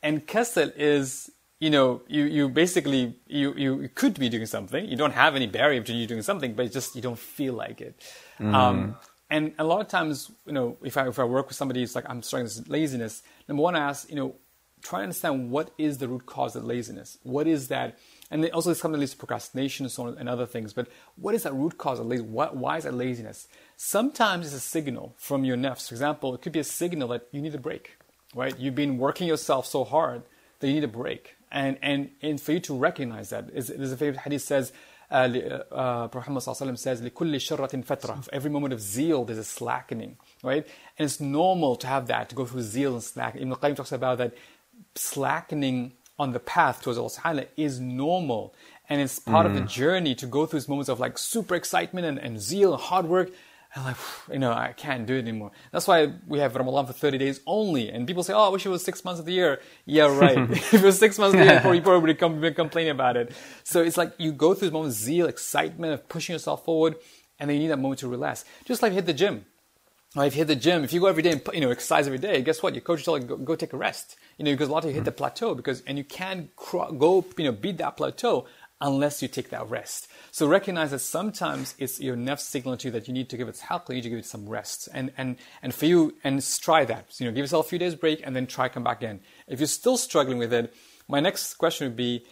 And 0.02 0.28
kasal 0.28 0.74
is 0.76 1.32
you 1.60 1.70
know, 1.70 2.02
you, 2.08 2.26
you 2.26 2.50
basically 2.50 3.16
you, 3.26 3.54
you 3.56 3.90
could 3.96 4.20
be 4.20 4.28
doing 4.28 4.46
something. 4.46 4.86
You 4.86 4.98
don't 4.98 5.14
have 5.14 5.34
any 5.38 5.48
barrier 5.48 5.80
between 5.80 5.98
you 6.00 6.08
doing 6.08 6.22
something, 6.22 6.56
but 6.56 6.66
it's 6.66 6.74
just 6.74 6.94
you 6.94 7.02
don't 7.02 7.18
feel 7.18 7.54
like 7.54 7.80
it. 7.80 7.96
Um, 8.54 8.98
and 9.34 9.52
a 9.58 9.64
lot 9.64 9.82
of 9.82 9.88
times, 9.88 10.32
you 10.46 10.54
know, 10.54 10.78
if 10.84 10.96
I 10.96 11.08
if 11.08 11.18
I 11.18 11.24
work 11.24 11.48
with 11.48 11.58
somebody, 11.58 11.82
it's 11.82 11.96
like 11.96 12.08
I'm 12.08 12.22
struggling 12.22 12.52
with 12.56 12.70
laziness. 12.70 13.24
Number 13.48 13.64
one, 13.64 13.76
I 13.76 13.80
ask, 13.80 14.08
you 14.08 14.16
know, 14.16 14.36
try 14.84 15.00
to 15.00 15.04
understand 15.04 15.50
what 15.50 15.72
is 15.80 15.98
the 15.98 16.08
root 16.08 16.28
cause 16.28 16.56
of 16.56 16.64
laziness. 16.64 17.18
What 17.24 17.48
is 17.48 17.68
that? 17.70 17.98
And 18.30 18.48
also, 18.52 18.74
something 18.74 18.94
that 18.94 19.00
leads 19.00 19.14
to 19.14 19.18
procrastination 19.18 19.86
and 19.86 19.92
so 19.92 20.06
on 20.06 20.20
and 20.20 20.30
other 20.30 20.46
things. 20.46 20.72
But 20.72 20.88
what 21.16 21.34
is 21.34 21.44
that 21.44 21.54
root 21.54 21.80
cause 21.80 22.00
of 22.00 22.06
laziness? 22.06 22.32
What, 22.32 22.56
why 22.56 22.78
is 22.78 22.84
that 22.84 22.94
laziness? 22.94 23.48
Sometimes 23.76 24.46
it's 24.46 24.56
a 24.56 24.60
signal 24.60 25.16
from 25.18 25.44
your 25.44 25.58
nafs. 25.58 25.88
For 25.88 25.96
example, 25.96 26.36
it 26.36 26.44
could 26.44 26.54
be 26.54 26.60
a 26.60 26.64
signal 26.64 27.08
that 27.08 27.28
you 27.32 27.42
need 27.42 27.56
a 27.56 27.60
break, 27.60 27.98
right? 28.36 28.58
You've 28.60 28.76
been 28.76 29.00
working 29.00 29.28
yourself 29.28 29.66
so 29.66 29.84
hard 29.84 30.22
that 30.60 30.68
you 30.68 30.76
need 30.76 30.84
a 30.84 30.88
break. 30.88 31.38
And, 31.52 31.80
and, 31.82 32.12
and 32.22 32.40
for 32.40 32.52
you 32.52 32.60
to 32.62 32.78
recognize 32.78 33.32
that, 33.32 33.50
is, 33.52 33.68
there's 33.68 33.92
a 33.92 33.98
favorite 33.98 34.22
hadith 34.22 34.44
says, 34.44 34.74
uh, 35.13 35.15
uh, 35.15 36.09
Prophet 36.09 36.31
Muhammad 36.31 36.79
says, 36.79 37.01
لِكُلِّ 37.01 37.35
شَرَّةٍ 37.37 37.85
فَتْرَةٍ 37.85 38.25
For 38.25 38.35
every 38.35 38.51
moment 38.51 38.75
of 38.75 38.81
zeal, 38.81 39.25
there's 39.25 39.39
a 39.39 39.45
slackening, 39.45 40.19
right? 40.43 40.67
And 40.99 41.07
it's 41.07 41.21
normal 41.21 41.77
to 41.77 41.87
have 41.87 42.07
that, 42.09 42.29
to 42.29 42.35
go 42.35 42.45
through 42.45 42.63
zeal 42.63 42.93
and 42.93 43.03
slack. 43.03 43.37
Ibn 43.37 43.51
Qayyim 43.55 43.77
talks 43.77 43.93
about 43.93 44.19
that 44.19 44.35
slackening 44.95 45.93
on 46.19 46.33
the 46.33 46.41
path 46.41 46.83
towards 46.83 46.99
Allah 46.99 47.11
Subhanahu 47.11 47.47
is 47.57 47.81
normal. 47.81 48.55
And 48.91 49.01
it's 49.01 49.19
part 49.19 49.47
of 49.47 49.55
the 49.55 49.61
journey 49.61 50.15
to 50.17 50.27
go 50.27 50.47
through 50.47 50.61
these 50.61 50.69
moments 50.69 50.89
of 50.89 50.99
like 50.99 51.19
super 51.19 51.55
excitement 51.55 52.07
and, 52.07 52.19
and 52.19 52.41
zeal 52.41 52.73
and 52.73 52.83
hard 52.83 53.07
work. 53.07 53.31
and 53.76 53.86
like, 53.86 53.98
you 54.32 54.38
know, 54.38 54.52
I 54.52 54.74
can't 54.78 55.08
do 55.08 55.16
it 55.16 55.20
anymore. 55.20 55.52
That's 55.72 55.88
why 55.88 56.14
we 56.28 56.40
have 56.40 56.56
Ramadan 56.56 56.86
for 56.86 56.94
30 56.94 57.18
days 57.18 57.42
only. 57.48 57.90
And 57.90 58.06
people 58.06 58.24
say, 58.24 58.34
oh, 58.34 58.44
I 58.44 58.50
wish 58.50 58.66
it 58.66 58.70
was 58.70 58.84
six 58.84 59.04
months 59.04 59.20
of 59.20 59.26
the 59.26 59.34
year. 59.34 59.62
Yeah, 59.86 60.16
right. 60.16 60.38
if 60.52 60.76
it 60.76 60.84
was 60.84 61.00
six 61.00 61.18
months 61.18 61.34
of 61.34 61.40
the 61.40 61.46
year, 61.46 61.74
you 61.74 61.82
probably 61.82 62.08
would 62.08 62.20
come, 62.20 62.54
complaining 62.54 62.92
about 62.92 63.18
it. 63.18 63.32
So 63.64 63.82
it's 63.82 63.98
like 63.98 64.14
you 64.20 64.32
go 64.32 64.54
through 64.54 64.68
this 64.68 64.74
moment 64.74 64.94
of 64.94 64.98
zeal, 64.98 65.26
excitement 65.26 65.94
of 65.94 66.08
pushing 66.08 66.34
yourself 66.34 66.64
forward, 66.64 66.96
and 67.40 67.50
then 67.50 67.56
you 67.56 67.64
need 67.64 67.70
that 67.70 67.80
moment 67.80 68.00
to 68.02 68.08
relax. 68.08 68.46
Just 68.66 68.84
like 68.84 68.94
hit 68.94 69.08
the 69.08 69.14
gym. 69.14 69.46
Or 70.16 70.24
if 70.26 70.36
you 70.36 70.40
hit 70.40 70.48
the 70.48 70.56
gym, 70.56 70.84
if 70.84 70.94
you 70.94 71.00
go 71.00 71.08
every 71.08 71.24
day 71.24 71.32
and 71.32 71.42
you 71.54 71.62
know 71.62 71.72
exercise 71.72 72.06
every 72.06 72.20
day, 72.20 72.44
guess 72.44 72.62
what? 72.62 72.76
Your 72.76 72.82
coach 72.82 73.02
is 73.02 73.08
you 73.08 73.20
go, 73.20 73.36
go 73.38 73.56
take 73.56 73.74
a 73.74 73.78
rest. 73.78 74.16
You 74.38 74.46
know 74.46 74.52
because 74.52 74.70
a 74.70 74.72
lot 74.72 74.84
of 74.84 74.92
you 74.92 74.96
hit 74.96 75.06
the 75.06 75.12
mm-hmm. 75.12 75.18
plateau 75.18 75.56
because 75.56 75.82
and 75.88 75.98
you 75.98 76.04
can't 76.04 76.56
go 76.56 77.26
you 77.38 77.46
know 77.46 77.52
beat 77.52 77.78
that 77.78 77.98
plateau 77.98 78.46
unless 78.84 79.22
you 79.22 79.28
take 79.30 79.50
that 79.50 79.68
rest. 79.70 80.10
So 80.32 80.46
recognize 80.46 80.92
that 80.92 81.00
sometimes 81.00 81.74
it's 81.80 82.00
your 82.02 82.18
nafs 82.18 82.42
signal 82.42 82.76
to 82.78 82.90
you 82.90 82.92
that 82.92 83.08
you 83.08 83.14
need 83.14 83.30
to 83.30 83.38
give 83.38 83.48
it 83.48 83.58
help, 83.58 83.88
you 83.88 83.96
need 83.96 84.02
to 84.02 84.10
give 84.10 84.20
it 84.20 84.26
some 84.26 84.48
rest. 84.48 84.90
And, 84.94 85.12
and, 85.18 85.38
and 85.64 85.74
for 85.74 85.86
you, 85.86 86.16
and 86.24 86.46
try 86.62 86.84
that. 86.86 87.14
So, 87.14 87.24
you 87.24 87.32
know, 87.32 87.34
give 87.34 87.44
yourself 87.44 87.66
a 87.66 87.70
few 87.70 87.80
days 87.80 87.96
break 87.96 88.22
and 88.24 88.36
then 88.36 88.46
try 88.46 88.68
come 88.68 88.84
back 88.84 89.02
in. 89.02 89.22
If 89.48 89.60
you're 89.60 89.68
still 89.68 89.98
struggling 89.98 90.38
with 90.38 90.54
it, 90.54 90.76
my 91.08 91.22
next 91.22 91.56
question 91.56 91.88
would 91.88 91.96
be 91.96 92.26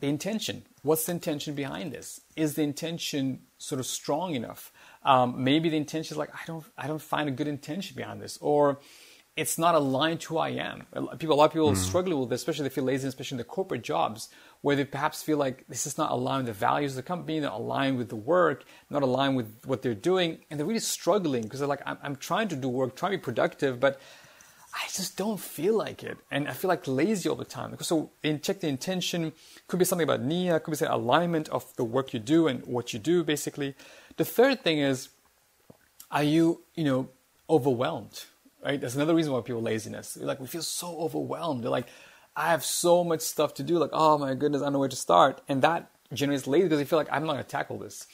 the 0.00 0.08
intention. 0.08 0.64
What's 0.82 1.04
the 1.04 1.12
intention 1.12 1.54
behind 1.54 1.92
this? 1.92 2.20
Is 2.34 2.54
the 2.54 2.62
intention 2.62 3.40
sort 3.58 3.78
of 3.78 3.86
strong 3.86 4.34
enough? 4.34 4.72
Um, 5.02 5.44
maybe 5.44 5.68
the 5.68 5.76
intention 5.76 6.14
is 6.14 6.18
like, 6.18 6.34
I 6.34 6.46
don't, 6.46 6.64
I 6.78 6.86
don't 6.86 7.02
find 7.02 7.28
a 7.28 7.32
good 7.32 7.48
intention 7.48 7.94
behind 7.94 8.22
this. 8.22 8.38
Or, 8.40 8.80
it's 9.36 9.58
not 9.58 9.74
aligned 9.74 10.20
to 10.20 10.28
who 10.28 10.38
I 10.38 10.50
am. 10.50 10.86
People, 11.18 11.34
a 11.34 11.38
lot 11.38 11.46
of 11.46 11.52
people 11.52 11.72
mm. 11.72 11.76
struggle 11.76 12.20
with 12.20 12.30
this, 12.30 12.40
especially 12.40 12.66
if 12.66 12.72
they 12.72 12.74
feel 12.76 12.84
lazy, 12.84 13.08
especially 13.08 13.34
in 13.34 13.38
the 13.38 13.44
corporate 13.44 13.82
jobs, 13.82 14.28
where 14.60 14.76
they 14.76 14.84
perhaps 14.84 15.22
feel 15.22 15.38
like 15.38 15.66
this 15.68 15.86
is 15.86 15.98
not 15.98 16.12
aligned 16.12 16.46
with 16.46 16.54
the 16.54 16.60
values 16.60 16.92
of 16.92 16.96
the 16.96 17.02
company, 17.02 17.40
not 17.40 17.54
aligned 17.54 17.98
with 17.98 18.10
the 18.10 18.16
work, 18.16 18.64
not 18.90 19.02
aligned 19.02 19.36
with 19.36 19.48
what 19.64 19.82
they're 19.82 19.94
doing, 19.94 20.38
and 20.50 20.58
they're 20.58 20.66
really 20.66 20.78
struggling 20.78 21.42
because 21.42 21.58
they're 21.58 21.68
like, 21.68 21.82
I'm, 21.84 21.98
I'm 22.02 22.16
trying 22.16 22.46
to 22.48 22.56
do 22.56 22.68
work, 22.68 22.94
trying 22.94 23.12
to 23.12 23.18
be 23.18 23.22
productive, 23.22 23.80
but 23.80 24.00
I 24.72 24.86
just 24.92 25.16
don't 25.16 25.38
feel 25.38 25.76
like 25.76 26.04
it, 26.04 26.18
and 26.30 26.48
I 26.48 26.52
feel 26.52 26.68
like 26.68 26.86
lazy 26.86 27.28
all 27.28 27.36
the 27.36 27.44
time. 27.44 27.76
So, 27.80 28.10
in, 28.22 28.40
check 28.40 28.60
the 28.60 28.68
intention. 28.68 29.32
Could 29.68 29.78
be 29.78 29.84
something 29.84 30.04
about 30.04 30.26
niyyah, 30.26 30.62
could 30.62 30.70
be 30.70 30.76
say 30.76 30.86
alignment 30.86 31.48
of 31.48 31.74
the 31.76 31.84
work 31.84 32.12
you 32.12 32.20
do 32.20 32.46
and 32.46 32.64
what 32.66 32.92
you 32.92 32.98
do, 32.98 33.24
basically. 33.24 33.74
The 34.16 34.24
third 34.24 34.62
thing 34.62 34.78
is, 34.78 35.08
are 36.10 36.24
you, 36.24 36.62
you 36.74 36.84
know, 36.84 37.08
overwhelmed? 37.48 38.24
Right? 38.64 38.80
That's 38.80 38.94
another 38.94 39.14
reason 39.14 39.32
why 39.32 39.40
people 39.40 39.62
laziness. 39.62 40.16
Like 40.16 40.40
we 40.40 40.46
feel 40.46 40.62
so 40.62 40.96
overwhelmed. 40.98 41.62
They're 41.62 41.70
like, 41.70 41.88
I 42.36 42.50
have 42.50 42.64
so 42.64 43.04
much 43.04 43.20
stuff 43.20 43.54
to 43.54 43.62
do. 43.62 43.78
Like, 43.78 43.90
oh 43.92 44.18
my 44.18 44.34
goodness, 44.34 44.62
I 44.62 44.66
don't 44.66 44.74
know 44.74 44.78
where 44.80 44.88
to 44.88 44.96
start. 44.96 45.40
And 45.48 45.62
that 45.62 45.90
generates 46.12 46.46
lazy 46.46 46.64
because 46.64 46.78
they 46.78 46.84
feel 46.84 46.98
like 46.98 47.08
I'm 47.12 47.26
not 47.26 47.34
going 47.34 47.44
to 47.44 47.50
tackle 47.50 47.78
this. 47.78 48.06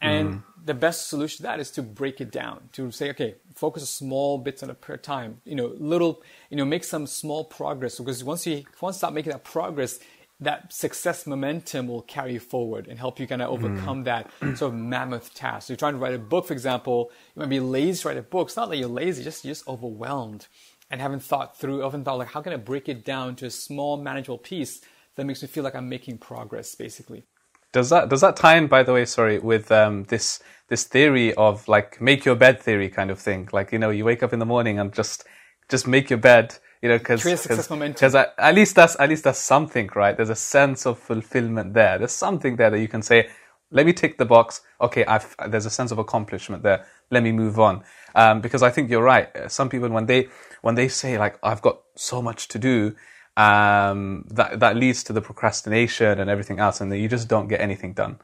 And 0.00 0.30
mm. 0.30 0.42
the 0.64 0.74
best 0.74 1.08
solution 1.08 1.38
to 1.38 1.42
that 1.44 1.60
is 1.60 1.70
to 1.72 1.82
break 1.82 2.20
it 2.20 2.32
down, 2.32 2.68
to 2.72 2.90
say, 2.90 3.10
okay, 3.10 3.36
focus 3.54 3.84
a 3.84 3.86
small 3.86 4.36
bits 4.36 4.62
at 4.64 4.68
a 4.68 4.74
per 4.74 4.96
time. 4.96 5.40
You 5.44 5.54
know, 5.54 5.74
little, 5.78 6.22
you 6.50 6.56
know, 6.56 6.64
make 6.64 6.82
some 6.82 7.06
small 7.06 7.44
progress 7.44 7.98
because 7.98 8.24
once 8.24 8.44
you 8.44 8.64
once 8.80 8.96
you 8.96 8.98
start 8.98 9.14
making 9.14 9.30
that 9.30 9.44
progress, 9.44 10.00
that 10.42 10.72
success 10.72 11.26
momentum 11.26 11.88
will 11.88 12.02
carry 12.02 12.34
you 12.34 12.40
forward 12.40 12.88
and 12.88 12.98
help 12.98 13.18
you 13.20 13.26
kind 13.26 13.42
of 13.42 13.48
mm. 13.48 13.52
overcome 13.52 14.02
mm. 14.02 14.04
that 14.04 14.30
sort 14.58 14.72
of 14.72 14.74
mammoth 14.74 15.34
task. 15.34 15.66
So 15.66 15.72
you're 15.72 15.78
trying 15.78 15.94
to 15.94 15.98
write 15.98 16.14
a 16.14 16.18
book, 16.18 16.46
for 16.46 16.52
example, 16.52 17.10
you 17.34 17.40
might 17.40 17.48
be 17.48 17.60
lazy 17.60 18.02
to 18.02 18.08
write 18.08 18.16
a 18.16 18.22
book. 18.22 18.48
It's 18.48 18.56
not 18.56 18.68
that 18.70 18.76
you're 18.76 18.88
lazy, 18.88 19.24
just 19.24 19.44
you're 19.44 19.52
just 19.52 19.66
overwhelmed 19.68 20.46
and 20.90 21.00
haven't 21.00 21.22
thought 21.22 21.56
through, 21.56 21.80
haven't 21.80 22.04
thought 22.04 22.18
like, 22.18 22.28
how 22.28 22.42
can 22.42 22.52
I 22.52 22.56
break 22.56 22.88
it 22.88 23.04
down 23.04 23.36
to 23.36 23.46
a 23.46 23.50
small 23.50 23.96
manageable 23.96 24.38
piece 24.38 24.80
that 25.16 25.26
makes 25.26 25.42
me 25.42 25.48
feel 25.48 25.64
like 25.64 25.74
I'm 25.74 25.88
making 25.88 26.18
progress, 26.18 26.74
basically. 26.74 27.24
Does 27.72 27.88
that 27.90 28.10
does 28.10 28.20
that 28.20 28.36
tie 28.36 28.56
in, 28.56 28.66
by 28.66 28.82
the 28.82 28.92
way, 28.92 29.04
sorry, 29.06 29.38
with 29.38 29.72
um, 29.72 30.04
this 30.04 30.42
this 30.68 30.84
theory 30.84 31.32
of 31.34 31.66
like 31.68 32.00
make 32.00 32.24
your 32.24 32.34
bed 32.34 32.60
theory 32.60 32.90
kind 32.90 33.10
of 33.10 33.18
thing? 33.18 33.48
Like 33.50 33.72
you 33.72 33.78
know, 33.78 33.90
you 33.90 34.04
wake 34.04 34.22
up 34.22 34.32
in 34.32 34.38
the 34.38 34.46
morning 34.46 34.78
and 34.78 34.92
just 34.92 35.24
just 35.70 35.86
make 35.86 36.10
your 36.10 36.18
bed 36.18 36.56
you 36.82 36.88
know, 36.88 36.98
because 36.98 37.22
because 37.22 38.14
at 38.14 38.54
least 38.54 38.74
that's 38.74 38.96
at 38.98 39.08
least 39.08 39.22
that's 39.22 39.38
something, 39.38 39.88
right? 39.94 40.16
There's 40.16 40.30
a 40.30 40.36
sense 40.36 40.84
of 40.84 40.98
fulfillment 40.98 41.74
there. 41.74 41.96
There's 41.98 42.12
something 42.12 42.56
there 42.56 42.70
that 42.70 42.80
you 42.80 42.88
can 42.88 43.02
say, 43.02 43.30
let 43.70 43.86
me 43.86 43.92
tick 43.92 44.18
the 44.18 44.24
box. 44.24 44.62
Okay, 44.80 45.04
I've, 45.04 45.34
there's 45.48 45.64
a 45.64 45.70
sense 45.70 45.92
of 45.92 45.98
accomplishment 45.98 46.64
there. 46.64 46.84
Let 47.10 47.22
me 47.22 47.30
move 47.30 47.60
on. 47.60 47.84
Um, 48.16 48.40
because 48.40 48.64
I 48.64 48.70
think 48.70 48.90
you're 48.90 49.02
right. 49.02 49.28
Some 49.50 49.68
people 49.68 49.88
when 49.90 50.06
they 50.06 50.28
when 50.62 50.74
they 50.74 50.88
say 50.88 51.18
like 51.18 51.38
I've 51.42 51.62
got 51.62 51.82
so 51.94 52.20
much 52.20 52.48
to 52.48 52.58
do, 52.58 52.96
um, 53.36 54.24
that 54.30 54.58
that 54.58 54.76
leads 54.76 55.04
to 55.04 55.12
the 55.12 55.22
procrastination 55.22 56.18
and 56.18 56.28
everything 56.28 56.58
else, 56.58 56.80
and 56.80 56.90
then 56.90 56.98
you 56.98 57.08
just 57.08 57.28
don't 57.28 57.46
get 57.46 57.60
anything 57.60 57.92
done, 57.92 58.18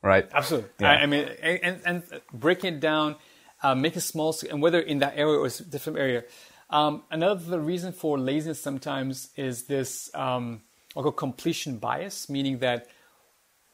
right? 0.00 0.28
Absolutely. 0.32 0.70
Yeah. 0.78 0.92
I, 0.92 0.94
I, 0.94 1.06
mean, 1.06 1.28
and, 1.42 1.80
and 1.84 2.02
breaking 2.32 2.74
it 2.74 2.80
down, 2.80 3.16
uh, 3.64 3.74
make 3.74 3.96
it 3.96 4.02
small, 4.02 4.32
and 4.48 4.62
whether 4.62 4.78
in 4.78 5.00
that 5.00 5.14
area 5.16 5.40
or 5.40 5.46
a 5.46 5.50
different 5.50 5.98
area 5.98 6.22
um, 6.70 7.04
another 7.10 7.60
reason 7.60 7.92
for 7.92 8.18
laziness 8.18 8.60
sometimes 8.60 9.30
is 9.36 9.64
this 9.64 10.10
um, 10.14 10.62
completion 11.16 11.78
bias, 11.78 12.28
meaning 12.28 12.58
that 12.58 12.88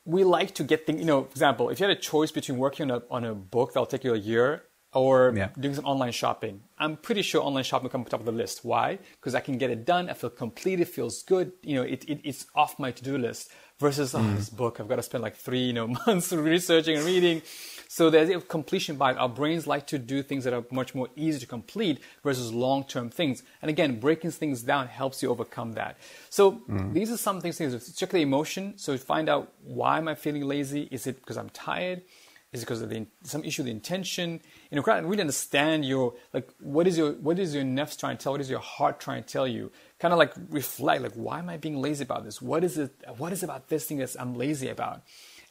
we 0.04 0.24
like 0.24 0.54
to 0.54 0.64
get 0.64 0.86
things. 0.86 1.00
You 1.00 1.06
know, 1.06 1.24
for 1.24 1.30
example, 1.30 1.70
if 1.70 1.80
you 1.80 1.86
had 1.86 1.96
a 1.96 2.00
choice 2.00 2.30
between 2.30 2.58
working 2.58 2.90
on 2.90 2.98
a 2.98 3.02
on 3.10 3.24
a 3.24 3.34
book 3.34 3.72
that'll 3.72 3.86
take 3.86 4.04
you 4.04 4.14
a 4.14 4.18
year 4.18 4.64
or 4.94 5.32
yeah. 5.34 5.48
doing 5.58 5.74
some 5.74 5.86
online 5.86 6.12
shopping, 6.12 6.60
I'm 6.76 6.96
pretty 6.96 7.22
sure 7.22 7.42
online 7.42 7.64
shopping 7.64 7.84
will 7.84 7.90
come 7.90 8.04
top 8.04 8.20
of 8.20 8.26
the 8.26 8.32
list. 8.32 8.64
Why? 8.64 8.98
Because 9.12 9.34
I 9.34 9.40
can 9.40 9.56
get 9.56 9.70
it 9.70 9.86
done. 9.86 10.10
I 10.10 10.14
feel 10.14 10.30
complete. 10.30 10.80
It 10.80 10.88
feels 10.88 11.22
good. 11.22 11.52
You 11.62 11.76
know, 11.76 11.82
it, 11.82 12.04
it 12.08 12.20
it's 12.24 12.46
off 12.54 12.78
my 12.78 12.90
to 12.90 13.02
do 13.02 13.16
list. 13.16 13.50
Versus, 13.78 14.14
oh, 14.14 14.20
mm. 14.20 14.36
this 14.36 14.48
book, 14.48 14.78
I've 14.78 14.86
got 14.86 14.96
to 14.96 15.02
spend 15.02 15.24
like 15.24 15.34
three, 15.34 15.64
you 15.64 15.72
know, 15.72 15.88
months 16.06 16.32
researching 16.32 16.98
and 16.98 17.04
reading. 17.04 17.42
So 17.94 18.08
there's 18.08 18.30
a 18.30 18.40
completion 18.40 18.96
bias. 18.96 19.18
Our 19.18 19.28
brains 19.28 19.66
like 19.66 19.86
to 19.88 19.98
do 19.98 20.22
things 20.22 20.44
that 20.44 20.54
are 20.54 20.64
much 20.70 20.94
more 20.94 21.08
easy 21.14 21.40
to 21.40 21.46
complete 21.46 22.00
versus 22.24 22.50
long-term 22.50 23.10
things. 23.10 23.42
And 23.60 23.68
again, 23.68 24.00
breaking 24.00 24.30
things 24.30 24.62
down 24.62 24.86
helps 24.86 25.22
you 25.22 25.28
overcome 25.28 25.74
that. 25.74 25.98
So 26.30 26.52
mm. 26.52 26.94
these 26.94 27.12
are 27.12 27.18
some 27.18 27.42
things. 27.42 27.58
Check 27.94 28.08
the 28.08 28.22
emotion. 28.22 28.78
So 28.78 28.96
find 28.96 29.28
out 29.28 29.52
why 29.62 29.98
am 29.98 30.08
I 30.08 30.14
feeling 30.14 30.46
lazy? 30.46 30.88
Is 30.90 31.06
it 31.06 31.20
because 31.20 31.36
I'm 31.36 31.50
tired? 31.50 32.00
Is 32.54 32.62
it 32.62 32.64
because 32.64 32.80
of 32.80 32.88
the, 32.88 33.04
some 33.24 33.44
issue, 33.44 33.62
the 33.62 33.70
intention? 33.70 34.40
You 34.70 34.80
know, 34.80 35.00
really 35.02 35.20
understand 35.20 35.84
your 35.84 36.14
like 36.32 36.48
what 36.60 36.86
is 36.86 36.96
your 36.96 37.12
what 37.12 37.38
is 37.38 37.54
your 37.54 37.64
nafs 37.64 37.98
trying 38.00 38.16
to 38.16 38.22
tell? 38.22 38.32
What 38.32 38.40
is 38.40 38.48
your 38.48 38.60
heart 38.60 39.00
trying 39.00 39.22
to 39.22 39.28
tell 39.28 39.46
you? 39.46 39.70
Kind 39.98 40.14
of 40.14 40.18
like 40.18 40.32
reflect, 40.48 41.02
like 41.02 41.12
why 41.12 41.40
am 41.40 41.50
I 41.50 41.58
being 41.58 41.76
lazy 41.76 42.04
about 42.04 42.24
this? 42.24 42.40
What 42.40 42.64
is 42.64 42.78
it? 42.78 42.90
What 43.18 43.34
is 43.34 43.42
about 43.42 43.68
this 43.68 43.84
thing 43.84 43.98
that 43.98 44.16
I'm 44.18 44.34
lazy 44.34 44.68
about? 44.68 45.02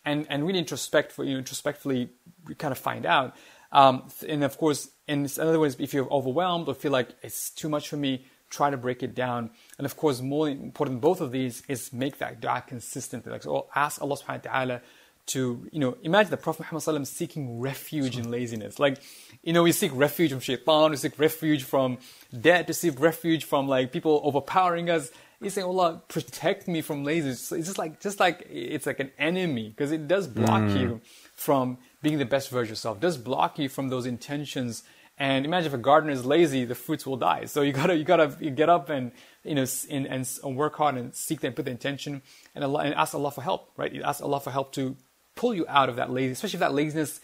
And, 0.06 0.26
and 0.30 0.46
really 0.46 0.60
introspect 0.60 1.12
for 1.12 1.24
you 1.24 1.38
introspectively 1.38 2.10
kind 2.58 2.72
of 2.72 2.78
find 2.78 3.06
out. 3.06 3.36
Um, 3.72 4.10
and 4.28 4.44
of 4.44 4.58
course, 4.58 4.90
in 5.08 5.28
other 5.40 5.60
words, 5.60 5.78
if 5.80 5.94
you're 5.94 6.12
overwhelmed 6.12 6.68
or 6.68 6.74
feel 6.74 6.92
like 6.92 7.10
it's 7.22 7.50
too 7.50 7.70
much 7.70 7.88
for 7.90 7.98
me, 7.98 8.26
try 8.50 8.70
to 8.70 8.78
break 8.78 9.02
it 9.02 9.16
down. 9.16 9.50
And 9.78 9.86
of 9.86 9.96
course, 9.96 10.22
more 10.22 10.50
important 10.50 11.02
both 11.02 11.22
of 11.22 11.32
these 11.32 11.64
is 11.68 11.94
make 11.94 12.18
that 12.20 12.42
dua 12.42 12.64
consistent. 12.68 13.26
Like, 13.26 13.44
so 13.44 13.68
ask 13.76 14.02
Allah 14.02 14.18
subhanahu 14.18 14.46
wa 14.46 14.52
ta'ala 14.52 14.82
to, 15.28 15.68
you 15.72 15.80
know, 15.80 15.98
imagine 16.04 16.32
the 16.32 16.38
Prophet 16.38 16.66
Muhammad 16.72 17.08
seeking 17.08 17.60
refuge 17.60 18.18
in 18.18 18.30
laziness. 18.30 18.80
Like, 18.80 18.98
you 19.44 19.54
know, 19.54 19.64
we 19.64 19.72
seek 19.72 19.92
refuge 19.94 20.32
from 20.32 20.42
shaitan, 20.42 20.92
we 20.92 20.98
seek 20.98 21.18
refuge 21.18 21.64
from 21.64 22.00
debt, 22.38 22.68
we 22.68 22.74
seek 22.74 23.00
refuge 23.00 23.46
from 23.46 23.68
like 23.68 23.92
people 23.92 24.22
overpowering 24.24 24.90
us. 24.90 25.12
He's 25.42 25.54
saying, 25.56 25.66
Allah, 25.66 26.04
protect 26.08 26.68
me 26.68 26.82
from 26.82 27.04
lasers. 27.04 27.38
So 27.38 27.56
it's 27.56 27.66
just 27.66 27.80
like, 27.80 28.00
just 28.00 28.20
like 28.20 28.48
it's 28.50 28.86
like 28.86 29.00
an 29.00 29.12
enemy 29.18 29.70
because 29.70 29.92
it 29.92 30.08
does 30.08 30.28
block 30.28 30.62
mm. 30.62 30.80
you 30.80 31.02
from 31.34 31.80
being 32.04 32.20
the 32.20 32.26
best 32.26 32.50
version 32.50 32.66
of 32.66 32.70
yourself. 32.70 32.98
It 32.98 33.02
does 33.02 33.18
block 33.18 33.58
you 33.58 33.68
from 33.68 33.90
those 33.90 34.06
intentions. 34.06 34.84
And 35.18 35.44
imagine 35.44 35.68
if 35.68 35.74
a 35.74 35.80
gardener 35.80 36.12
is 36.12 36.26
lazy, 36.26 36.66
the 36.66 36.76
fruits 36.76 37.08
will 37.08 37.18
die. 37.18 37.46
So 37.46 37.62
you 37.62 37.74
gotta, 37.74 37.96
you 37.96 38.04
gotta 38.04 38.38
you 38.40 38.52
get 38.52 38.70
up 38.70 38.90
and, 38.90 39.12
you 39.44 39.56
know, 39.56 39.66
and, 39.90 40.06
and, 40.06 40.30
and 40.44 40.56
work 40.56 40.76
hard 40.76 40.96
and 40.96 41.14
seek 41.16 41.44
and 41.44 41.56
put 41.56 41.66
the 41.66 41.72
intention 41.72 42.22
and, 42.54 42.64
Allah, 42.64 42.82
and 42.82 42.94
ask 42.94 43.16
Allah 43.16 43.32
for 43.32 43.42
help, 43.42 43.72
right? 43.78 43.92
You 43.92 44.04
ask 44.04 44.22
Allah 44.22 44.40
for 44.40 44.52
help 44.52 44.74
to 44.74 44.96
pull 45.36 45.56
you 45.56 45.66
out 45.68 45.90
of 45.90 45.96
that 45.96 46.12
laziness, 46.12 46.38
especially 46.38 46.58
if 46.58 46.62
that 46.62 46.74
laziness 46.74 47.20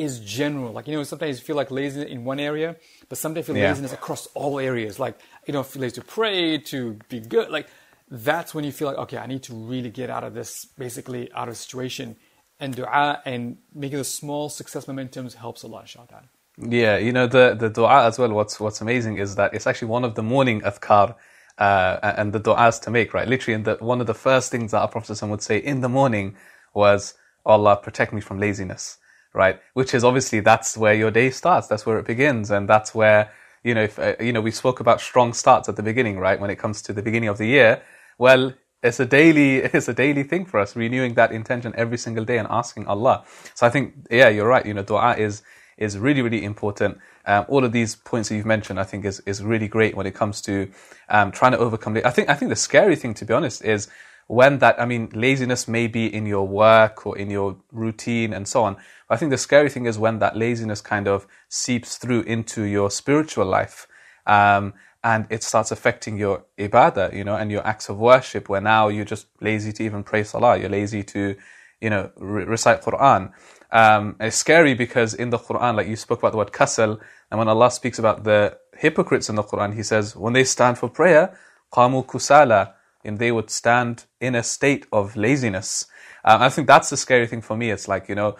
is 0.00 0.20
general. 0.20 0.72
Like, 0.72 0.88
you 0.88 0.96
know, 0.96 1.02
sometimes 1.02 1.38
you 1.38 1.44
feel 1.44 1.56
like 1.56 1.70
laziness 1.70 2.10
in 2.10 2.24
one 2.24 2.40
area, 2.40 2.76
but 3.08 3.18
sometimes 3.18 3.48
you 3.48 3.54
feel 3.54 3.62
yeah. 3.62 3.68
laziness 3.68 3.92
across 3.92 4.26
all 4.28 4.58
areas. 4.58 4.98
Like, 4.98 5.18
you 5.46 5.52
know, 5.52 5.62
feel 5.62 5.82
lazy 5.82 5.96
to 5.96 6.06
pray, 6.06 6.58
to 6.58 6.98
be 7.08 7.20
good. 7.20 7.50
Like, 7.50 7.68
that's 8.10 8.54
when 8.54 8.64
you 8.64 8.72
feel 8.72 8.88
like, 8.88 8.96
okay, 8.98 9.18
I 9.18 9.26
need 9.26 9.42
to 9.44 9.54
really 9.54 9.90
get 9.90 10.08
out 10.08 10.24
of 10.24 10.32
this, 10.34 10.64
basically 10.64 11.30
out 11.32 11.48
of 11.48 11.56
situation. 11.56 12.16
And 12.58 12.74
dua 12.74 13.22
and 13.24 13.58
making 13.74 13.98
the 13.98 14.04
small 14.04 14.48
success 14.48 14.86
momentums 14.86 15.34
helps 15.34 15.62
a 15.62 15.66
lot, 15.66 15.82
inshallah. 15.82 16.24
Yeah, 16.58 16.96
you 16.96 17.12
know, 17.12 17.26
the, 17.26 17.54
the 17.58 17.70
dua 17.70 18.06
as 18.06 18.18
well, 18.18 18.30
what's, 18.30 18.58
what's 18.58 18.80
amazing 18.80 19.18
is 19.18 19.36
that 19.36 19.54
it's 19.54 19.66
actually 19.66 19.88
one 19.88 20.04
of 20.04 20.14
the 20.14 20.22
morning 20.22 20.60
adhkar 20.62 21.14
uh, 21.58 22.14
and 22.16 22.32
the 22.32 22.40
du'as 22.40 22.80
to 22.82 22.90
make, 22.90 23.12
right? 23.14 23.28
Literally, 23.28 23.54
in 23.54 23.62
the, 23.64 23.76
one 23.80 24.00
of 24.00 24.06
the 24.06 24.14
first 24.14 24.50
things 24.50 24.72
that 24.72 24.80
our 24.80 24.88
Prophet 24.88 25.22
would 25.22 25.42
say 25.42 25.58
in 25.58 25.80
the 25.80 25.88
morning 25.88 26.36
was, 26.74 27.14
Allah, 27.44 27.76
protect 27.76 28.12
me 28.12 28.20
from 28.20 28.38
laziness 28.38 28.98
right? 29.32 29.60
Which 29.74 29.94
is 29.94 30.04
obviously 30.04 30.40
that's 30.40 30.76
where 30.76 30.94
your 30.94 31.10
day 31.10 31.30
starts. 31.30 31.66
That's 31.68 31.86
where 31.86 31.98
it 31.98 32.06
begins, 32.06 32.50
and 32.50 32.68
that's 32.68 32.94
where 32.94 33.30
you 33.62 33.74
know, 33.74 33.82
if 33.82 33.98
uh, 33.98 34.14
you 34.20 34.32
know, 34.32 34.40
we 34.40 34.50
spoke 34.50 34.80
about 34.80 35.00
strong 35.00 35.32
starts 35.32 35.68
at 35.68 35.76
the 35.76 35.82
beginning, 35.82 36.18
right? 36.18 36.40
When 36.40 36.50
it 36.50 36.56
comes 36.56 36.82
to 36.82 36.92
the 36.92 37.02
beginning 37.02 37.28
of 37.28 37.38
the 37.38 37.46
year, 37.46 37.82
well, 38.18 38.54
it's 38.82 39.00
a 39.00 39.06
daily 39.06 39.56
it's 39.76 39.88
a 39.88 39.94
daily 39.94 40.22
thing 40.22 40.44
for 40.44 40.60
us 40.60 40.76
renewing 40.76 41.14
that 41.14 41.32
intention 41.32 41.72
every 41.76 41.98
single 41.98 42.24
day 42.24 42.38
and 42.38 42.48
asking 42.50 42.86
Allah 42.86 43.24
so 43.54 43.66
I 43.66 43.70
think 43.70 43.94
yeah 44.10 44.28
you're 44.28 44.48
right 44.48 44.64
you 44.64 44.74
know 44.74 44.82
dua 44.82 45.16
is 45.16 45.42
is 45.76 45.98
really 45.98 46.22
really 46.22 46.44
important 46.44 46.98
um, 47.26 47.44
all 47.48 47.64
of 47.64 47.72
these 47.72 47.96
points 47.96 48.28
that 48.28 48.36
you've 48.36 48.46
mentioned 48.46 48.80
I 48.80 48.84
think 48.84 49.04
is 49.04 49.20
is 49.26 49.42
really 49.42 49.68
great 49.68 49.96
when 49.96 50.06
it 50.06 50.14
comes 50.14 50.40
to 50.42 50.70
um, 51.08 51.30
trying 51.30 51.52
to 51.52 51.58
overcome 51.58 51.96
it 51.96 52.06
I 52.06 52.10
think 52.10 52.28
I 52.28 52.34
think 52.34 52.48
the 52.48 52.56
scary 52.56 52.96
thing 52.96 53.14
to 53.14 53.24
be 53.24 53.34
honest 53.34 53.62
is 53.64 53.88
when 54.30 54.58
that 54.58 54.80
I 54.80 54.86
mean 54.86 55.10
laziness 55.12 55.66
may 55.66 55.86
be 55.88 56.06
in 56.06 56.24
your 56.24 56.46
work 56.46 57.04
or 57.06 57.18
in 57.18 57.30
your 57.30 57.56
routine 57.72 58.32
and 58.32 58.46
so 58.46 58.62
on 58.62 58.74
but 59.08 59.14
I 59.14 59.16
think 59.16 59.30
the 59.30 59.38
scary 59.38 59.68
thing 59.68 59.86
is 59.86 59.98
when 59.98 60.20
that 60.20 60.36
laziness 60.36 60.80
kind 60.80 61.08
of 61.08 61.26
seeps 61.48 61.96
through 61.96 62.22
into 62.22 62.62
your 62.62 62.90
spiritual 62.90 63.46
life 63.46 63.88
um, 64.26 64.74
and 65.02 65.26
it 65.30 65.42
starts 65.42 65.70
affecting 65.70 66.16
your 66.18 66.44
ibadah, 66.58 67.14
you 67.14 67.24
know, 67.24 67.34
and 67.36 67.50
your 67.50 67.66
acts 67.66 67.88
of 67.88 67.98
worship, 67.98 68.48
where 68.48 68.60
now 68.60 68.88
you're 68.88 69.04
just 69.04 69.26
lazy 69.40 69.72
to 69.72 69.82
even 69.82 70.02
pray 70.02 70.22
salah, 70.24 70.58
you're 70.58 70.68
lazy 70.68 71.02
to, 71.02 71.36
you 71.80 71.90
know, 71.90 72.10
re- 72.16 72.44
recite 72.44 72.82
Quran. 72.82 73.32
Um, 73.72 74.16
it's 74.20 74.36
scary 74.36 74.74
because 74.74 75.14
in 75.14 75.30
the 75.30 75.38
Quran, 75.38 75.76
like 75.76 75.88
you 75.88 75.96
spoke 75.96 76.20
about 76.20 76.32
the 76.32 76.38
word 76.38 76.52
kasal, 76.52 77.00
and 77.30 77.38
when 77.38 77.48
Allah 77.48 77.70
speaks 77.70 77.98
about 77.98 78.24
the 78.24 78.58
hypocrites 78.76 79.28
in 79.28 79.36
the 79.36 79.42
Quran, 79.44 79.74
He 79.74 79.82
says, 79.82 80.14
when 80.14 80.34
they 80.34 80.44
stand 80.44 80.78
for 80.78 80.88
prayer, 80.88 81.36
qamu 81.72 82.06
kusala, 82.06 82.74
and 83.04 83.18
they 83.18 83.32
would 83.32 83.50
stand 83.50 84.04
in 84.20 84.34
a 84.34 84.42
state 84.42 84.86
of 84.92 85.16
laziness. 85.16 85.86
Um, 86.24 86.42
I 86.42 86.48
think 86.48 86.66
that's 86.66 86.90
the 86.90 86.96
scary 86.96 87.26
thing 87.26 87.40
for 87.40 87.56
me. 87.56 87.70
It's 87.70 87.88
like, 87.88 88.08
you 88.08 88.14
know, 88.14 88.36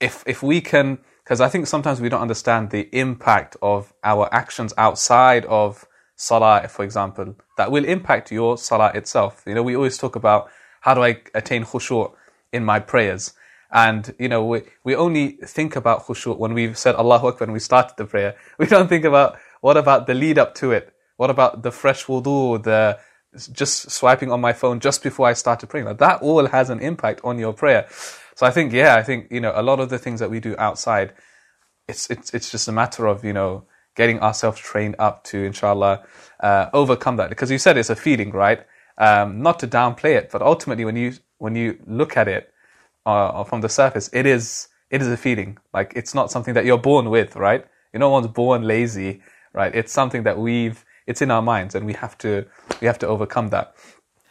if, 0.00 0.22
if 0.26 0.42
we 0.42 0.60
can, 0.60 0.98
because 1.24 1.40
I 1.40 1.48
think 1.48 1.66
sometimes 1.66 2.00
we 2.00 2.08
don't 2.08 2.22
understand 2.22 2.70
the 2.70 2.88
impact 2.96 3.56
of 3.62 3.92
our 4.04 4.32
actions 4.32 4.72
outside 4.78 5.44
of 5.46 5.86
salah, 6.14 6.68
for 6.68 6.84
example, 6.84 7.36
that 7.56 7.70
will 7.70 7.84
impact 7.84 8.30
your 8.30 8.56
salah 8.56 8.92
itself. 8.94 9.42
You 9.46 9.54
know, 9.54 9.62
we 9.62 9.76
always 9.76 9.98
talk 9.98 10.16
about 10.16 10.50
how 10.80 10.94
do 10.94 11.02
I 11.02 11.20
attain 11.34 11.64
khushu' 11.64 12.12
in 12.52 12.64
my 12.64 12.78
prayers. 12.78 13.32
And, 13.72 14.14
you 14.18 14.28
know, 14.28 14.44
we, 14.44 14.62
we 14.84 14.94
only 14.94 15.32
think 15.44 15.74
about 15.74 16.06
khushu' 16.06 16.38
when 16.38 16.54
we've 16.54 16.78
said 16.78 16.94
Allahu 16.94 17.26
Akbar 17.28 17.46
when 17.46 17.52
we 17.52 17.58
started 17.58 17.96
the 17.96 18.04
prayer. 18.04 18.36
We 18.58 18.66
don't 18.66 18.88
think 18.88 19.04
about 19.04 19.38
what 19.60 19.76
about 19.76 20.06
the 20.06 20.14
lead 20.14 20.38
up 20.38 20.54
to 20.56 20.70
it? 20.70 20.92
What 21.16 21.30
about 21.30 21.62
the 21.62 21.72
fresh 21.72 22.04
wudu, 22.04 22.62
the 22.62 22.98
just 23.52 23.90
swiping 23.90 24.32
on 24.32 24.40
my 24.40 24.52
phone 24.52 24.80
just 24.80 25.02
before 25.02 25.26
I 25.28 25.34
started 25.34 25.68
praying? 25.68 25.86
Like 25.86 25.98
that 25.98 26.22
all 26.22 26.46
has 26.46 26.70
an 26.70 26.80
impact 26.80 27.20
on 27.24 27.38
your 27.38 27.52
prayer. 27.52 27.86
So 28.34 28.46
I 28.46 28.50
think, 28.50 28.72
yeah, 28.72 28.96
I 28.96 29.02
think, 29.02 29.28
you 29.30 29.40
know, 29.40 29.52
a 29.54 29.62
lot 29.62 29.80
of 29.80 29.90
the 29.90 29.98
things 29.98 30.20
that 30.20 30.30
we 30.30 30.40
do 30.40 30.54
outside, 30.58 31.14
it's, 31.88 32.10
it's, 32.10 32.34
it's 32.34 32.50
just 32.50 32.68
a 32.68 32.72
matter 32.72 33.06
of, 33.06 33.24
you 33.24 33.32
know, 33.32 33.64
getting 33.96 34.20
ourselves 34.20 34.60
trained 34.60 34.96
up 34.98 35.24
to, 35.24 35.44
inshallah, 35.44 36.04
uh, 36.40 36.70
overcome 36.74 37.16
that. 37.16 37.30
Because 37.30 37.50
you 37.50 37.58
said 37.58 37.78
it's 37.78 37.90
a 37.90 37.96
feeling, 37.96 38.32
right? 38.32 38.66
Um, 38.98 39.42
not 39.42 39.58
to 39.60 39.68
downplay 39.68 40.16
it, 40.16 40.30
but 40.32 40.42
ultimately, 40.42 40.84
when 40.86 40.96
you 40.96 41.14
when 41.38 41.56
you 41.56 41.78
look 41.86 42.16
at 42.16 42.28
it 42.28 42.52
uh, 43.06 43.44
from 43.44 43.62
the 43.62 43.68
surface, 43.70 44.10
it 44.14 44.26
is 44.26 44.68
it 44.90 45.02
is 45.02 45.08
a 45.08 45.18
feeling. 45.18 45.58
Like 45.74 45.94
it's 45.96 46.14
not 46.14 46.32
something 46.32 46.54
that 46.54 46.66
you're 46.66 46.78
born 46.78 47.10
with, 47.10 47.36
right? 47.36 47.66
You 47.92 48.00
no 48.00 48.10
one's 48.10 48.28
born 48.28 48.64
lazy, 48.64 49.22
right? 49.54 49.74
It's 49.74 49.92
something 49.92 50.24
that 50.24 50.38
we've 50.38 50.84
it's 51.06 51.22
in 51.22 51.30
our 51.30 51.42
minds, 51.42 51.74
and 51.74 51.86
we 51.86 51.92
have 51.94 52.16
to 52.18 52.46
we 52.80 52.86
have 52.86 52.98
to 53.00 53.06
overcome 53.06 53.48
that. 53.50 53.74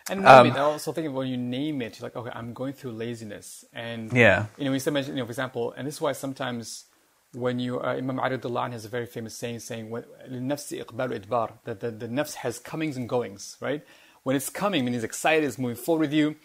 And 0.09 0.26
um, 0.28 0.51
I 0.51 0.59
also 0.59 0.91
think 0.91 1.11
when 1.13 1.28
you 1.28 1.38
name 1.38 1.82
it, 1.82 1.99
you're 1.99 2.05
like, 2.05 2.15
okay, 2.15 2.30
I'm 2.32 2.53
going 2.53 2.73
through 2.73 2.91
laziness, 2.91 3.65
and 3.73 4.13
yeah, 4.13 4.45
you 4.57 4.65
know, 4.65 4.71
we 4.71 4.80
said, 4.80 4.93
you 5.07 5.13
know, 5.15 5.26
for 5.26 5.32
example, 5.32 5.73
and 5.76 5.88
this 5.88 5.95
is 5.95 6.01
why 6.01 6.11
sometimes 6.11 6.86
when 7.36 7.59
you 7.59 7.80
uh, 7.80 7.95
Imam 7.97 8.19
Ali 8.19 8.38
has 8.71 8.86
a 8.86 8.89
very 8.89 9.05
famous 9.05 9.36
saying 9.36 9.59
saying 9.59 9.89
that 9.91 10.05
the, 11.63 11.73
the, 11.76 11.91
the 11.91 12.07
nafs 12.07 12.36
has 12.36 12.59
comings 12.59 12.97
and 12.97 13.07
goings 13.09 13.57
right? 13.59 13.84
When 14.23 14.36
it's 14.36 14.49
coming 14.49 14.84
when 14.86 14.93
it's 14.93 15.03
excited 15.03 15.43
it's 15.43 15.57
moving 15.57 15.76
forward 15.76 16.01
with 16.01 16.13
you 16.13 16.36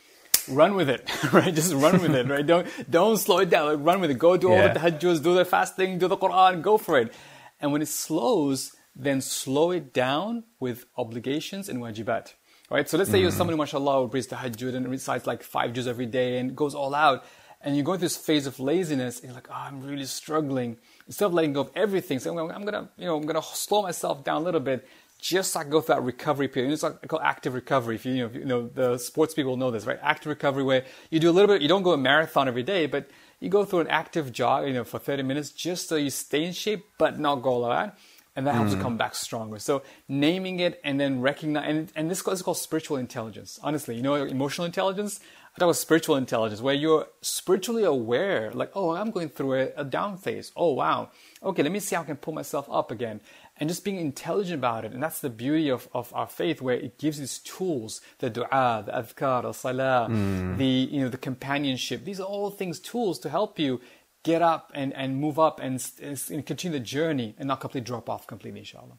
run 0.49 0.75
with 0.75 0.89
it 0.91 1.09
right? 1.33 1.55
Just 1.55 1.73
run 1.73 2.01
with 2.03 2.15
it 2.15 2.27
right? 2.29 2.47
Don't 2.47 2.67
don't 2.91 3.17
slow 3.17 3.39
it 3.39 3.51
down. 3.51 3.67
Like, 3.67 3.87
run 3.87 4.01
with 4.01 4.11
it. 4.11 4.19
Go 4.19 4.37
do 4.37 4.49
yeah. 4.49 4.69
all 4.69 4.75
the 4.75 4.81
tahajjuds 4.81 5.23
do 5.23 5.35
the 5.35 5.45
fasting 5.45 5.99
do 5.99 6.09
the 6.09 6.17
Quran 6.17 6.63
go 6.63 6.77
for 6.77 6.99
it. 6.99 7.13
And 7.61 7.73
when 7.73 7.83
it 7.83 7.89
slows 7.89 8.75
then 8.95 9.21
slow 9.21 9.71
it 9.71 9.93
down 9.93 10.45
with 10.59 10.87
obligations 10.97 11.69
and 11.69 11.81
wajibat 11.81 12.35
right 12.71 12.89
so 12.89 12.97
let's 12.99 13.11
say 13.11 13.19
mm. 13.19 13.23
you're 13.23 13.31
someone 13.31 13.55
who 13.55 13.59
mashallah 13.59 14.07
reads 14.09 14.27
tahajjud 14.27 14.75
and 14.75 14.89
recites 14.89 15.27
like 15.27 15.43
five 15.43 15.73
juz 15.73 15.87
every 15.87 16.07
day 16.07 16.39
and 16.39 16.57
goes 16.57 16.75
all 16.75 16.95
out 16.95 17.25
and 17.63 17.77
you 17.77 17.83
go 17.83 17.93
through 17.93 18.07
this 18.07 18.17
phase 18.17 18.47
of 18.47 18.59
laziness, 18.59 19.19
and 19.19 19.27
you're 19.27 19.35
like, 19.35 19.49
oh, 19.51 19.55
I'm 19.55 19.83
really 19.83 20.07
struggling. 20.07 20.79
Instead 21.07 21.27
of 21.27 21.35
letting 21.35 21.53
go 21.53 21.61
of 21.61 21.71
everything, 21.77 22.19
so 22.19 22.31
I'm, 22.31 22.37
going, 22.37 22.53
I'm 22.53 22.65
gonna, 22.65 22.89
you 22.97 23.05
know, 23.05 23.17
I'm 23.17 23.27
gonna 23.27 23.43
slow 23.43 23.83
myself 23.83 24.25
down 24.25 24.41
a 24.41 24.45
little 24.45 24.61
bit, 24.61 24.89
just 25.19 25.55
I 25.57 25.65
go 25.65 25.83
through 25.83 25.97
that 25.97 26.03
recovery 26.03 26.49
period. 26.49 26.73
It's 26.73 26.83
like 26.83 26.97
I 27.03 27.07
call 27.07 27.21
active 27.21 27.53
recovery. 27.53 27.97
If 27.97 28.07
you, 28.07 28.15
you 28.15 28.23
know, 28.23 28.31
you 28.33 28.45
know, 28.47 28.69
the 28.69 28.97
sports 28.97 29.35
people 29.35 29.59
know 29.59 29.71
this, 29.71 29.85
right? 29.85 29.99
Active 30.01 30.31
recovery, 30.31 30.63
where 30.63 30.85
you 31.11 31.21
do 31.21 31.29
a 31.29 31.33
little 31.33 31.49
bit, 31.49 31.61
you 31.61 31.69
don't 31.69 31.83
go 31.83 31.93
a 31.93 31.99
marathon 31.99 32.49
every 32.49 32.63
day, 32.63 32.87
but 32.87 33.11
you 33.41 33.51
go 33.51 33.67
through 33.67 33.81
an 33.81 33.89
active 33.89 34.33
jog, 34.33 34.67
you 34.67 34.73
know, 34.73 34.85
for 34.85 34.99
30 34.99 35.23
minutes, 35.25 35.51
just 35.51 35.89
so 35.89 35.97
you 35.97 36.09
stay 36.09 36.45
in 36.45 36.53
shape, 36.53 36.87
but 36.97 37.19
not 37.19 37.37
go 37.37 37.51
all 37.51 37.65
out 37.67 37.95
and 38.37 38.47
that 38.47 38.55
helps 38.55 38.73
mm. 38.73 38.77
you 38.77 38.83
come 38.83 38.97
back 38.97 39.15
stronger. 39.15 39.59
So 39.59 39.83
naming 40.09 40.61
it 40.61 40.81
and 40.85 41.01
then 41.01 41.21
recognize, 41.21 41.69
and, 41.69 41.93
and 41.97 42.11
this 42.11 42.27
is 42.27 42.43
called 42.43 42.59
spiritual 42.59 42.97
intelligence. 42.97 43.59
Honestly, 43.63 43.97
you 43.97 44.03
know, 44.03 44.15
emotional 44.15 44.65
intelligence. 44.65 45.21
I 45.53 45.59
thought 45.59 45.65
it 45.65 45.69
was 45.69 45.81
spiritual 45.81 46.15
intelligence, 46.15 46.61
where 46.61 46.75
you're 46.75 47.09
spiritually 47.23 47.83
aware, 47.83 48.53
like, 48.53 48.71
oh, 48.77 48.91
I'm 48.93 49.11
going 49.11 49.31
through 49.31 49.55
a, 49.55 49.73
a 49.79 49.85
down 49.85 50.17
phase. 50.17 50.53
Oh, 50.55 50.75
wow. 50.75 51.11
Okay, 51.43 51.65
let 51.65 51.73
me 51.73 51.81
see 51.81 51.97
how 51.97 52.03
I 52.03 52.05
can 52.05 52.17
pull 52.17 52.35
myself 52.35 52.69
up 52.71 52.93
again. 52.93 53.21
And 53.57 53.69
just 53.69 53.85
being 53.85 53.99
intelligent 53.99 54.61
about 54.61 54.85
it. 54.85 54.93
And 54.93 55.03
that's 55.03 55.21
the 55.21 55.29
beauty 55.29 55.69
of, 55.69 55.89
of 55.93 56.15
our 56.15 56.29
faith, 56.29 56.63
where 56.63 56.77
it 56.77 56.99
gives 56.99 57.19
these 57.19 57.41
tools, 57.41 58.01
the 58.21 58.31
dua, 58.31 58.85
the 58.87 58.93
adhkar, 58.93 59.43
the 59.43 59.53
salah, 59.53 60.07
mm. 60.09 60.57
the, 60.57 60.65
you 60.65 61.01
know, 61.01 61.09
the 61.09 61.19
companionship. 61.19 62.05
These 62.05 62.21
are 62.21 62.29
all 62.29 62.51
things, 62.51 62.79
tools 62.79 63.19
to 63.19 63.29
help 63.29 63.59
you 63.59 63.81
get 64.23 64.43
up 64.43 64.71
and, 64.75 64.95
and 64.95 65.17
move 65.17 65.39
up 65.39 65.61
and, 65.61 65.85
and 66.03 66.47
continue 66.47 66.79
the 66.79 66.85
journey 66.85 67.35
and 67.39 67.49
not 67.49 67.61
completely 67.61 67.87
drop 67.87 68.09
off 68.09 68.27
completely, 68.27 68.61
inshallah. 68.61 68.99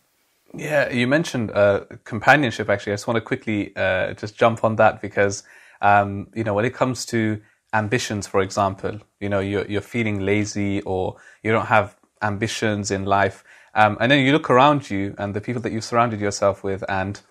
Yeah, 0.54 0.92
you 0.92 1.08
mentioned 1.08 1.52
uh, 1.52 1.86
companionship. 2.04 2.70
Actually, 2.70 2.94
I 2.94 2.96
just 2.96 3.08
want 3.08 3.16
to 3.16 3.22
quickly 3.22 3.76
uh, 3.76 4.14
just 4.14 4.36
jump 4.36 4.64
on 4.64 4.76
that 4.78 5.02
because 5.02 5.44
um, 5.82 6.28
you 6.36 6.44
know 6.44 6.54
when 6.54 6.66
it 6.66 6.74
comes 6.74 7.06
to 7.08 7.42
ambitions, 7.74 8.28
for 8.28 8.42
example, 8.42 9.00
you 9.20 9.30
know 9.30 9.40
you're, 9.40 9.66
you're 9.68 9.82
feeling 9.82 10.20
lazy 10.20 10.82
or 10.82 11.16
you 11.42 11.52
don't 11.52 11.68
have 11.68 11.96
ambitions 12.22 12.92
in 12.92 13.06
life, 13.06 13.46
um, 13.76 13.98
and 14.02 14.12
then 14.12 14.26
you 14.26 14.34
look 14.34 14.50
around 14.50 14.90
you 14.90 15.16
and 15.18 15.34
the 15.34 15.42
people 15.42 15.62
that 15.62 15.72
you've 15.72 15.86
surrounded 15.86 16.20
yourself 16.20 16.66
with, 16.66 16.84
and 16.90 17.22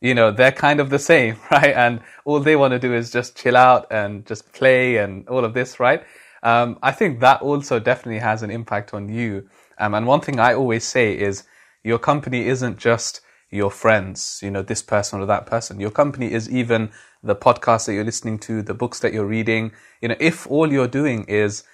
you 0.00 0.14
know 0.14 0.30
they're 0.30 0.52
kind 0.52 0.78
of 0.78 0.90
the 0.90 0.98
same, 1.00 1.36
right? 1.50 1.74
And 1.74 2.00
all 2.24 2.38
they 2.38 2.54
want 2.54 2.70
to 2.70 2.78
do 2.78 2.94
is 2.94 3.10
just 3.10 3.36
chill 3.36 3.56
out 3.56 3.88
and 3.90 4.24
just 4.26 4.52
play 4.52 4.98
and 4.98 5.28
all 5.28 5.44
of 5.44 5.54
this, 5.54 5.80
right? 5.80 6.04
Um, 6.42 6.78
I 6.82 6.92
think 6.92 7.20
that 7.20 7.42
also 7.42 7.78
definitely 7.78 8.20
has 8.20 8.42
an 8.42 8.50
impact 8.50 8.94
on 8.94 9.08
you. 9.08 9.48
Um, 9.78 9.94
and 9.94 10.06
one 10.06 10.20
thing 10.20 10.38
I 10.38 10.54
always 10.54 10.84
say 10.84 11.18
is 11.18 11.44
your 11.82 11.98
company 11.98 12.46
isn't 12.46 12.78
just 12.78 13.20
your 13.50 13.70
friends, 13.70 14.40
you 14.42 14.50
know, 14.50 14.62
this 14.62 14.82
person 14.82 15.20
or 15.20 15.26
that 15.26 15.46
person. 15.46 15.80
Your 15.80 15.90
company 15.90 16.32
is 16.32 16.48
even 16.48 16.90
the 17.22 17.34
podcast 17.34 17.86
that 17.86 17.94
you're 17.94 18.04
listening 18.04 18.38
to, 18.40 18.62
the 18.62 18.74
books 18.74 19.00
that 19.00 19.12
you're 19.12 19.26
reading. 19.26 19.72
You 20.00 20.08
know, 20.08 20.16
if 20.20 20.46
all 20.46 20.72
you're 20.72 20.88
doing 20.88 21.24
is, 21.24 21.64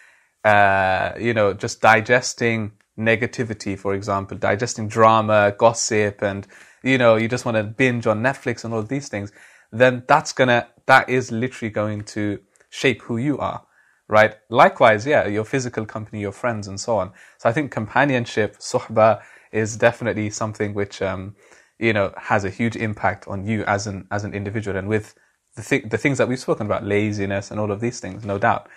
uh, 0.45 1.13
you 1.19 1.35
know, 1.35 1.53
just 1.53 1.81
digesting 1.81 2.73
negativity, 2.99 3.79
for 3.79 3.95
example, 3.95 4.39
digesting 4.39 4.89
drama, 4.89 5.55
gossip, 5.57 6.23
and, 6.23 6.47
you 6.83 6.97
know, 6.97 7.17
you 7.17 7.29
just 7.29 7.45
want 7.45 7.57
to 7.57 7.63
binge 7.63 8.07
on 8.07 8.23
Netflix 8.23 8.65
and 8.65 8.73
all 8.73 8.83
these 8.83 9.09
things, 9.09 9.31
then 9.71 10.03
that's 10.09 10.33
gonna, 10.33 10.69
that 10.87 11.11
is 11.11 11.31
literally 11.31 11.71
going 11.71 12.03
to 12.05 12.41
shape 12.71 13.03
who 13.03 13.19
you 13.19 13.39
are 13.39 13.66
right? 14.09 14.37
Likewise, 14.49 15.07
yeah, 15.07 15.27
your 15.27 15.45
physical 15.45 15.85
company, 15.85 16.21
your 16.21 16.33
friends, 16.33 16.69
and 16.69 16.79
so 16.79 16.97
on. 16.99 17.13
So 17.39 17.49
I 17.49 17.53
think 17.53 17.71
companionship, 17.71 18.59
suhba, 18.59 19.23
is 19.53 19.77
definitely 19.77 20.31
something 20.31 20.75
which 20.75 21.03
um, 21.03 21.35
you 21.79 21.93
know 21.93 22.13
has 22.17 22.45
a 22.45 22.51
huge 22.51 22.77
impact 22.77 23.27
on 23.29 23.47
you 23.47 23.65
as 23.65 23.87
an 23.87 24.07
as 24.11 24.25
an 24.25 24.35
individual, 24.35 24.77
and 24.77 24.89
with 24.89 25.15
the 25.57 25.63
th- 25.63 25.85
the 25.89 25.99
things 25.99 26.19
that 26.19 26.29
we've 26.29 26.39
spoken 26.39 26.67
about, 26.67 26.85
laziness 26.85 27.51
and 27.51 27.59
all 27.59 27.71
of 27.71 27.81
these 27.81 28.01
things, 28.01 28.25
no 28.25 28.39
doubt. 28.39 28.69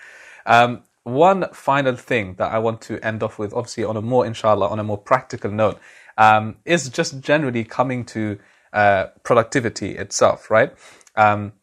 Um, 0.45 0.83
one 1.03 1.45
final 1.53 1.95
thing 1.95 2.35
that 2.35 2.51
I 2.51 2.59
want 2.59 2.81
to 2.81 3.03
end 3.05 3.23
off 3.23 3.39
with, 3.39 3.53
obviously 3.53 3.83
on 3.83 3.97
a 3.97 4.01
more 4.01 4.25
inshallah, 4.25 4.67
on 4.67 4.79
a 4.79 4.83
more 4.83 4.97
practical 4.97 5.51
note, 5.51 5.79
um, 6.17 6.57
is 6.65 6.89
just 6.89 7.19
generally 7.21 7.63
coming 7.63 8.05
to 8.05 8.37
uh, 8.73 9.07
productivity 9.23 9.97
itself, 9.97 10.51
right? 10.51 10.73
Um, 11.15 11.53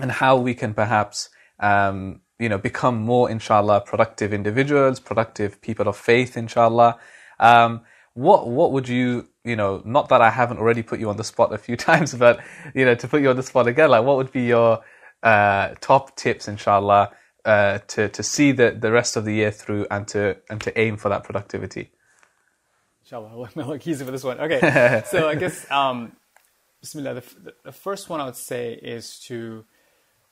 and 0.00 0.10
how 0.10 0.36
we 0.36 0.54
can 0.54 0.74
perhaps 0.74 1.30
um, 1.60 2.20
you 2.40 2.48
know, 2.48 2.58
become 2.58 2.96
more, 2.96 3.30
inshallah, 3.30 3.82
productive 3.82 4.32
individuals, 4.32 4.98
productive 4.98 5.60
people 5.60 5.86
of 5.86 5.96
faith, 5.96 6.36
inshallah. 6.36 6.98
Um, 7.38 7.82
what, 8.14 8.48
what 8.48 8.72
would 8.72 8.88
you, 8.88 9.28
you 9.44 9.54
know, 9.54 9.82
not 9.84 10.08
that 10.08 10.22
I 10.22 10.30
haven't 10.30 10.58
already 10.58 10.82
put 10.82 10.98
you 10.98 11.10
on 11.10 11.18
the 11.18 11.24
spot 11.24 11.52
a 11.52 11.58
few 11.58 11.76
times, 11.90 12.14
but, 12.14 12.40
you 12.74 12.86
know, 12.86 12.94
to 12.94 13.06
put 13.06 13.20
you 13.20 13.28
on 13.28 13.36
the 13.36 13.42
spot 13.42 13.68
again, 13.68 13.90
like 13.90 14.04
what 14.04 14.16
would 14.16 14.32
be 14.32 14.44
your, 14.44 14.80
uh, 15.22 15.74
top 15.82 16.16
tips, 16.16 16.48
inshallah, 16.48 17.10
uh, 17.44 17.78
to, 17.88 18.08
to 18.08 18.22
see 18.22 18.52
the, 18.52 18.70
the 18.70 18.90
rest 18.90 19.16
of 19.16 19.26
the 19.26 19.34
year 19.34 19.50
through 19.50 19.86
and 19.90 20.08
to, 20.08 20.38
and 20.48 20.62
to 20.62 20.80
aim 20.80 20.96
for 20.96 21.10
that 21.10 21.24
productivity? 21.24 21.90
Inshallah, 23.04 23.48
I'll 23.56 23.66
look 23.66 23.86
easy 23.86 24.02
for 24.02 24.12
this 24.12 24.24
one. 24.24 24.40
Okay. 24.40 25.02
so 25.06 25.28
I 25.28 25.34
guess, 25.34 25.70
um, 25.70 26.12
Bismillah, 26.80 27.14
the, 27.16 27.52
the 27.64 27.72
first 27.72 28.08
one 28.08 28.18
I 28.18 28.24
would 28.24 28.36
say 28.36 28.72
is 28.72 29.20
to 29.26 29.66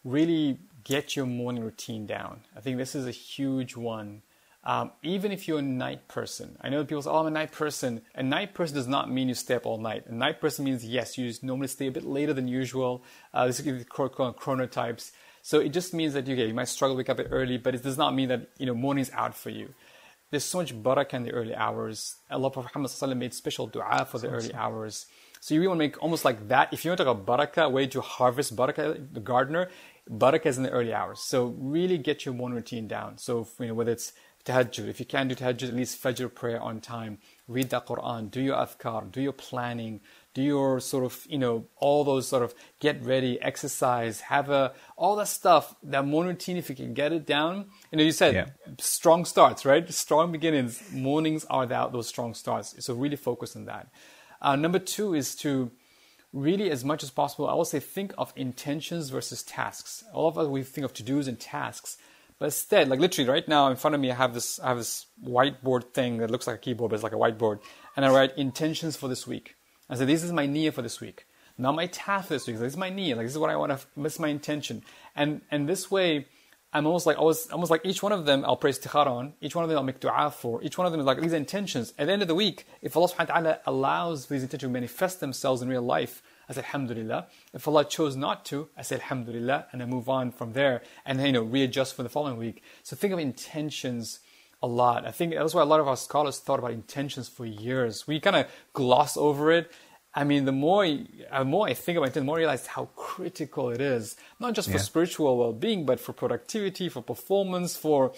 really 0.04 0.58
get 0.84 1.16
your 1.16 1.26
morning 1.26 1.62
routine 1.62 2.06
down. 2.06 2.40
I 2.56 2.60
think 2.60 2.78
this 2.78 2.94
is 2.94 3.06
a 3.06 3.10
huge 3.10 3.76
one. 3.76 4.22
Um, 4.64 4.90
even 5.02 5.32
if 5.32 5.46
you're 5.48 5.60
a 5.60 5.62
night 5.62 6.08
person, 6.08 6.58
I 6.60 6.68
know 6.68 6.84
people 6.84 7.02
say, 7.02 7.10
"Oh, 7.10 7.18
I'm 7.18 7.26
a 7.26 7.30
night 7.30 7.52
person." 7.52 8.02
A 8.14 8.22
night 8.22 8.54
person 8.54 8.76
does 8.76 8.88
not 8.88 9.10
mean 9.10 9.28
you 9.28 9.34
stay 9.34 9.54
up 9.54 9.66
all 9.66 9.78
night. 9.78 10.06
A 10.06 10.14
night 10.14 10.40
person 10.40 10.64
means 10.64 10.84
yes, 10.84 11.16
you 11.16 11.32
normally 11.42 11.68
stay 11.68 11.86
a 11.86 11.90
bit 11.90 12.04
later 12.04 12.34
than 12.34 12.48
usual. 12.48 13.02
Uh, 13.32 13.46
this 13.46 13.60
is 13.60 13.64
the 13.64 13.84
chronotypes. 13.84 15.12
So 15.42 15.60
it 15.60 15.70
just 15.70 15.94
means 15.94 16.12
that 16.14 16.26
you, 16.26 16.34
okay, 16.34 16.48
you 16.48 16.54
might 16.54 16.68
struggle 16.68 16.96
to 16.96 16.98
wake 16.98 17.08
up 17.08 17.20
early, 17.30 17.56
but 17.56 17.74
it 17.74 17.82
does 17.82 17.96
not 17.96 18.14
mean 18.14 18.28
that 18.28 18.50
you 18.58 18.66
know 18.66 18.74
morning's 18.74 19.10
out 19.12 19.34
for 19.34 19.50
you. 19.50 19.72
There's 20.30 20.44
so 20.44 20.58
much 20.58 20.74
barakah 20.74 21.14
in 21.14 21.22
the 21.22 21.32
early 21.32 21.54
hours. 21.54 22.16
Allah 22.30 22.50
Prophet 22.50 22.76
Muhammad 22.76 23.16
made 23.16 23.32
special 23.32 23.66
dua 23.66 24.04
for 24.04 24.18
the 24.18 24.28
early 24.28 24.52
hours. 24.52 25.06
So 25.40 25.54
you 25.54 25.60
really 25.60 25.68
want 25.68 25.78
to 25.78 25.84
make 25.86 26.02
almost 26.02 26.24
like 26.24 26.48
that. 26.48 26.72
If 26.72 26.84
you 26.84 26.90
want 26.90 26.98
to 26.98 27.04
talk 27.04 27.16
about 27.16 27.52
barakah, 27.52 27.70
way 27.70 27.86
to 27.86 28.00
harvest 28.02 28.54
barakah, 28.54 29.06
the 29.12 29.20
gardener, 29.20 29.70
barakah 30.10 30.46
is 30.46 30.56
in 30.56 30.64
the 30.64 30.70
early 30.70 30.92
hours. 30.92 31.20
So 31.20 31.54
really 31.58 31.98
get 31.98 32.24
your 32.24 32.34
morning 32.34 32.56
routine 32.56 32.88
down. 32.88 33.18
So 33.18 33.46
you 33.58 33.68
know 33.68 33.74
whether 33.74 33.92
it's 33.92 34.12
tahajjud, 34.44 34.88
if 34.88 35.00
you 35.00 35.06
can 35.06 35.28
do 35.28 35.34
tahajjud, 35.34 35.68
at 35.68 35.74
least 35.74 36.02
fajr 36.02 36.34
prayer 36.34 36.60
on 36.60 36.80
time. 36.80 37.18
Read 37.46 37.70
the 37.70 37.80
Quran, 37.80 38.30
do 38.30 38.40
your 38.40 38.56
adhkar, 38.56 39.10
do 39.10 39.20
your 39.20 39.32
planning, 39.32 40.00
do 40.34 40.42
your 40.42 40.80
sort 40.80 41.04
of 41.04 41.26
you 41.28 41.38
know 41.38 41.66
all 41.76 42.04
those 42.04 42.28
sort 42.28 42.42
of 42.42 42.54
get 42.80 43.02
ready, 43.02 43.40
exercise, 43.42 44.20
have 44.20 44.50
a 44.50 44.72
all 44.96 45.16
that 45.16 45.28
stuff. 45.28 45.74
That 45.82 46.06
morning 46.06 46.34
routine, 46.34 46.56
if 46.56 46.68
you 46.70 46.76
can 46.76 46.94
get 46.94 47.12
it 47.12 47.26
down, 47.26 47.66
you 47.90 47.98
know 47.98 48.04
you 48.04 48.12
said 48.12 48.34
yeah. 48.34 48.46
strong 48.78 49.24
starts, 49.24 49.64
right? 49.64 49.88
Strong 49.92 50.32
beginnings. 50.32 50.82
Mornings 50.92 51.44
are 51.50 51.66
that 51.66 51.92
those 51.92 52.08
strong 52.08 52.34
starts. 52.34 52.74
So 52.84 52.94
really 52.94 53.16
focus 53.16 53.56
on 53.56 53.66
that. 53.66 53.88
Uh, 54.40 54.56
number 54.56 54.78
two 54.78 55.14
is 55.14 55.34
to 55.36 55.70
really, 56.32 56.70
as 56.70 56.84
much 56.84 57.02
as 57.02 57.10
possible, 57.10 57.48
I 57.48 57.54
will 57.54 57.64
say 57.64 57.80
think 57.80 58.12
of 58.18 58.32
intentions 58.36 59.10
versus 59.10 59.42
tasks. 59.42 60.04
All 60.12 60.28
of 60.28 60.38
us, 60.38 60.46
we 60.46 60.62
think 60.62 60.84
of 60.84 60.92
to 60.94 61.02
dos 61.02 61.26
and 61.26 61.38
tasks. 61.38 61.96
But 62.38 62.46
instead, 62.46 62.88
like 62.88 63.00
literally 63.00 63.28
right 63.28 63.46
now 63.48 63.68
in 63.68 63.76
front 63.76 63.94
of 63.94 64.00
me, 64.00 64.10
I 64.10 64.14
have 64.14 64.32
this, 64.32 64.60
I 64.60 64.68
have 64.68 64.78
this 64.78 65.06
whiteboard 65.24 65.92
thing 65.92 66.18
that 66.18 66.30
looks 66.30 66.46
like 66.46 66.56
a 66.56 66.60
keyboard, 66.60 66.90
but 66.90 66.94
it's 66.94 67.02
like 67.02 67.12
a 67.12 67.16
whiteboard. 67.16 67.60
And 67.96 68.04
I 68.04 68.10
write 68.10 68.38
intentions 68.38 68.96
for 68.96 69.08
this 69.08 69.26
week. 69.26 69.56
I 69.90 69.96
say, 69.96 70.04
this 70.04 70.22
is 70.22 70.32
my 70.32 70.46
niyyah 70.46 70.72
for 70.72 70.82
this 70.82 71.00
week. 71.00 71.26
Not 71.56 71.74
my 71.74 71.86
task 71.86 72.28
this 72.28 72.46
week. 72.46 72.58
This 72.58 72.72
is 72.74 72.76
my 72.76 72.90
niyyah. 72.90 73.16
Like 73.16 73.26
this 73.26 73.32
is 73.32 73.38
what 73.38 73.50
I 73.50 73.56
want 73.56 73.72
to, 73.72 73.84
this 73.96 74.14
is 74.14 74.20
my 74.20 74.28
intention. 74.28 74.84
And, 75.16 75.40
and 75.50 75.68
this 75.68 75.90
way, 75.90 76.26
I'm 76.72 76.86
almost 76.86 77.06
like 77.06 77.18
always, 77.18 77.50
almost 77.50 77.70
like 77.70 77.80
each 77.84 78.02
one 78.02 78.12
of 78.12 78.26
them 78.26 78.44
I'll 78.44 78.56
pray 78.56 78.72
istikhara 78.72 79.06
on, 79.06 79.32
each 79.40 79.54
one 79.54 79.64
of 79.64 79.70
them 79.70 79.78
I'll 79.78 79.84
make 79.84 80.00
dua 80.00 80.30
for, 80.30 80.62
each 80.62 80.76
one 80.76 80.86
of 80.86 80.92
them 80.92 81.00
is 81.00 81.06
like 81.06 81.20
these 81.20 81.32
intentions. 81.32 81.94
At 81.98 82.06
the 82.06 82.12
end 82.12 82.20
of 82.20 82.28
the 82.28 82.34
week, 82.34 82.66
if 82.82 82.94
Allah 82.94 83.08
subhanahu 83.08 83.28
wa 83.28 83.34
ta'ala 83.34 83.58
allows 83.66 84.26
these 84.26 84.42
intentions 84.42 84.68
to 84.68 84.72
manifest 84.72 85.20
themselves 85.20 85.62
in 85.62 85.68
real 85.68 85.82
life, 85.82 86.22
I 86.48 86.52
say 86.52 86.60
Alhamdulillah. 86.60 87.26
If 87.54 87.66
Allah 87.66 87.84
chose 87.86 88.16
not 88.16 88.44
to, 88.46 88.68
I 88.76 88.82
say 88.82 88.96
Alhamdulillah 88.96 89.66
and 89.72 89.82
I 89.82 89.86
move 89.86 90.08
on 90.10 90.30
from 90.30 90.52
there 90.52 90.82
and 91.06 91.20
you 91.20 91.32
know 91.32 91.42
readjust 91.42 91.94
for 91.94 92.02
the 92.02 92.08
following 92.10 92.36
week. 92.36 92.62
So 92.82 92.96
think 92.96 93.12
of 93.14 93.18
intentions 93.18 94.20
a 94.62 94.66
lot. 94.66 95.06
I 95.06 95.10
think 95.10 95.34
that's 95.34 95.54
why 95.54 95.62
a 95.62 95.66
lot 95.66 95.80
of 95.80 95.88
our 95.88 95.96
scholars 95.96 96.38
thought 96.38 96.58
about 96.58 96.72
intentions 96.72 97.28
for 97.28 97.46
years. 97.46 98.06
We 98.06 98.20
kind 98.20 98.36
of 98.36 98.46
gloss 98.72 99.16
over 99.16 99.52
it 99.52 99.70
I 100.14 100.24
mean, 100.24 100.46
the 100.46 100.52
more, 100.52 100.84
the 100.84 101.06
uh, 101.30 101.44
more 101.44 101.68
I 101.68 101.74
think 101.74 101.98
about 101.98 102.08
it, 102.08 102.14
the 102.14 102.24
more 102.24 102.36
I 102.36 102.40
realize 102.40 102.66
how 102.66 102.86
critical 102.96 103.70
it 103.70 103.80
is, 103.80 104.16
not 104.40 104.54
just 104.54 104.68
for 104.68 104.76
yeah. 104.76 104.82
spiritual 104.82 105.36
well-being, 105.36 105.84
but 105.84 106.00
for 106.00 106.12
productivity, 106.12 106.88
for 106.88 107.02
performance, 107.02 107.76
for 107.76 108.12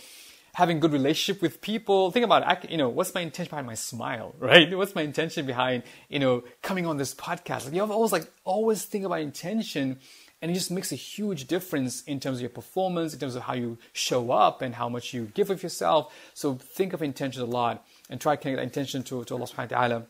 having 0.54 0.80
good 0.80 0.92
relationship 0.92 1.42
with 1.42 1.60
people. 1.60 2.10
Think 2.10 2.24
about 2.24 2.64
it. 2.64 2.70
you 2.70 2.78
know, 2.78 2.88
what's 2.88 3.14
my 3.14 3.20
intention 3.20 3.50
behind 3.50 3.66
my 3.66 3.74
smile, 3.74 4.34
right? 4.38 4.76
What's 4.76 4.94
my 4.94 5.02
intention 5.02 5.46
behind, 5.46 5.82
you 6.08 6.18
know, 6.18 6.44
coming 6.62 6.86
on 6.86 6.96
this 6.96 7.14
podcast? 7.14 7.64
Like, 7.64 7.74
you 7.74 7.80
have 7.80 7.90
always 7.90 8.12
like, 8.12 8.30
always 8.44 8.84
think 8.84 9.04
about 9.04 9.20
intention 9.20 9.98
and 10.42 10.50
it 10.50 10.54
just 10.54 10.70
makes 10.70 10.90
a 10.90 10.96
huge 10.96 11.46
difference 11.48 12.02
in 12.04 12.18
terms 12.18 12.38
of 12.38 12.40
your 12.40 12.50
performance, 12.50 13.12
in 13.12 13.20
terms 13.20 13.36
of 13.36 13.42
how 13.42 13.52
you 13.52 13.76
show 13.92 14.30
up 14.30 14.62
and 14.62 14.74
how 14.74 14.88
much 14.88 15.12
you 15.12 15.30
give 15.34 15.50
of 15.50 15.62
yourself. 15.62 16.14
So 16.32 16.54
think 16.54 16.94
of 16.94 17.02
intention 17.02 17.42
a 17.42 17.46
lot 17.46 17.84
and 18.08 18.18
try 18.20 18.36
to 18.36 18.40
connect 18.40 18.56
that 18.56 18.62
intention 18.62 19.02
to, 19.04 19.24
to 19.24 19.34
Allah 19.34 19.46
subhanahu 19.46 19.72
wa 19.72 19.78
ta'ala 19.78 20.06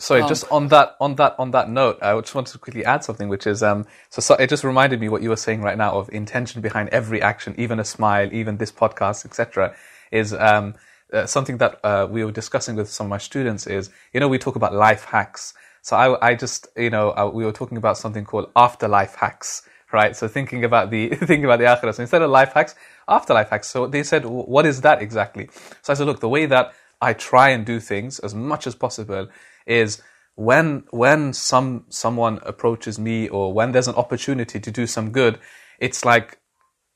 Sorry, 0.00 0.22
um, 0.22 0.28
just 0.28 0.50
on 0.50 0.68
that 0.68 0.96
on 0.98 1.16
that 1.16 1.34
on 1.38 1.50
that 1.50 1.68
note, 1.68 1.98
I 2.00 2.18
just 2.20 2.34
wanted 2.34 2.52
to 2.52 2.58
quickly 2.58 2.84
add 2.86 3.04
something, 3.04 3.28
which 3.28 3.46
is 3.46 3.62
um, 3.62 3.86
so, 4.08 4.22
so, 4.22 4.34
it 4.34 4.48
just 4.48 4.64
reminded 4.64 4.98
me 4.98 5.10
what 5.10 5.22
you 5.22 5.28
were 5.28 5.36
saying 5.36 5.60
right 5.60 5.76
now 5.76 5.92
of 5.92 6.08
intention 6.10 6.62
behind 6.62 6.88
every 6.88 7.20
action, 7.20 7.54
even 7.58 7.78
a 7.78 7.84
smile, 7.84 8.32
even 8.32 8.56
this 8.56 8.72
podcast, 8.72 9.26
etc. 9.26 9.74
Is 10.10 10.32
um, 10.32 10.74
uh, 11.12 11.26
something 11.26 11.58
that 11.58 11.80
uh, 11.84 12.08
we 12.10 12.24
were 12.24 12.32
discussing 12.32 12.76
with 12.76 12.88
some 12.88 13.06
of 13.06 13.10
my 13.10 13.18
students. 13.18 13.66
Is 13.66 13.90
you 14.14 14.20
know 14.20 14.28
we 14.28 14.38
talk 14.38 14.56
about 14.56 14.74
life 14.74 15.04
hacks. 15.04 15.52
So 15.82 15.96
I, 15.96 16.28
I 16.30 16.34
just 16.34 16.68
you 16.76 16.90
know 16.90 17.10
uh, 17.10 17.30
we 17.32 17.44
were 17.44 17.52
talking 17.52 17.76
about 17.76 17.98
something 17.98 18.24
called 18.24 18.50
afterlife 18.56 19.16
hacks, 19.16 19.68
right? 19.92 20.16
So 20.16 20.28
thinking 20.28 20.64
about 20.64 20.90
the 20.90 21.08
thinking 21.14 21.44
about 21.44 21.58
the 21.58 21.66
akhirah. 21.66 21.94
So 21.94 22.00
instead 22.00 22.22
of 22.22 22.30
life 22.30 22.54
hacks, 22.54 22.74
afterlife 23.06 23.50
hacks. 23.50 23.68
So 23.68 23.86
they 23.86 24.02
said, 24.02 24.24
what 24.24 24.64
is 24.64 24.80
that 24.80 25.02
exactly? 25.02 25.50
So 25.82 25.92
I 25.92 25.94
said, 25.94 26.06
look, 26.06 26.20
the 26.20 26.28
way 26.28 26.46
that 26.46 26.72
I 27.02 27.12
try 27.12 27.50
and 27.50 27.66
do 27.66 27.80
things 27.80 28.18
as 28.20 28.34
much 28.34 28.66
as 28.66 28.74
possible 28.74 29.28
is 29.66 30.02
when 30.36 30.84
when 30.90 31.32
some 31.32 31.84
someone 31.88 32.38
approaches 32.42 32.98
me 32.98 33.28
or 33.28 33.52
when 33.52 33.72
there's 33.72 33.88
an 33.88 33.94
opportunity 33.94 34.60
to 34.60 34.70
do 34.70 34.86
some 34.86 35.10
good, 35.10 35.38
it's 35.78 36.04
like 36.04 36.38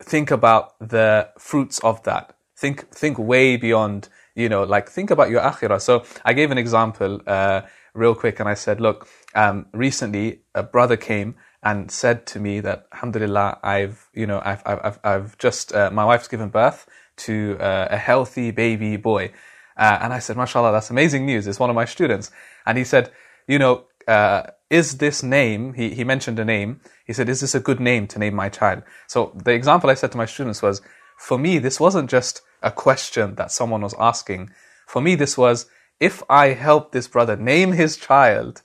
think 0.02 0.30
about 0.30 0.78
the 0.78 1.28
fruits 1.38 1.78
of 1.80 2.02
that. 2.04 2.36
Think 2.56 2.88
think 2.90 3.18
way 3.18 3.56
beyond 3.56 4.08
you 4.34 4.48
know 4.48 4.62
like 4.62 4.88
think 4.88 5.10
about 5.10 5.30
your 5.30 5.42
akhirah. 5.42 5.80
So 5.80 6.04
I 6.24 6.32
gave 6.32 6.50
an 6.50 6.58
example 6.58 7.20
uh, 7.26 7.62
real 7.94 8.14
quick, 8.14 8.40
and 8.40 8.48
I 8.48 8.54
said, 8.54 8.80
look, 8.80 9.08
um, 9.34 9.66
recently 9.72 10.40
a 10.54 10.62
brother 10.62 10.96
came 10.96 11.34
and 11.64 11.90
said 11.90 12.26
to 12.26 12.38
me 12.38 12.60
that 12.60 12.86
alhamdulillah 12.92 13.58
i've 13.62 14.08
you 14.12 14.26
know 14.26 14.40
i've 14.44 14.62
i've 14.66 14.98
i've 15.02 15.38
just 15.38 15.74
uh, 15.74 15.90
my 15.90 16.04
wife's 16.04 16.28
given 16.28 16.50
birth 16.50 16.86
to 17.16 17.56
uh, 17.58 17.88
a 17.90 17.96
healthy 17.96 18.50
baby 18.50 18.96
boy 18.96 19.32
uh, 19.76 19.98
and 20.00 20.12
i 20.12 20.18
said 20.18 20.36
mashallah 20.36 20.72
that's 20.72 20.90
amazing 20.90 21.26
news 21.26 21.46
it's 21.46 21.58
one 21.58 21.70
of 21.70 21.76
my 21.76 21.84
students 21.84 22.30
and 22.66 22.78
he 22.78 22.84
said, 22.84 23.10
you 23.46 23.58
know, 23.58 23.84
uh, 24.08 24.44
is 24.70 24.98
this 24.98 25.22
name, 25.22 25.74
he, 25.74 25.90
he 25.90 26.04
mentioned 26.04 26.38
a 26.38 26.44
name, 26.44 26.80
he 27.06 27.12
said, 27.12 27.28
is 27.28 27.40
this 27.40 27.54
a 27.54 27.60
good 27.60 27.80
name 27.80 28.06
to 28.08 28.18
name 28.18 28.34
my 28.34 28.48
child? 28.48 28.82
So 29.06 29.32
the 29.44 29.52
example 29.52 29.90
I 29.90 29.94
said 29.94 30.12
to 30.12 30.18
my 30.18 30.26
students 30.26 30.62
was, 30.62 30.82
for 31.18 31.38
me, 31.38 31.58
this 31.58 31.78
wasn't 31.78 32.10
just 32.10 32.42
a 32.62 32.70
question 32.70 33.34
that 33.36 33.52
someone 33.52 33.82
was 33.82 33.94
asking. 33.98 34.50
For 34.86 35.00
me, 35.00 35.14
this 35.14 35.38
was, 35.38 35.66
if 36.00 36.22
I 36.28 36.48
help 36.48 36.92
this 36.92 37.06
brother 37.08 37.36
name 37.36 37.72
his 37.72 37.96
child, 37.96 38.62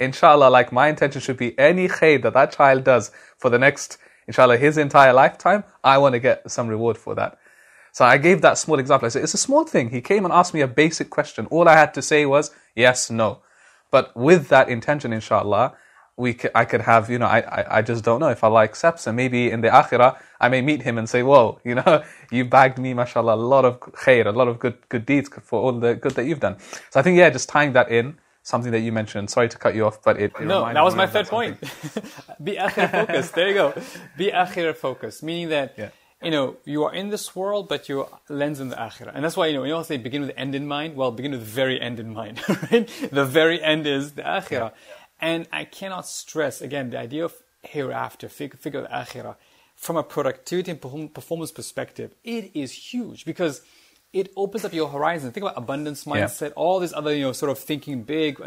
inshallah, 0.00 0.50
like 0.50 0.72
my 0.72 0.88
intention 0.88 1.20
should 1.20 1.36
be 1.36 1.58
any 1.58 1.88
khair 1.88 2.20
that 2.22 2.34
that 2.34 2.52
child 2.52 2.84
does 2.84 3.10
for 3.38 3.48
the 3.50 3.58
next, 3.58 3.98
inshallah, 4.26 4.56
his 4.56 4.76
entire 4.76 5.12
lifetime, 5.12 5.64
I 5.82 5.98
want 5.98 6.14
to 6.14 6.20
get 6.20 6.50
some 6.50 6.68
reward 6.68 6.98
for 6.98 7.14
that. 7.14 7.38
So 7.94 8.04
I 8.04 8.18
gave 8.18 8.42
that 8.42 8.58
small 8.58 8.80
example. 8.80 9.06
I 9.06 9.08
said, 9.08 9.22
it's 9.22 9.34
a 9.34 9.38
small 9.38 9.62
thing. 9.62 9.90
He 9.90 10.00
came 10.00 10.24
and 10.24 10.34
asked 10.34 10.52
me 10.52 10.60
a 10.60 10.66
basic 10.66 11.10
question. 11.10 11.46
All 11.46 11.68
I 11.68 11.76
had 11.76 11.94
to 11.94 12.02
say 12.02 12.26
was, 12.26 12.50
yes, 12.74 13.08
no. 13.08 13.38
But 13.92 14.16
with 14.16 14.48
that 14.48 14.68
intention, 14.68 15.12
inshallah, 15.12 15.76
we 16.16 16.34
could, 16.34 16.50
I 16.56 16.64
could 16.64 16.80
have, 16.80 17.08
you 17.08 17.20
know, 17.20 17.26
I, 17.26 17.38
I, 17.42 17.78
I 17.78 17.82
just 17.82 18.02
don't 18.02 18.18
know 18.18 18.30
if 18.30 18.42
Allah 18.42 18.64
accepts 18.64 19.06
and 19.06 19.16
maybe 19.16 19.48
in 19.48 19.60
the 19.60 19.68
akhirah, 19.68 20.18
I 20.40 20.48
may 20.48 20.60
meet 20.60 20.82
him 20.82 20.98
and 20.98 21.08
say, 21.08 21.22
whoa, 21.22 21.60
you 21.64 21.76
know, 21.76 22.02
you 22.32 22.44
bagged 22.44 22.78
me, 22.78 22.94
mashallah, 22.94 23.36
a 23.36 23.36
lot 23.36 23.64
of 23.64 23.78
khair, 23.78 24.26
a 24.26 24.32
lot 24.32 24.48
of 24.48 24.58
good, 24.58 24.76
good 24.88 25.06
deeds 25.06 25.30
for 25.44 25.60
all 25.62 25.72
the 25.72 25.94
good 25.94 26.16
that 26.16 26.24
you've 26.24 26.40
done. 26.40 26.56
So 26.90 26.98
I 26.98 27.04
think, 27.04 27.16
yeah, 27.16 27.30
just 27.30 27.48
tying 27.48 27.74
that 27.74 27.92
in, 27.92 28.18
something 28.42 28.72
that 28.72 28.80
you 28.80 28.90
mentioned, 28.90 29.30
sorry 29.30 29.48
to 29.50 29.56
cut 29.56 29.76
you 29.76 29.86
off, 29.86 30.02
but 30.02 30.20
it, 30.20 30.32
it 30.40 30.46
No, 30.46 30.64
that 30.64 30.82
was 30.82 30.96
my 30.96 31.06
third 31.06 31.28
point. 31.28 31.60
Be 32.42 32.56
akhirah 32.56 32.90
focused. 32.90 33.34
There 33.36 33.48
you 33.48 33.54
go. 33.54 33.74
Be 34.16 34.32
akhirah 34.32 34.74
focused, 34.74 35.22
meaning 35.22 35.50
that, 35.50 35.74
yeah 35.78 35.90
you 36.24 36.30
know, 36.30 36.56
you 36.64 36.84
are 36.84 36.94
in 36.94 37.10
this 37.10 37.36
world, 37.36 37.68
but 37.68 37.88
your 37.88 38.08
lens 38.28 38.60
in 38.60 38.68
the 38.68 38.76
akhirah. 38.76 39.12
And 39.14 39.24
that's 39.24 39.36
why, 39.36 39.46
you 39.46 39.54
know, 39.54 39.64
you 39.64 39.74
all 39.74 39.84
say 39.84 39.96
begin 39.96 40.22
with 40.22 40.30
the 40.30 40.38
end 40.38 40.54
in 40.54 40.66
mind. 40.66 40.96
Well, 40.96 41.10
begin 41.10 41.32
with 41.32 41.40
the 41.40 41.46
very 41.46 41.80
end 41.80 42.00
in 42.00 42.12
mind, 42.12 42.40
right? 42.48 42.88
The 43.10 43.24
very 43.24 43.62
end 43.62 43.86
is 43.86 44.12
the 44.12 44.22
akhirah. 44.22 44.72
And 45.20 45.46
I 45.52 45.64
cannot 45.64 46.06
stress, 46.06 46.60
again, 46.60 46.90
the 46.90 46.98
idea 46.98 47.24
of 47.24 47.34
hereafter, 47.62 48.28
figure, 48.28 48.58
figure 48.58 48.82
the 48.82 48.88
akhirah, 48.88 49.36
from 49.76 49.96
a 49.96 50.02
productivity 50.02 50.70
and 50.70 50.80
performance 50.80 51.52
perspective, 51.52 52.14
it 52.22 52.50
is 52.54 52.72
huge 52.72 53.24
because 53.24 53.62
it 54.12 54.32
opens 54.36 54.64
up 54.64 54.72
your 54.72 54.88
horizon. 54.88 55.32
Think 55.32 55.42
about 55.42 55.58
abundance 55.58 56.04
mindset, 56.04 56.48
yeah. 56.48 56.54
all 56.54 56.78
this 56.78 56.92
other, 56.92 57.14
you 57.14 57.22
know, 57.22 57.32
sort 57.32 57.50
of 57.50 57.58
thinking 57.58 58.04
big. 58.04 58.40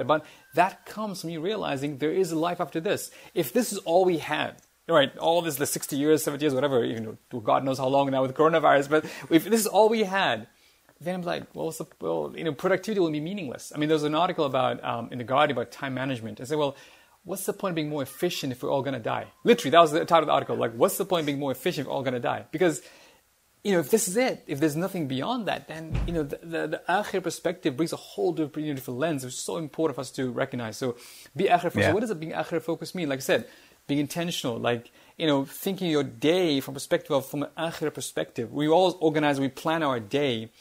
That 0.54 0.86
comes 0.86 1.22
from 1.22 1.30
you 1.30 1.42
realizing 1.42 1.98
there 1.98 2.12
is 2.12 2.32
a 2.32 2.40
life 2.40 2.62
after 2.62 2.80
this. 2.80 3.12
If 3.34 3.52
this 3.52 3.74
is 3.74 3.78
all 3.80 4.06
we 4.06 4.20
had, 4.20 4.62
right, 4.96 5.16
all 5.18 5.42
this, 5.42 5.58
the 5.58 5.66
60 5.66 5.96
years, 5.96 6.24
70 6.24 6.44
years, 6.44 6.54
whatever, 6.54 6.84
you 6.84 7.00
know, 7.00 7.40
God 7.40 7.64
knows 7.64 7.78
how 7.78 7.88
long 7.88 8.10
now 8.10 8.22
with 8.22 8.34
coronavirus, 8.34 8.90
but 8.90 9.06
if 9.30 9.46
this 9.46 9.60
is 9.60 9.68
all 9.68 9.90
we 9.90 10.04
had, 10.04 10.48
then 11.02 11.16
I'm 11.16 11.22
like, 11.22 11.44
well, 11.54 11.70
the, 11.72 11.86
well, 12.00 12.34
you 12.36 12.44
know, 12.44 12.54
productivity 12.54 13.00
will 13.00 13.12
be 13.12 13.20
meaningless. 13.20 13.72
I 13.76 13.78
mean, 13.78 13.90
there's 13.90 14.04
an 14.04 14.16
article 14.16 14.46
about, 14.46 14.84
um, 14.84 15.10
in 15.12 15.18
The 15.18 15.24
Guardian 15.24 15.58
about 15.58 15.72
time 15.72 15.94
management. 15.94 16.42
I 16.42 16.46
said, 16.46 16.58
well, 16.58 16.76
what's 17.24 17.46
the 17.46 17.54
point 17.54 17.72
of 17.72 17.76
being 17.76 17.90
more 17.90 18.02
efficient 18.02 18.52
if 18.52 18.64
we're 18.64 18.72
all 18.72 18.82
going 18.82 18.94
to 18.94 19.00
die? 19.00 19.28
Literally, 19.44 19.72
that 19.72 19.82
was 19.82 19.92
the 19.92 20.06
title 20.06 20.24
of 20.24 20.28
the 20.28 20.34
article. 20.34 20.56
Like, 20.56 20.74
what's 20.74 20.98
the 20.98 21.06
point 21.06 21.22
of 21.22 21.26
being 21.28 21.40
more 21.40 21.52
efficient 21.52 21.86
if 21.86 21.88
we're 21.88 21.94
all 21.94 22.04
going 22.04 22.14
to 22.14 22.20
die? 22.20 22.46
Because 22.52 22.82
you 23.68 23.74
know, 23.74 23.80
if 23.80 23.90
this 23.90 24.08
is 24.08 24.16
it, 24.16 24.46
if 24.48 24.62
there's 24.62 24.78
nothing 24.78 25.08
beyond 25.08 25.48
that, 25.50 25.68
then, 25.68 26.00
you 26.08 26.14
know, 26.14 26.24
the, 26.24 26.38
the, 26.42 26.68
the 26.68 26.82
akhir 26.88 27.22
perspective 27.22 27.76
brings 27.76 27.92
a 27.92 27.98
whole 27.98 28.32
different, 28.32 28.76
different 28.76 28.98
lens, 28.98 29.26
which 29.26 29.34
is 29.34 29.40
so 29.40 29.58
important 29.58 29.96
for 29.96 30.02
us 30.02 30.12
to 30.12 30.32
recognize. 30.32 30.78
So 30.78 30.96
be 31.36 31.46
akhir 31.46 31.64
focused. 31.64 31.78
Yeah. 31.78 31.92
What 31.92 32.00
does 32.00 32.10
it 32.10 32.18
being 32.18 32.32
akhir 32.32 32.62
focused 32.62 32.96
mean? 32.96 33.10
Like 33.10 33.18
I 33.18 33.22
said, 33.22 33.48
being 33.88 34.00
intentional, 34.00 34.58
like, 34.58 34.92
you 35.18 35.26
know, 35.26 35.46
thinking 35.46 35.90
your 35.90 36.04
day 36.04 36.60
from 36.60 36.74
perspective 36.74 37.12
of, 37.12 37.26
from 37.26 37.44
an 37.44 37.50
akhir 37.58 37.94
perspective. 37.94 38.52
We 38.52 38.68
always 38.68 38.96
organize, 39.00 39.40
we 39.40 39.48
plan 39.48 39.82
our 39.82 40.00
day 40.00 40.52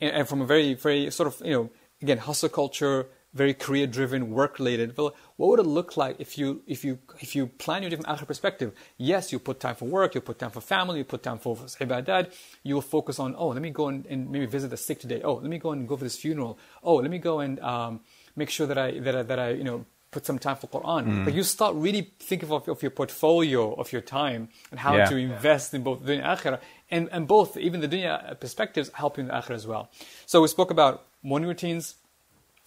and, 0.00 0.12
and 0.12 0.28
from 0.28 0.40
a 0.40 0.46
very, 0.46 0.74
very 0.74 1.10
sort 1.10 1.26
of, 1.26 1.44
you 1.44 1.52
know, 1.52 1.70
again, 2.00 2.18
hustle 2.18 2.48
culture, 2.48 3.06
very 3.34 3.52
career 3.52 3.86
driven, 3.86 4.30
work 4.30 4.58
related. 4.58 4.96
Well, 4.96 5.14
what 5.36 5.48
would 5.50 5.60
it 5.60 5.66
look 5.66 5.96
like 5.96 6.16
if 6.18 6.38
you 6.38 6.62
if 6.66 6.84
you 6.84 6.98
if 7.20 7.36
you 7.36 7.46
plan 7.46 7.82
your 7.82 7.90
different 7.90 8.08
akhir 8.08 8.26
perspective? 8.26 8.72
Yes, 8.96 9.32
you 9.32 9.38
put 9.38 9.60
time 9.60 9.74
for 9.74 9.84
work, 9.84 10.14
you 10.14 10.22
put 10.22 10.38
time 10.38 10.50
for 10.50 10.62
family, 10.62 10.98
you 10.98 11.04
put 11.04 11.22
time 11.22 11.38
for 11.38 11.54
ibadat. 11.56 12.32
You 12.62 12.76
will 12.76 12.82
focus 12.82 13.18
on 13.18 13.34
oh, 13.36 13.48
let 13.48 13.62
me 13.62 13.70
go 13.70 13.88
and, 13.88 14.06
and 14.06 14.30
maybe 14.30 14.46
visit 14.46 14.70
the 14.70 14.76
sick 14.76 15.00
today. 15.00 15.20
Oh, 15.22 15.34
let 15.34 15.50
me 15.50 15.58
go 15.58 15.72
and 15.72 15.86
go 15.86 15.96
for 15.96 16.04
this 16.04 16.16
funeral. 16.16 16.58
Oh, 16.82 16.96
let 16.96 17.10
me 17.10 17.18
go 17.18 17.40
and 17.40 17.60
um, 17.60 18.00
make 18.34 18.50
sure 18.50 18.66
that 18.66 18.78
I 18.78 18.98
that 19.00 19.14
I, 19.14 19.22
that 19.22 19.38
I 19.38 19.50
you 19.50 19.64
know 19.64 19.84
put 20.10 20.24
some 20.26 20.38
time 20.38 20.56
for 20.56 20.68
Quran. 20.68 21.24
But 21.24 21.34
you 21.34 21.42
start 21.42 21.74
really 21.74 22.12
thinking 22.18 22.50
of, 22.50 22.66
of 22.68 22.82
your 22.82 22.90
portfolio 22.90 23.74
of 23.74 23.92
your 23.92 24.00
time 24.02 24.48
and 24.70 24.80
how 24.80 24.96
Yeah. 24.96 25.06
to 25.10 25.16
invest 25.16 25.74
in 25.74 25.82
both 25.82 26.02
dunya 26.02 26.22
and 26.24 26.38
akhirah. 26.38 26.60
And, 26.90 27.08
and 27.12 27.28
both, 27.28 27.56
even 27.56 27.80
the 27.80 27.88
dunya 27.88 28.38
perspectives, 28.40 28.90
help 28.94 29.16
you 29.18 29.22
in 29.22 29.28
the 29.28 29.34
akhirah 29.34 29.54
as 29.62 29.66
well. 29.66 29.90
So 30.26 30.40
we 30.40 30.48
spoke 30.48 30.70
about 30.70 31.04
morning 31.22 31.48
routines, 31.48 31.96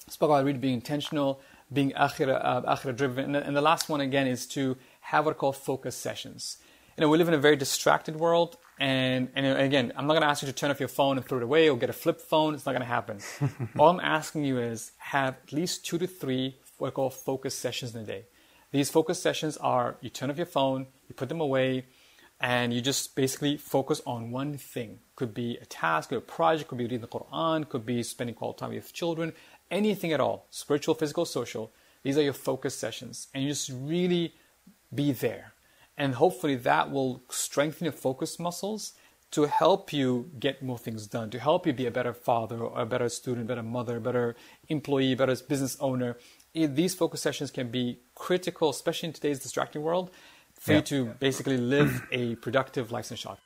spoke 0.07 0.29
about 0.29 0.45
really 0.45 0.59
being 0.59 0.75
intentional, 0.75 1.39
being 1.73 1.91
akhirah, 1.93 2.39
uh, 2.43 2.75
akhirah 2.75 2.95
driven. 2.95 3.25
And, 3.25 3.35
the- 3.35 3.43
and 3.47 3.55
the 3.55 3.61
last 3.61 3.89
one, 3.89 4.01
again, 4.01 4.27
is 4.27 4.45
to 4.47 4.77
have 5.01 5.25
what 5.25 5.31
are 5.31 5.35
called 5.35 5.57
focus 5.57 5.95
sessions. 5.95 6.57
You 6.97 7.01
know, 7.01 7.09
we 7.09 7.17
live 7.17 7.27
in 7.29 7.33
a 7.33 7.39
very 7.39 7.55
distracted 7.55 8.17
world. 8.17 8.57
And, 8.79 9.29
and 9.35 9.45
again, 9.59 9.93
I'm 9.95 10.05
not 10.07 10.13
going 10.13 10.23
to 10.23 10.27
ask 10.27 10.41
you 10.41 10.47
to 10.47 10.53
turn 10.53 10.71
off 10.71 10.79
your 10.79 10.89
phone 10.89 11.17
and 11.17 11.25
throw 11.25 11.37
it 11.37 11.43
away 11.43 11.69
or 11.69 11.77
get 11.77 11.89
a 11.89 11.93
flip 11.93 12.19
phone. 12.19 12.53
It's 12.55 12.65
not 12.65 12.73
going 12.73 12.81
to 12.81 12.87
happen. 12.87 13.19
All 13.79 13.89
I'm 13.89 13.99
asking 13.99 14.43
you 14.43 14.59
is 14.59 14.91
have 14.97 15.35
at 15.43 15.53
least 15.53 15.85
two 15.85 15.97
to 15.99 16.07
three 16.07 16.57
what 16.81 16.89
are 16.89 16.91
called 16.91 17.13
focus 17.13 17.53
sessions 17.53 17.95
in 17.95 18.01
a 18.01 18.05
day. 18.05 18.23
These 18.71 18.89
focus 18.89 19.21
sessions 19.21 19.55
are 19.57 19.97
you 20.01 20.09
turn 20.09 20.31
off 20.31 20.37
your 20.37 20.47
phone, 20.47 20.87
you 21.07 21.13
put 21.13 21.29
them 21.29 21.39
away, 21.39 21.85
and 22.39 22.73
you 22.73 22.81
just 22.81 23.15
basically 23.15 23.55
focus 23.57 24.01
on 24.05 24.31
one 24.31 24.57
thing. 24.57 24.99
Could 25.15 25.33
be 25.33 25.57
a 25.61 25.65
task, 25.65 26.09
could 26.09 26.15
be 26.15 26.17
a 26.17 26.35
project, 26.35 26.69
could 26.69 26.79
be 26.79 26.85
reading 26.85 27.01
the 27.01 27.07
Quran, 27.07 27.69
could 27.69 27.85
be 27.85 28.01
spending 28.01 28.33
quality 28.33 28.59
time 28.59 28.69
with 28.69 28.77
your 28.77 28.93
children, 28.93 29.33
anything 29.69 30.11
at 30.11 30.19
all, 30.19 30.47
spiritual, 30.49 30.95
physical, 30.95 31.25
social. 31.25 31.71
These 32.01 32.17
are 32.17 32.23
your 32.23 32.33
focus 32.33 32.73
sessions, 32.73 33.27
and 33.33 33.43
you 33.43 33.49
just 33.49 33.69
really 33.71 34.33
be 34.93 35.11
there. 35.11 35.53
And 35.97 36.15
hopefully 36.15 36.55
that 36.55 36.89
will 36.89 37.21
strengthen 37.29 37.85
your 37.85 37.93
focus 37.93 38.39
muscles 38.39 38.93
to 39.31 39.45
help 39.45 39.93
you 39.93 40.29
get 40.39 40.61
more 40.61 40.77
things 40.77 41.07
done, 41.07 41.29
to 41.29 41.39
help 41.39 41.65
you 41.65 41.73
be 41.73 41.85
a 41.85 41.91
better 41.91 42.13
father, 42.13 42.57
or 42.59 42.81
a 42.81 42.85
better 42.85 43.07
student, 43.07 43.47
better 43.47 43.63
mother, 43.63 43.99
better 43.99 44.35
employee, 44.67 45.15
better 45.15 45.35
business 45.47 45.77
owner. 45.79 46.17
These 46.53 46.95
focus 46.95 47.21
sessions 47.21 47.49
can 47.51 47.69
be 47.69 47.99
critical, 48.15 48.69
especially 48.69 49.07
in 49.07 49.13
today's 49.13 49.39
distracting 49.39 49.81
world, 49.81 50.11
for 50.59 50.71
Yeah. 50.71 50.77
you 50.77 50.83
to 50.83 51.05
basically 51.19 51.57
live 51.57 52.03
a 52.11 52.35
productive 52.35 52.91
life 52.91 53.09
inshallah. 53.09 53.39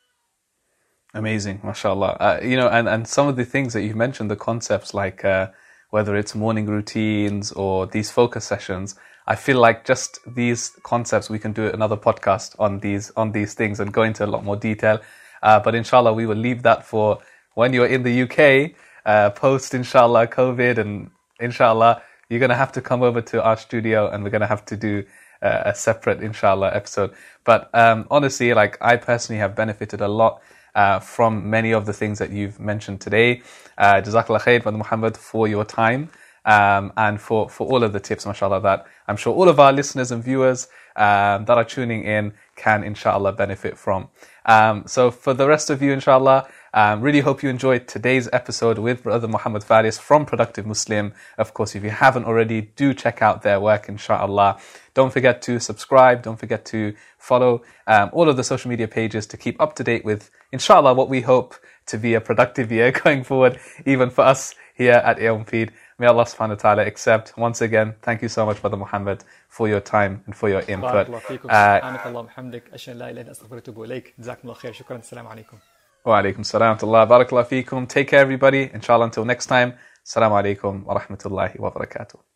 Amazing, 1.13 1.61
mashallah. 1.63 2.17
Uh, 2.19 2.39
you 2.43 2.57
know, 2.57 2.67
and, 2.67 2.89
and 2.89 3.07
some 3.07 3.27
of 3.27 3.35
the 3.37 3.45
things 3.45 3.73
that 3.73 3.83
you've 3.83 3.95
mentioned, 3.95 4.29
the 4.29 4.35
concepts 4.35 4.93
like 4.93 5.23
uh, 5.23 5.47
whether 5.91 6.15
it's 6.15 6.35
morning 6.35 6.65
routines 6.65 7.51
or 7.53 7.87
these 7.87 8.11
focus 8.11 8.43
sessions, 8.43 8.95
I 9.27 9.35
feel 9.35 9.59
like 9.59 9.85
just 9.85 10.19
these 10.27 10.71
concepts, 10.83 11.29
we 11.29 11.39
can 11.39 11.53
do 11.53 11.67
another 11.67 11.95
podcast 11.95 12.55
on 12.59 12.79
these 12.79 13.11
on 13.15 13.31
these 13.31 13.53
things 13.53 13.79
and 13.79 13.93
go 13.93 14.03
into 14.03 14.25
a 14.25 14.27
lot 14.27 14.43
more 14.43 14.57
detail. 14.57 14.99
Uh, 15.41 15.59
but 15.59 15.73
inshallah, 15.73 16.11
we 16.13 16.25
will 16.25 16.35
leave 16.35 16.63
that 16.63 16.85
for 16.85 17.19
when 17.53 17.71
you're 17.71 17.87
in 17.87 18.03
the 18.03 18.23
UK, 18.23 18.75
uh, 19.05 19.29
post 19.29 19.73
inshallah 19.73 20.27
COVID, 20.27 20.77
and 20.77 21.11
inshallah, 21.39 22.01
you're 22.29 22.39
going 22.39 22.49
to 22.49 22.55
have 22.55 22.71
to 22.73 22.81
come 22.81 23.03
over 23.03 23.21
to 23.21 23.43
our 23.43 23.57
studio 23.57 24.09
and 24.09 24.23
we're 24.23 24.29
going 24.29 24.41
to 24.41 24.47
have 24.47 24.65
to 24.65 24.77
do 24.77 25.03
uh, 25.41 25.63
a 25.65 25.75
separate 25.75 26.21
inshallah 26.21 26.71
episode. 26.73 27.13
But 27.43 27.69
um, 27.73 28.07
honestly, 28.09 28.53
like 28.53 28.77
I 28.81 28.97
personally 28.97 29.39
have 29.39 29.55
benefited 29.55 30.01
a 30.01 30.07
lot 30.07 30.41
uh, 30.73 30.99
from 30.99 31.49
many 31.49 31.71
of 31.71 31.85
the 31.85 31.93
things 31.93 32.19
that 32.19 32.31
you've 32.31 32.59
mentioned 32.59 33.01
today. 33.01 33.41
Uh, 33.77 33.95
Jazakallah 33.95 34.41
khair, 34.41 34.61
Brother 34.61 34.77
Muhammad, 34.77 35.17
for 35.17 35.47
your 35.47 35.65
time 35.65 36.09
um, 36.45 36.91
and 36.97 37.19
for, 37.19 37.49
for 37.49 37.67
all 37.67 37.83
of 37.83 37.93
the 37.93 37.99
tips, 37.99 38.25
mashallah, 38.25 38.61
that 38.61 38.85
I'm 39.07 39.17
sure 39.17 39.33
all 39.33 39.49
of 39.49 39.59
our 39.59 39.73
listeners 39.73 40.11
and 40.11 40.23
viewers 40.23 40.67
um, 40.95 41.45
that 41.45 41.57
are 41.57 41.63
tuning 41.63 42.03
in 42.03 42.33
can, 42.55 42.83
inshallah, 42.83 43.33
benefit 43.33 43.77
from. 43.77 44.09
Um, 44.45 44.83
so 44.85 45.11
for 45.11 45.33
the 45.33 45.47
rest 45.47 45.69
of 45.69 45.81
you, 45.81 45.91
inshallah, 45.91 46.47
um, 46.75 46.99
really 46.99 47.21
hope 47.21 47.41
you 47.41 47.49
enjoyed 47.49 47.87
today's 47.87 48.27
episode 48.33 48.77
with 48.77 49.03
Brother 49.03 49.29
Muhammad 49.29 49.63
Faris 49.63 49.97
from 49.97 50.25
Productive 50.25 50.65
Muslim. 50.65 51.13
Of 51.37 51.53
course, 51.53 51.73
if 51.73 51.85
you 51.85 51.89
haven't 51.89 52.25
already, 52.25 52.61
do 52.75 52.93
check 52.93 53.21
out 53.21 53.43
their 53.43 53.61
work, 53.61 53.87
inshallah. 53.87 54.59
Don't 54.93 55.13
forget 55.13 55.41
to 55.43 55.57
subscribe. 55.61 56.21
Don't 56.21 56.37
forget 56.37 56.65
to 56.65 56.93
follow 57.17 57.63
um, 57.87 58.09
all 58.11 58.27
of 58.27 58.35
the 58.35 58.43
social 58.43 58.69
media 58.69 58.89
pages 58.89 59.25
to 59.27 59.37
keep 59.37 59.59
up 59.61 59.73
to 59.75 59.85
date 59.85 60.03
with, 60.03 60.29
inshallah, 60.51 60.93
what 60.93 61.07
we 61.07 61.21
hope 61.21 61.55
to 61.85 61.97
be 61.97 62.13
a 62.13 62.19
productive 62.19 62.69
year 62.73 62.91
going 63.03 63.23
forward, 63.23 63.57
even 63.85 64.09
for 64.09 64.25
us 64.25 64.53
here 64.75 65.01
at 65.05 65.17
IlmFeed. 65.17 65.69
May 65.97 66.07
Allah 66.07 66.25
subhanahu 66.25 66.49
wa 66.49 66.55
ta'ala 66.55 66.85
accept. 66.85 67.37
Once 67.37 67.61
again, 67.61 67.95
thank 68.01 68.21
you 68.21 68.27
so 68.27 68.45
much, 68.45 68.59
Brother 68.59 68.75
Muhammad, 68.75 69.23
for 69.47 69.69
your 69.69 69.79
time 69.79 70.23
and 70.25 70.35
for 70.35 70.49
your 70.49 70.59
input. 70.67 71.07
Wa 76.05 76.21
alaikum 76.21 76.45
salam. 76.45 76.77
Allah 76.83 77.07
barakallahu 77.07 77.49
feekum. 77.49 77.87
Take 77.87 78.09
care, 78.09 78.19
everybody. 78.19 78.69
Inshallah, 78.73 79.05
until 79.05 79.25
next 79.25 79.47
time. 79.47 79.73
Salaam 80.03 80.33
alaikum 80.33 80.83
wa 80.85 80.99
rahmatullahi 80.99 81.59
wa 81.59 81.71
barakatuh. 81.71 82.34